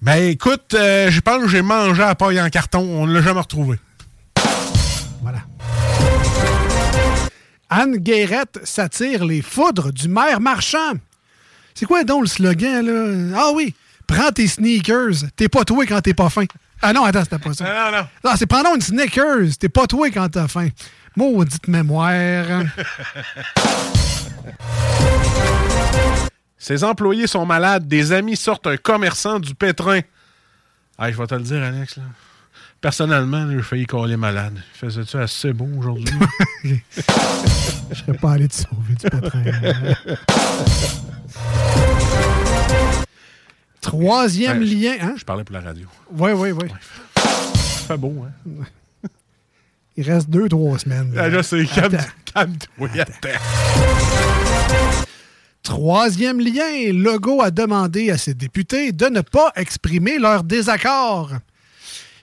[0.02, 2.80] Ben écoute, euh, je pense que j'ai mangé à paille en carton.
[2.80, 3.78] On ne l'a jamais retrouvé.
[7.70, 10.94] Anne Guérette s'attire les foudres du maire marchand.
[11.76, 13.38] C'est quoi donc le slogan, là?
[13.40, 13.74] Ah oui,
[14.08, 15.30] prends tes sneakers.
[15.36, 16.46] T'es pas toi quand t'es pas faim.
[16.82, 17.66] Ah non, attends, c'était pas ça.
[17.66, 18.32] Non, non, non.
[18.38, 19.58] c'est prends une Snickers.
[19.60, 20.70] T'es pas toi quand t'as faim.
[21.16, 22.46] Maudite mémoire.
[26.58, 27.88] Ses employés sont malades.
[27.88, 30.00] Des amis sortent un commerçant du pétrin.
[30.98, 31.98] Ah, je vais te le dire, Alex.
[31.98, 32.04] Là.
[32.82, 34.62] Personnellement, là, j'ai failli coller malade.
[34.74, 36.16] Faisais-tu assez beau aujourd'hui?
[36.64, 39.44] Je serais pas allé te sauver du pétrin.
[43.82, 45.14] Troisième Ouais, je- lien, hein?
[45.18, 45.88] Je parlais pour la radio.
[46.12, 46.70] Oui, oui, oui.
[47.88, 48.64] Fait beau, hein?
[49.98, 51.14] Il reste deux, trois semaines.
[51.18, 52.88] Ah, là, c'est calme-toi.
[55.64, 61.32] Troisième lien, Legault a demandé à ses députés de ne pas exprimer leur désaccord.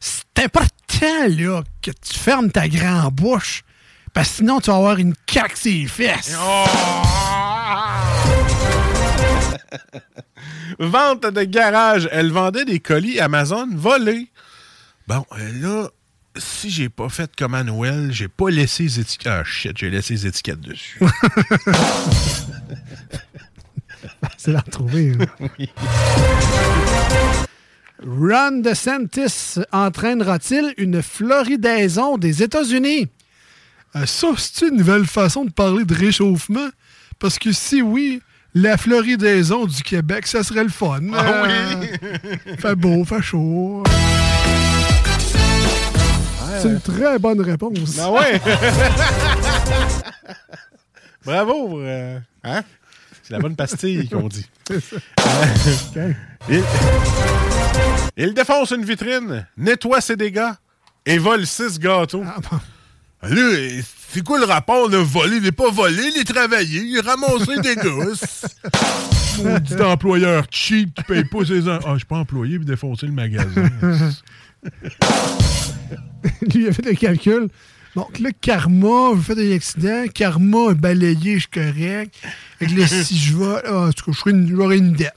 [0.01, 3.62] C'est important, là, que tu fermes ta grande bouche,
[4.12, 6.36] parce que sinon, tu vas avoir une caque sur les fesses.
[10.78, 12.09] Vente de garage.
[12.12, 14.31] Elle vendait des colis Amazon volés.
[15.09, 15.89] Bon, euh, là,
[16.36, 19.32] si j'ai pas fait comme à Noël, j'ai pas laissé les étiquettes.
[19.32, 21.01] Ah shit, j'ai laissé les étiquettes dessus.
[24.36, 25.14] C'est la retrouver.
[25.40, 25.48] hein.
[28.05, 33.09] Ron DeSantis entraînera-t-il une floridaison des États-Unis?
[33.94, 36.68] Euh, ça, c'est une nouvelle façon de parler de réchauffement?
[37.18, 38.20] Parce que si oui,
[38.55, 41.01] la floridaison du Québec, ça serait le fun.
[41.14, 41.86] Ah Euh,
[42.59, 43.82] fait beau, fait chaud.
[46.60, 47.98] C'est une très bonne réponse.
[48.01, 48.40] Ah ouais?
[51.24, 52.62] Bravo euh, hein?
[53.27, 54.47] C'est la bonne pastille qu'on dit.
[56.48, 56.62] Il,
[58.16, 60.53] il défonce une vitrine, nettoie ses dégâts
[61.05, 62.23] et vole six gâteaux.
[62.24, 62.39] Ah,
[63.28, 63.81] Là,
[64.11, 65.39] c'est quoi le rapport de voler?
[65.39, 68.47] Il n'est pas volé, il est travaillé, il a ramassé des gosses.
[69.43, 71.69] Maudit employeur cheap qui paye pas ses.
[71.69, 73.48] Ah, je suis pas employé puis défoncer le magasin.
[76.43, 77.48] Lui, il a fait des calculs.
[77.97, 82.14] Donc là, karma, vous faites un accident, karma, balayé, je suis correct.
[82.59, 85.14] Fait que là, si je vais, ah, en tout cas, j'aurai une dette.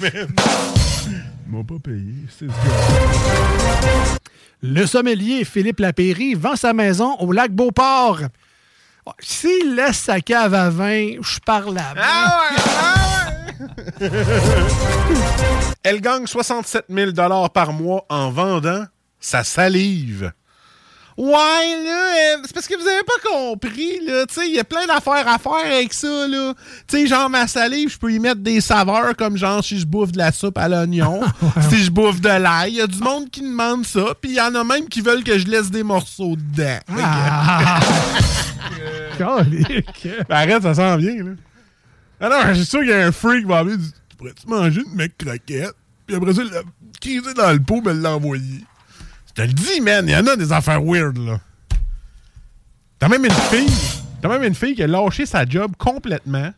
[0.00, 0.26] Ils
[1.48, 2.14] m'ont pas payé.
[2.30, 2.46] C'est
[4.62, 8.20] Le sommelier Philippe Lapéry vend sa maison au lac Beauport.
[9.04, 11.92] Ah, S'il laisse sa cave à vin, je parle là
[15.82, 17.12] Elle gagne 67 000
[17.52, 18.86] par mois en vendant
[19.22, 20.32] sa salive.
[21.16, 24.24] Ouais, là, euh, c'est parce que vous avez pas compris, là.
[24.26, 26.54] Tu sais, il y a plein d'affaires à faire avec ça, là.
[26.88, 29.86] Tu sais, genre, ma salive, je peux y mettre des saveurs comme genre si je
[29.86, 31.20] bouffe de la soupe à l'oignon,
[31.68, 32.72] si je bouffe de l'ail.
[32.72, 35.02] Il y a du monde qui demande ça, puis il y en a même qui
[35.02, 36.78] veulent que je laisse des morceaux dedans.
[36.98, 37.80] Ah.
[39.18, 42.28] Ben, arrête, ça sent bien, là.
[42.28, 43.76] Non, je suis sûr qu'il y a un freak qui va dire
[44.08, 45.74] Tu pourrais-tu manger une mec croquette
[46.06, 46.50] Puis après ça, le
[47.00, 48.64] criser dans le pot, me l'envoyer.
[49.34, 51.40] Je te le dis, man, il y en a des affaires weird, là.
[52.98, 53.72] T'as même une fille.
[54.20, 56.52] T'as même une fille qui a lâché sa job complètement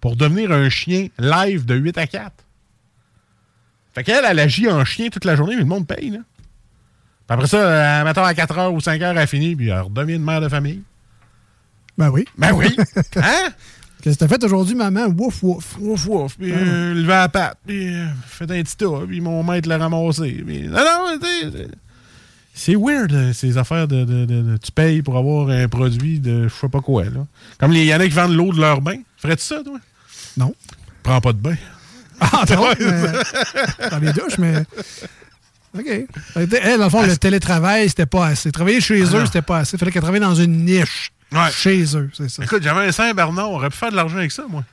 [0.00, 2.32] pour devenir un chien live de 8 à 4.
[3.92, 6.18] Fait qu'elle, elle agit en chien toute la journée, mais le monde paye, là.
[6.18, 9.80] Puis après ça, euh, mettons à 4 h ou 5 h, elle finit, puis elle
[9.80, 10.82] redevient une mère de famille.
[11.98, 12.24] Ben oui.
[12.38, 12.76] Ben oui.
[13.16, 13.50] Hein?
[14.02, 15.06] Qu'est-ce que t'as fait aujourd'hui, maman?
[15.08, 15.76] Wouf, wouf.
[15.78, 16.38] Wouf, wouf.
[16.38, 17.58] Puis euh, lever la patte.
[17.66, 19.02] Puis euh, fait un petit tas.
[19.06, 20.42] Puis mon maître l'a ramassé.
[20.46, 21.68] Puis, non, non, tu sais,
[22.60, 26.18] c'est- weird, euh, ces affaires de, de- de- de- Tu payes pour avoir un produit
[26.20, 27.26] de je sais pas quoi, là.
[27.58, 28.96] Comme il y en a qui vendent l'eau de leur bain.
[29.16, 29.78] Ferais-tu ça, toi?
[30.36, 30.54] Non.
[31.02, 31.56] Prends pas de bain.
[32.20, 33.88] Ah, non, mais...
[33.90, 34.64] Dans les douches, mais...
[35.78, 35.86] OK.
[36.36, 38.50] Elle, dans le fond, le télétravail, c'était pas assez.
[38.50, 39.76] Travailler chez Ah eux, c'était pas assez.
[39.76, 41.12] Il fallait qu'elle travaille dans une niche.
[41.52, 42.42] Chez eux, c'est ça.
[42.42, 43.50] Écoute, j'avais un Saint-Bernard.
[43.50, 44.64] On aurait pu faire de l'argent avec ça, moi.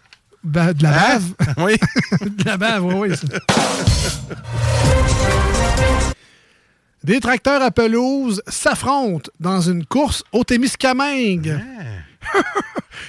[0.43, 1.19] Ben, de la Hein?
[1.19, 1.55] bave.
[1.59, 1.76] Oui.
[2.38, 3.15] de la bave, oui, oui.
[7.08, 11.58] Des tracteurs à pelouse s'affrontent dans une course au Témiscamingue.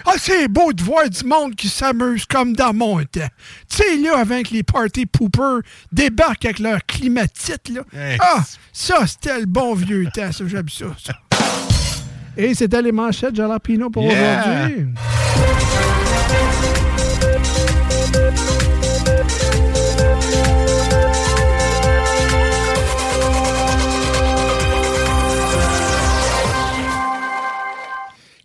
[0.06, 3.26] ah, c'est beau de voir du monde qui s'amuse comme dans mon temps.
[3.68, 7.80] Tu sais, là, avec les party poopers débarquent avec leur climatite, là.
[8.20, 11.14] Ah, ça, c'était le bon vieux temps, ça, j'aime ça, ça.
[12.36, 14.68] Et c'était les manchettes Jalapino pour Yeah.
[14.68, 14.86] aujourd'hui.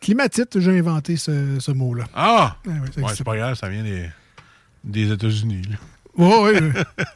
[0.03, 2.03] Climatite, j'ai inventé ce, ce mot-là.
[2.13, 2.57] Ah!
[2.65, 3.15] Ouais, ouais, c'est Ouais, ça.
[3.15, 4.09] c'est pas grave, ça vient des,
[4.83, 5.61] des États-Unis.
[6.15, 6.53] Oui, oui.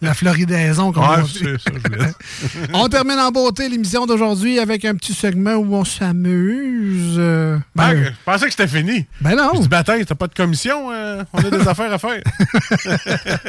[0.02, 1.38] La floridaison, comme Ouais, on dit.
[1.38, 7.16] ça, je on termine en beauté l'émission d'aujourd'hui avec un petit segment où on s'amuse.
[7.20, 9.06] euh, Ben, ben, je pensais que c'était fini.
[9.22, 9.52] Ben non.
[9.54, 12.22] Je dis, bataille, t'as pas de commission, euh, on a des affaires à faire.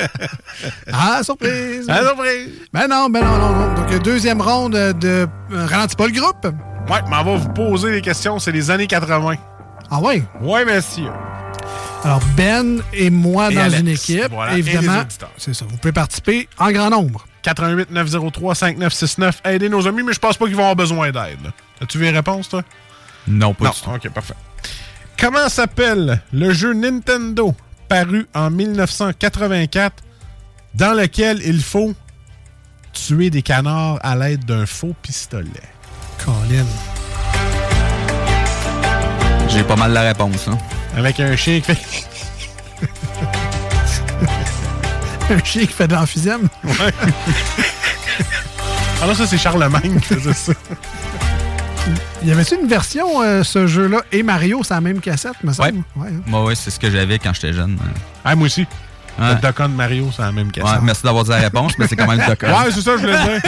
[0.93, 1.87] ah, surprise!
[1.89, 2.51] Ah, surprise!
[2.73, 3.75] Ben non, ben non, non, non.
[3.75, 6.47] Donc, deuxième ronde de euh, Ralentis pas le groupe.
[6.89, 9.35] Ouais, mais on va vous poser les questions, c'est les années 80.
[9.91, 10.23] Ah ouais?
[10.41, 11.09] Ouais, monsieur.
[12.05, 13.81] Alors, Ben et moi Et dans Alex.
[13.81, 15.03] une équipe, Voilà, évidemment.
[15.37, 15.65] C'est ça.
[15.69, 17.27] Vous pouvez participer en grand nombre.
[17.43, 19.41] 88 903 5969.
[19.45, 21.53] Aidez nos amis, mais je pense pas qu'ils vont avoir besoin d'aide.
[21.83, 22.63] As-tu vu les réponses, toi?
[23.27, 23.71] Non, pas non.
[23.73, 23.91] du tout.
[23.91, 24.35] OK, parfait.
[25.19, 27.55] Comment s'appelle le jeu Nintendo
[27.89, 30.03] paru en 1984
[30.75, 31.95] dans lequel il faut
[32.93, 35.49] tuer des canards à l'aide d'un faux pistolet?
[36.25, 36.67] Colin.
[39.49, 40.49] J'ai pas mal la réponse.
[40.49, 40.59] Hein.
[40.97, 41.79] Avec un chien qui fait...
[45.31, 46.49] Un chien qui fait de l'emphysème?
[46.65, 46.93] Ouais.
[49.03, 50.53] ah non, ça, c'est Charlemagne qui faisait ça.
[52.25, 55.83] Y avait-tu une version, euh, ce jeu-là, et Mario, c'est la même cassette, me semble?
[55.97, 56.09] Ouais.
[56.09, 56.23] hein.
[56.27, 57.79] Moi, ouais, c'est ce que j'avais quand j'étais jeune.
[58.25, 58.67] Ah, moi aussi.
[59.19, 59.35] Ouais.
[59.35, 60.73] Le Dokkan de Mario, c'est la même question.
[60.73, 62.47] Ouais, merci d'avoir dit la réponse, mais c'est quand même le Dokkan.
[62.65, 63.41] Ouais, c'est ça, je voulais dire.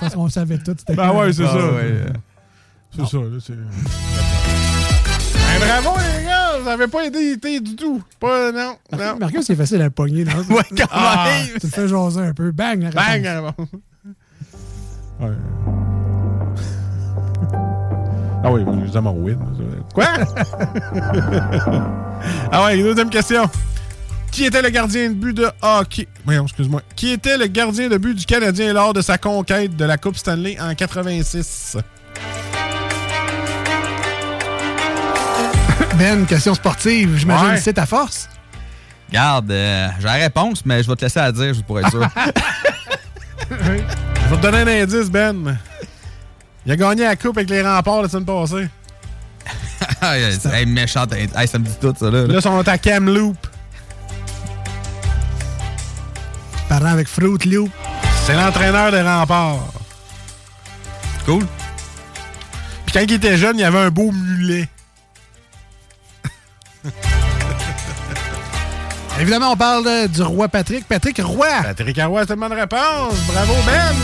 [0.00, 0.74] Parce qu'on le savait tout.
[0.78, 1.56] c'était Ben ouais, c'est Ah, ça.
[1.56, 2.04] ouais.
[2.96, 3.54] C'est ça, là, c'est...
[5.60, 6.58] Ben, bravo, les gars!
[6.62, 8.02] Vous avez pas aidé été du tout.
[8.20, 9.16] Pas, non, non.
[9.18, 10.24] Marcus, c'est facile à pogner.
[10.24, 10.32] Non?
[10.54, 11.48] Ouais, quand Ah, même.
[11.54, 12.50] Tu te fais jaser un peu.
[12.52, 12.82] Bang!
[12.82, 13.24] la Bang!
[13.24, 13.54] réponse.
[13.60, 13.64] ah,
[15.20, 15.26] bon.
[15.26, 15.32] Ouais.
[18.44, 18.62] Ah oui,
[18.94, 19.38] hémorroïdes.
[19.38, 19.64] ça.
[19.94, 20.04] Quoi?
[22.52, 23.42] ah ouais, deuxième question.
[24.30, 26.06] Qui était le gardien de but de hockey?
[26.24, 26.82] Voyons, excuse-moi.
[26.94, 30.16] Qui était le gardien de but du Canadien lors de sa conquête de la Coupe
[30.16, 31.76] Stanley en 86?
[35.98, 37.16] Ben, question sportive.
[37.16, 37.54] J'imagine Ouais.
[37.56, 38.28] que c'est ta force.
[39.10, 41.90] Garde, euh, j'ai la réponse, mais je vais te laisser la dire juste pour être
[41.90, 42.06] sûr.
[43.50, 43.54] Je
[44.34, 45.58] vais te donner un indice, Ben.
[46.66, 48.68] Il a gagné la Coupe avec les remparts la semaine passée.
[50.02, 51.12] hey, hey, méchante.
[51.14, 52.26] Hey, ça me dit tout, ça, là.
[52.26, 53.38] Là, ils sont à Kamloops.
[56.68, 57.70] Parlant avec Fruit Loop.
[58.26, 59.72] C'est l'entraîneur des remparts.
[61.24, 61.46] Cool.
[62.84, 64.68] Puis quand il était jeune, il avait un beau mulet.
[69.20, 70.86] Évidemment, on parle du roi Patrick.
[70.86, 71.46] Patrick Roy.
[71.62, 73.14] Patrick Roy, c'est une bonne réponse.
[73.26, 73.94] Bravo, Ben.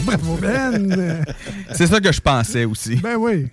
[0.04, 1.24] Bravo, Ben.
[1.72, 2.96] C'est ça que je pensais aussi.
[2.96, 3.48] Ben oui.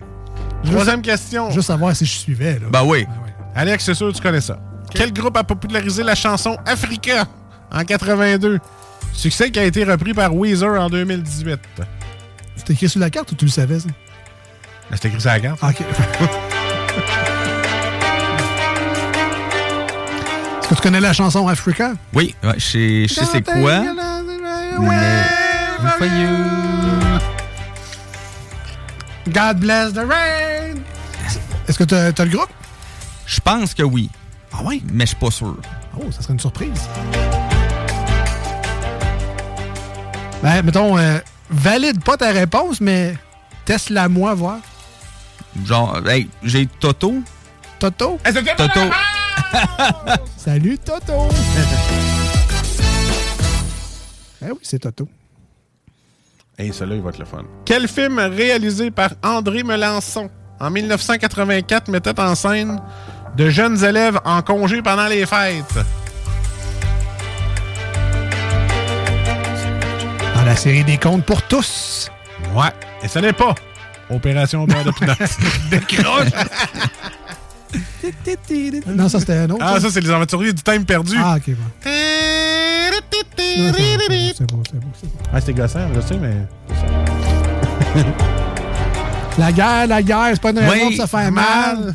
[0.64, 1.50] Troisième question.
[1.50, 2.54] Juste savoir si je suivais.
[2.54, 2.66] Là.
[2.70, 3.06] Ben oui.
[3.54, 4.58] Alex, c'est sûr que tu connais ça.
[4.90, 7.26] Quel groupe a popularisé la chanson Africa?
[7.72, 8.58] En 82?
[9.12, 11.58] Succès qui a été repris par Weezer en 2018.
[12.56, 13.88] C'était écrit sur la carte ou tu le savais, ça?
[14.90, 15.62] Ben, C'est écrit sur la carte.
[15.62, 15.80] OK.
[20.60, 21.92] Est-ce que tu connais la chanson Africa?
[22.12, 23.80] Oui, ouais, je sais- je sais c'est quoi.
[24.80, 25.22] Mais...
[25.98, 26.28] For you.
[29.32, 30.76] God bless the rain.
[31.68, 32.50] Est-ce que tu as, le groupe?
[33.26, 34.10] Je pense que oui.
[34.52, 34.82] Ah oui?
[34.92, 35.56] Mais je suis pas sûr.
[35.96, 36.88] Oh, ça serait une surprise.
[40.42, 41.18] Ben, mettons, euh,
[41.50, 43.16] valide pas ta réponse, mais
[43.64, 44.58] teste-la moi, voir.
[45.64, 47.14] Genre, hey, j'ai Toto.
[47.78, 48.18] Toto?
[48.56, 48.80] Toto.
[50.36, 51.28] Salut, Toto!
[54.42, 55.08] eh oui, c'est Toto.
[56.58, 57.44] Hey, celui-là, il va être le fun.
[57.64, 60.30] Quel film réalisé par André Melançon
[60.60, 62.80] en 1984 mettait en scène
[63.36, 65.78] de jeunes élèves en congé pendant les fêtes?
[70.46, 72.08] La série des contes pour tous.
[72.54, 72.70] Ouais.
[73.02, 73.54] Et ce n'est pas
[74.08, 75.14] Opération Beurre de Pinot.
[75.70, 76.28] Décroche!
[78.86, 79.62] Non, ça, c'était un autre.
[79.66, 81.16] Ah, ça, c'est les aventuriers du time perdu.
[81.18, 81.56] Ah, OK, bon.
[81.82, 81.90] C'est
[84.46, 85.18] bon, c'est bon, c'est bon.
[85.32, 86.46] Ah, c'était gossant, je sais, mais.
[89.38, 91.76] La guerre, la guerre, c'est pas une raison Oui, de se faire mal.
[91.78, 91.94] mal.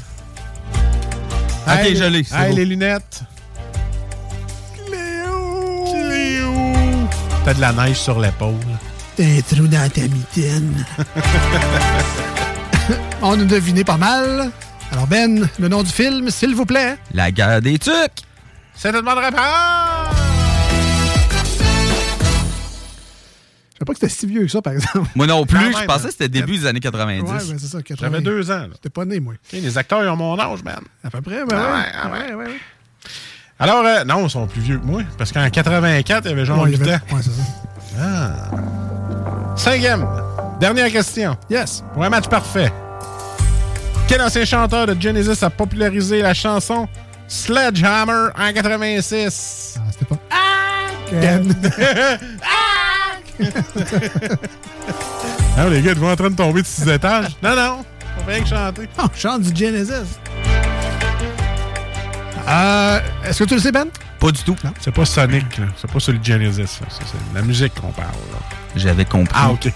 [1.65, 3.21] Ok, Hey, je l'ai, c'est Hey, les lunettes.
[7.43, 8.53] T'as de la neige sur l'épaule.
[9.15, 10.85] T'as un trou dans ta mitaine.
[13.21, 14.51] On a deviné pas mal.
[14.91, 16.97] Alors, Ben, le nom du film, s'il vous plaît.
[17.13, 17.93] La guerre des tucs.
[18.75, 19.39] C'est une bonne réponse!
[23.73, 25.09] Je savais pas que c'était si vieux que ça, par exemple.
[25.15, 26.07] Moi non plus, même, je pensais hein.
[26.07, 27.21] que c'était début des années 90.
[27.23, 27.81] Ouais, ben c'est ça.
[27.81, 28.07] 80.
[28.11, 28.59] J'avais deux ans.
[28.59, 28.67] là.
[28.81, 29.33] T'es pas né, moi.
[29.51, 30.81] Les acteurs, ils ont mon âge, man.
[31.03, 31.79] À peu près, ben Ah ouais.
[31.79, 32.19] ouais, ah ouais.
[32.19, 32.59] ouais, ouais, ouais.
[33.61, 35.01] Alors, euh, non, ils sont plus vieux que moi.
[35.17, 37.15] Parce qu'en 84, il y avait genre Ouais, il 8 y avait- ans.
[37.15, 38.01] Ouais, c'est ça.
[38.01, 39.55] Ah.
[39.55, 40.05] Cinquième.
[40.59, 41.37] Dernière question.
[41.49, 41.83] Yes.
[41.93, 42.71] Pour un match parfait.
[44.07, 46.87] Quel ancien chanteur de Genesis a popularisé la chanson
[47.27, 49.75] Sledgehammer en 86?
[49.77, 50.17] Ah, c'était pas.
[51.11, 51.55] Ben.
[55.57, 57.35] Ah, les gars, vous êtes en train de tomber de six étages?
[57.43, 57.85] Non, non.
[58.19, 58.89] On fait rien que chanter.
[58.97, 60.19] On chante du Genesis.
[62.51, 63.85] Euh, Est-ce que tu le sais, Ben?
[64.19, 64.55] Pas du tout.
[64.79, 65.65] C'est pas Sonic, là.
[65.79, 66.79] C'est pas celui de Genesis.
[66.81, 66.87] là.
[66.89, 68.09] Ça, C'est la musique qu'on parle.
[68.31, 68.39] là.
[68.75, 69.33] J'avais compris.
[69.35, 69.71] Ah, OK.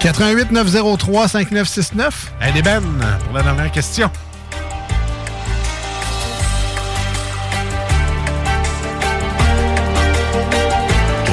[0.00, 2.32] 88 903 5969.
[2.40, 2.80] Allez, Ben,
[3.24, 4.10] pour la dernière question.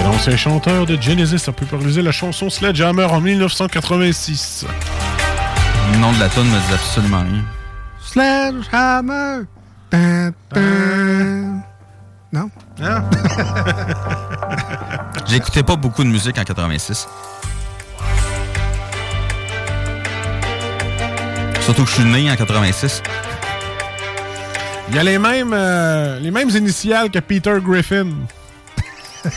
[0.03, 4.65] L'ancien chanteur de Genesis a popularisé la chanson Sledgehammer en 1986.
[5.93, 7.43] Le nom de la tune me dit absolument rien.
[8.11, 9.45] Sledgehammer.
[12.31, 12.49] Non?
[12.79, 12.79] Non?
[15.27, 17.07] J'écoutais pas beaucoup de musique en 86.
[21.61, 23.03] Surtout que je suis né en 86.
[24.89, 28.07] Il y a les mêmes, euh, les mêmes initiales que Peter Griffin.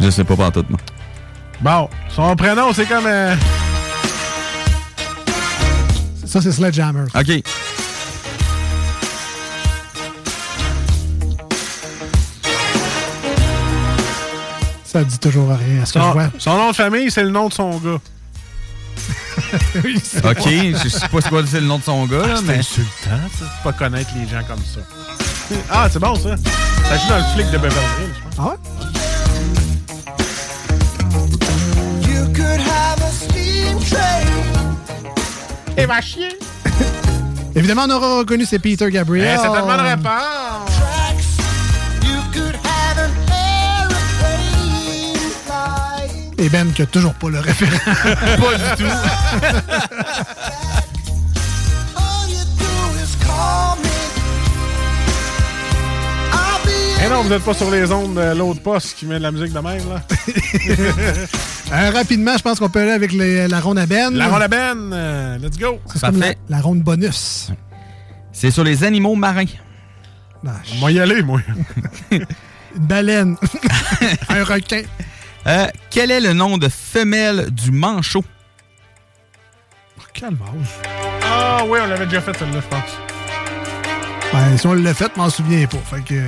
[0.00, 0.78] Je sais pas pas tout, moi.
[1.60, 3.06] Bon, son prénom, c'est comme...
[3.06, 3.34] euh,
[6.24, 7.04] Ça, c'est Sledgehammer.
[7.14, 7.42] OK.
[14.84, 15.82] Ça dit toujours rien.
[15.82, 16.30] Est-ce que je son, vois?
[16.38, 17.98] son nom de famille, c'est le nom de son gars.
[19.84, 20.42] Oui, c'est OK,
[20.82, 22.58] je sais pas c'est quoi c'est le nom de son gars, là, Ah, c'est mais...
[22.58, 22.90] insultant,
[23.38, 24.80] ça, de pas connaître les gens comme ça.
[25.70, 26.36] Ah, c'est bon, ça.
[26.36, 28.36] Ça joue dans le flic de Beverly Hills, je pense.
[28.38, 28.97] Ah ouais?
[35.78, 36.36] Et va chier.
[37.54, 39.38] Évidemment, on aura reconnu c'est Peter Gabriel.
[39.38, 40.78] Eh, c'est tellement de réponse.
[46.40, 47.78] Et Ben qui a toujours pas le référent.
[47.84, 48.88] pas du tout.
[57.04, 59.30] Eh non, vous n'êtes pas sur les ondes de l'autre poste qui met de la
[59.30, 60.02] musique de même, là.
[61.70, 64.14] Euh, rapidement, je pense qu'on peut aller avec les- la ronde à Ben.
[64.14, 65.78] La ronde à Ben, euh, let's go.
[65.92, 67.50] C'est comme la, la ronde bonus.
[68.32, 69.44] C'est sur les animaux marins.
[70.80, 71.40] Moi y aller, moi.
[72.10, 72.24] Une
[72.74, 73.36] baleine.
[74.30, 74.80] un requin.
[75.46, 78.24] Euh, quel est le nom de femelle du manchot?
[80.14, 80.30] Quel
[81.22, 83.17] Ah oui, on l'avait déjà fait celle-là, je pense.
[84.32, 85.78] Ben, si on l'a fait, je m'en souviens pas.
[85.78, 86.20] Fait que.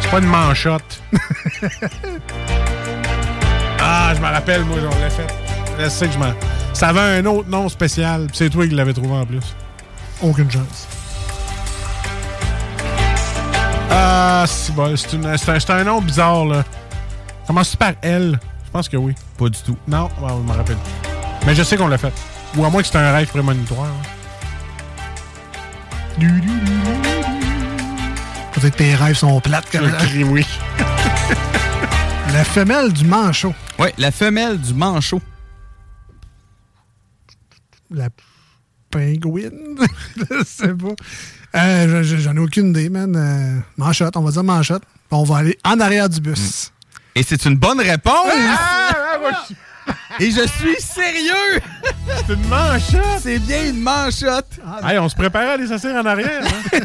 [0.00, 1.02] C'est pas une manchotte.
[3.80, 5.26] ah, je me rappelle, moi, on l'a fait.
[5.78, 6.32] Je sais que je m'en...
[6.74, 9.54] Ça avait un autre nom spécial, puis c'est toi qui l'avais trouvé en plus.
[10.22, 10.86] Aucune chance.
[13.90, 16.64] Ah, c'est bon, c'est, une- c'est un, c'est un nom bizarre, là.
[17.46, 18.38] Commence par L?
[18.66, 19.14] Je pense que oui.
[19.38, 19.76] Pas du tout.
[19.88, 20.76] Non, bon, je me rappelle.
[21.46, 22.12] Mais je sais qu'on l'a fait.
[22.56, 23.86] Ou à moins que c'était un rêve prémonitoire.
[23.86, 24.02] hein.
[28.60, 30.44] Peut-être que tes rêves sont plates comme crie oui.
[32.32, 33.54] La femelle du manchot.
[33.78, 35.20] Oui, la femelle du manchot.
[37.90, 38.08] La
[38.90, 39.76] pingouine.
[40.16, 40.94] je sais pas.
[41.58, 43.14] Euh, je- je- J'en ai aucune idée, man.
[43.16, 44.82] Euh, manchotte, on va dire manchotte.
[45.10, 46.70] On va aller en arrière du bus.
[47.14, 48.14] Et c'est une bonne réponse!
[48.30, 49.54] Ah, ah, moi, je-
[50.20, 51.60] Et je suis sérieux!
[52.26, 53.20] C'est une manchotte!
[53.20, 54.58] C'est bien une manchotte!
[54.82, 56.42] Hey, on se préparait à les asseoir en arrière.
[56.44, 56.78] hein?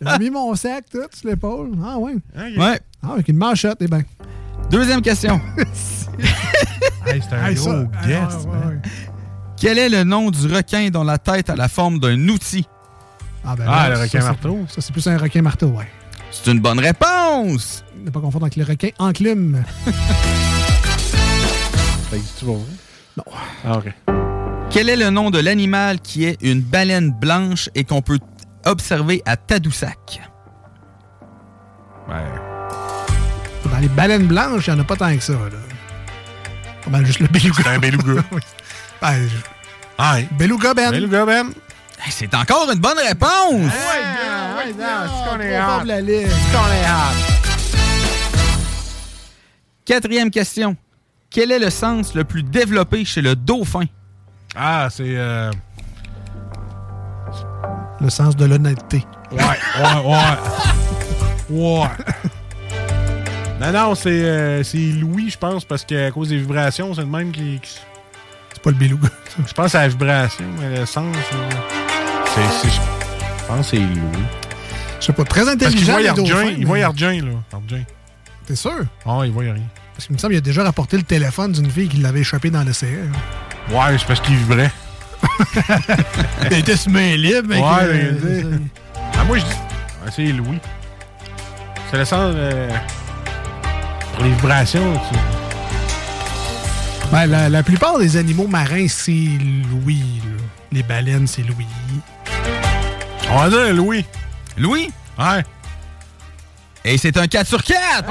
[0.12, 1.70] J'ai mis mon sac tout sur l'épaule.
[1.84, 2.14] Ah ouais.
[2.56, 2.80] Ouais.
[3.02, 4.02] Ah, avec une manchotte, eh ben.
[4.70, 5.40] Deuxième question.
[7.06, 8.20] hey, c'est un Hey, gros guest.
[8.30, 8.78] ah, ouais, ouais.
[9.56, 12.66] Quel est le nom du requin dont la tête a la forme d'un outil?
[13.44, 14.58] Ah, ben Ah, là, le requin marteau.
[14.68, 15.86] Ça, c'est plus un requin marteau, ouais.
[16.32, 17.84] C'est une bonne réponse!
[18.04, 19.62] Ne pas confondre avec le requin enclume.
[22.16, 22.72] Ça existe pour vrai?
[23.18, 23.24] Non.
[23.66, 23.92] Ah, OK.
[24.70, 28.18] Quel est le nom de l'animal qui est une baleine blanche et qu'on peut
[28.64, 30.20] observer à Tadoussac?
[32.08, 35.38] Dans les baleines blanches, il n'y en a pas tant que ça, là.
[36.84, 37.54] Pas mal juste le beluga.
[37.62, 38.22] C'est un beluga.
[38.32, 38.40] Oui.
[39.02, 39.36] Ben, je-
[39.98, 40.90] Ah, Beluga, Ben.
[40.90, 41.48] Beluga, Ben.
[42.02, 43.72] Hey, c'est encore une bonne réponse!
[43.72, 45.78] Ah, ouais, non, c'est qu'on est trop fort hot.
[45.80, 46.32] pour la liste.
[46.52, 47.16] qu'on est hot.
[49.84, 50.76] Quatrième question.
[51.30, 53.84] Quel est le sens le plus développé chez le dauphin?
[54.54, 55.04] Ah, c'est...
[55.16, 55.50] Euh...
[58.00, 59.04] Le sens de l'honnêteté.
[59.32, 60.12] Ouais, ouais,
[61.50, 61.80] ouais.
[61.80, 61.88] ouais.
[63.60, 67.06] Non, non, c'est euh, c'est Louis, je pense, parce qu'à cause des vibrations, c'est le
[67.06, 67.58] même qui...
[67.60, 67.78] qui-
[68.52, 69.08] C'est pas le beluga.
[69.46, 71.14] Je pense à la vibration, mais le sens...
[71.34, 71.50] euh,
[72.62, 72.68] c'est...
[72.68, 74.24] Je pense que c'est Louis.
[75.00, 75.92] Je sais pas, très Parce qu'il intelligent.
[75.92, 76.92] voit les Yardien, dauphins, il voit là.
[78.46, 78.84] T'es sûr?
[79.06, 79.56] Ah, il voit rien.
[79.96, 82.50] Parce qu'il me semble qu'il a déjà rapporté le téléphone d'une fille qui l'avait échappé
[82.50, 82.90] dans l'océan.
[83.70, 84.70] Ouais, c'est parce qu'il vibrait.
[86.50, 87.48] Il était sur main libre.
[87.48, 88.58] mais Ouais, mais-
[89.18, 89.50] Ah, moi, je dis...
[90.06, 90.58] Ah, c'est Louis.
[91.90, 92.32] C'est le sens...
[92.36, 92.68] euh,
[94.14, 95.18] Pour les vibrations, tu...
[97.10, 99.10] Ben, la, la plupart des animaux marins, c'est
[99.70, 100.20] Louis.
[100.24, 100.42] là.
[100.72, 101.66] Les baleines, c'est Louis.
[103.30, 104.04] On va dire Louis.
[104.58, 104.90] Louis?
[105.18, 105.44] Ouais.
[106.84, 108.04] Et c'est un 4 sur 4!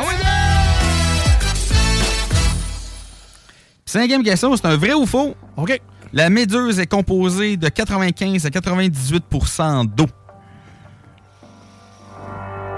[3.95, 5.37] Cinquième question, c'est un vrai ou faux?
[5.55, 5.79] OK.
[6.11, 10.07] La méduse est composée de 95 à 98% d'eau.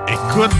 [0.07, 0.51] Écoute.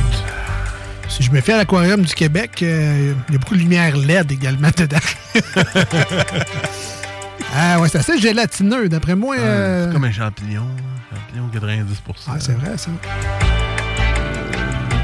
[1.10, 3.96] Si je me fie à l'aquarium du Québec, euh, il y a beaucoup de lumière
[3.96, 4.98] LED également dedans.
[7.56, 9.36] ah ouais, c'est assez gélatineux, d'après moi.
[9.38, 10.66] euh, C'est comme un champignon.
[11.14, 12.90] Champignon 90 Ah, c'est vrai, ça.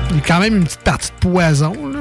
[0.09, 1.99] Il y a quand même une petite partie de poison, là.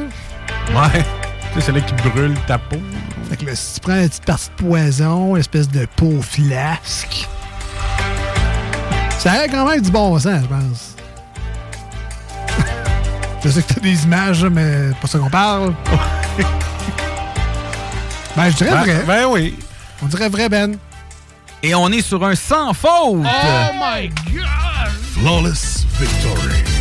[0.75, 1.05] Ouais.
[1.53, 2.81] Tu sais, c'est là qui brûle ta peau.
[3.29, 6.21] Fait que là, si tu prends une petite partie de poison, une espèce de peau
[6.23, 7.29] flasque,
[9.19, 10.97] ça a quand même du bon sens, je pense.
[13.45, 15.75] je sais que t'as des images, mais c'est pas ça qu'on parle.
[18.37, 19.03] ben, je dirais Ben- vrai.
[19.07, 19.59] Ben oui.
[20.03, 20.77] On dirait vrai, Ben.
[21.63, 23.19] Et on est sur un sans faute.
[23.23, 24.91] my God!
[25.15, 26.72] Flawless victory.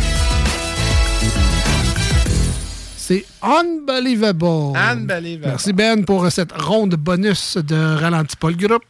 [3.12, 4.46] C'est unbelievable.
[4.74, 5.48] Unbelievable.
[5.48, 8.84] Merci Ben pour cette ronde bonus de Ralenti pas le groupe.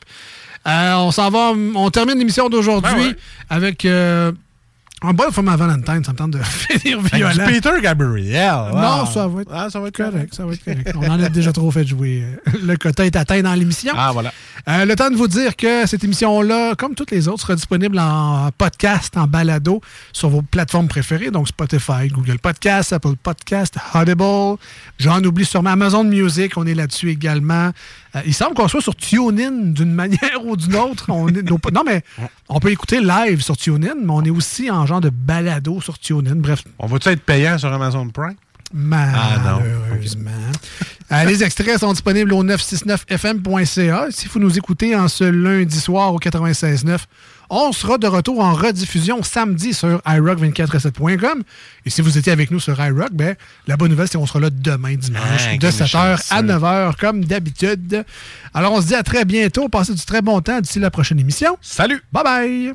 [0.64, 3.16] Euh, on s'en va, on termine l'émission d'aujourd'hui Ben ouais.
[3.50, 4.30] avec euh,
[5.04, 7.46] un bon format Valentine, ça me tente de finir du violent.
[7.46, 8.54] Peter Gabriel.
[8.74, 10.34] Non, ça va être, Ah, ça va être correct.
[10.34, 10.92] Ça va être correct.
[10.96, 12.24] On en a déjà trop fait jouer.
[12.62, 13.92] Le quota est atteint dans l'émission.
[13.96, 14.32] Ah, voilà.
[14.68, 17.98] Euh, le temps de vous dire que cette émission-là, comme toutes les autres, sera disponible
[17.98, 19.80] en podcast, en balado,
[20.12, 24.58] sur vos plateformes préférées, donc Spotify, Google Podcast, Apple Podcast, Audible.
[24.98, 27.70] J'en oublie sûrement Amazon Music, on est là-dessus également.
[28.14, 31.06] Euh, il semble qu'on soit sur TuneIn d'une manière ou d'une autre.
[31.08, 32.02] On est- nos- non, mais
[32.48, 35.98] on peut écouter live sur TuneIn, mais on est aussi en genre de balado sur
[35.98, 36.36] TuneIn.
[36.36, 38.34] Bref, On va-tu être payant sur Amazon Prime?
[38.74, 40.30] Malheureusement.
[41.10, 44.06] Euh, les extraits sont disponibles au 969fm.ca.
[44.10, 46.98] Si vous nous écoutez en ce lundi soir au 96.9,
[47.54, 51.42] on sera de retour en rediffusion samedi sur iRock247.com.
[51.84, 54.40] Et si vous étiez avec nous sur iRock, ben, la bonne nouvelle, c'est qu'on sera
[54.40, 56.34] là demain dimanche Ah, de quel 7h à chanceux.
[56.34, 58.04] 9h comme d'habitude.
[58.54, 59.68] Alors on se dit à très bientôt.
[59.68, 61.58] Passez du très bon temps d'ici la prochaine émission.
[61.60, 62.02] Salut!
[62.10, 62.74] Bye bye!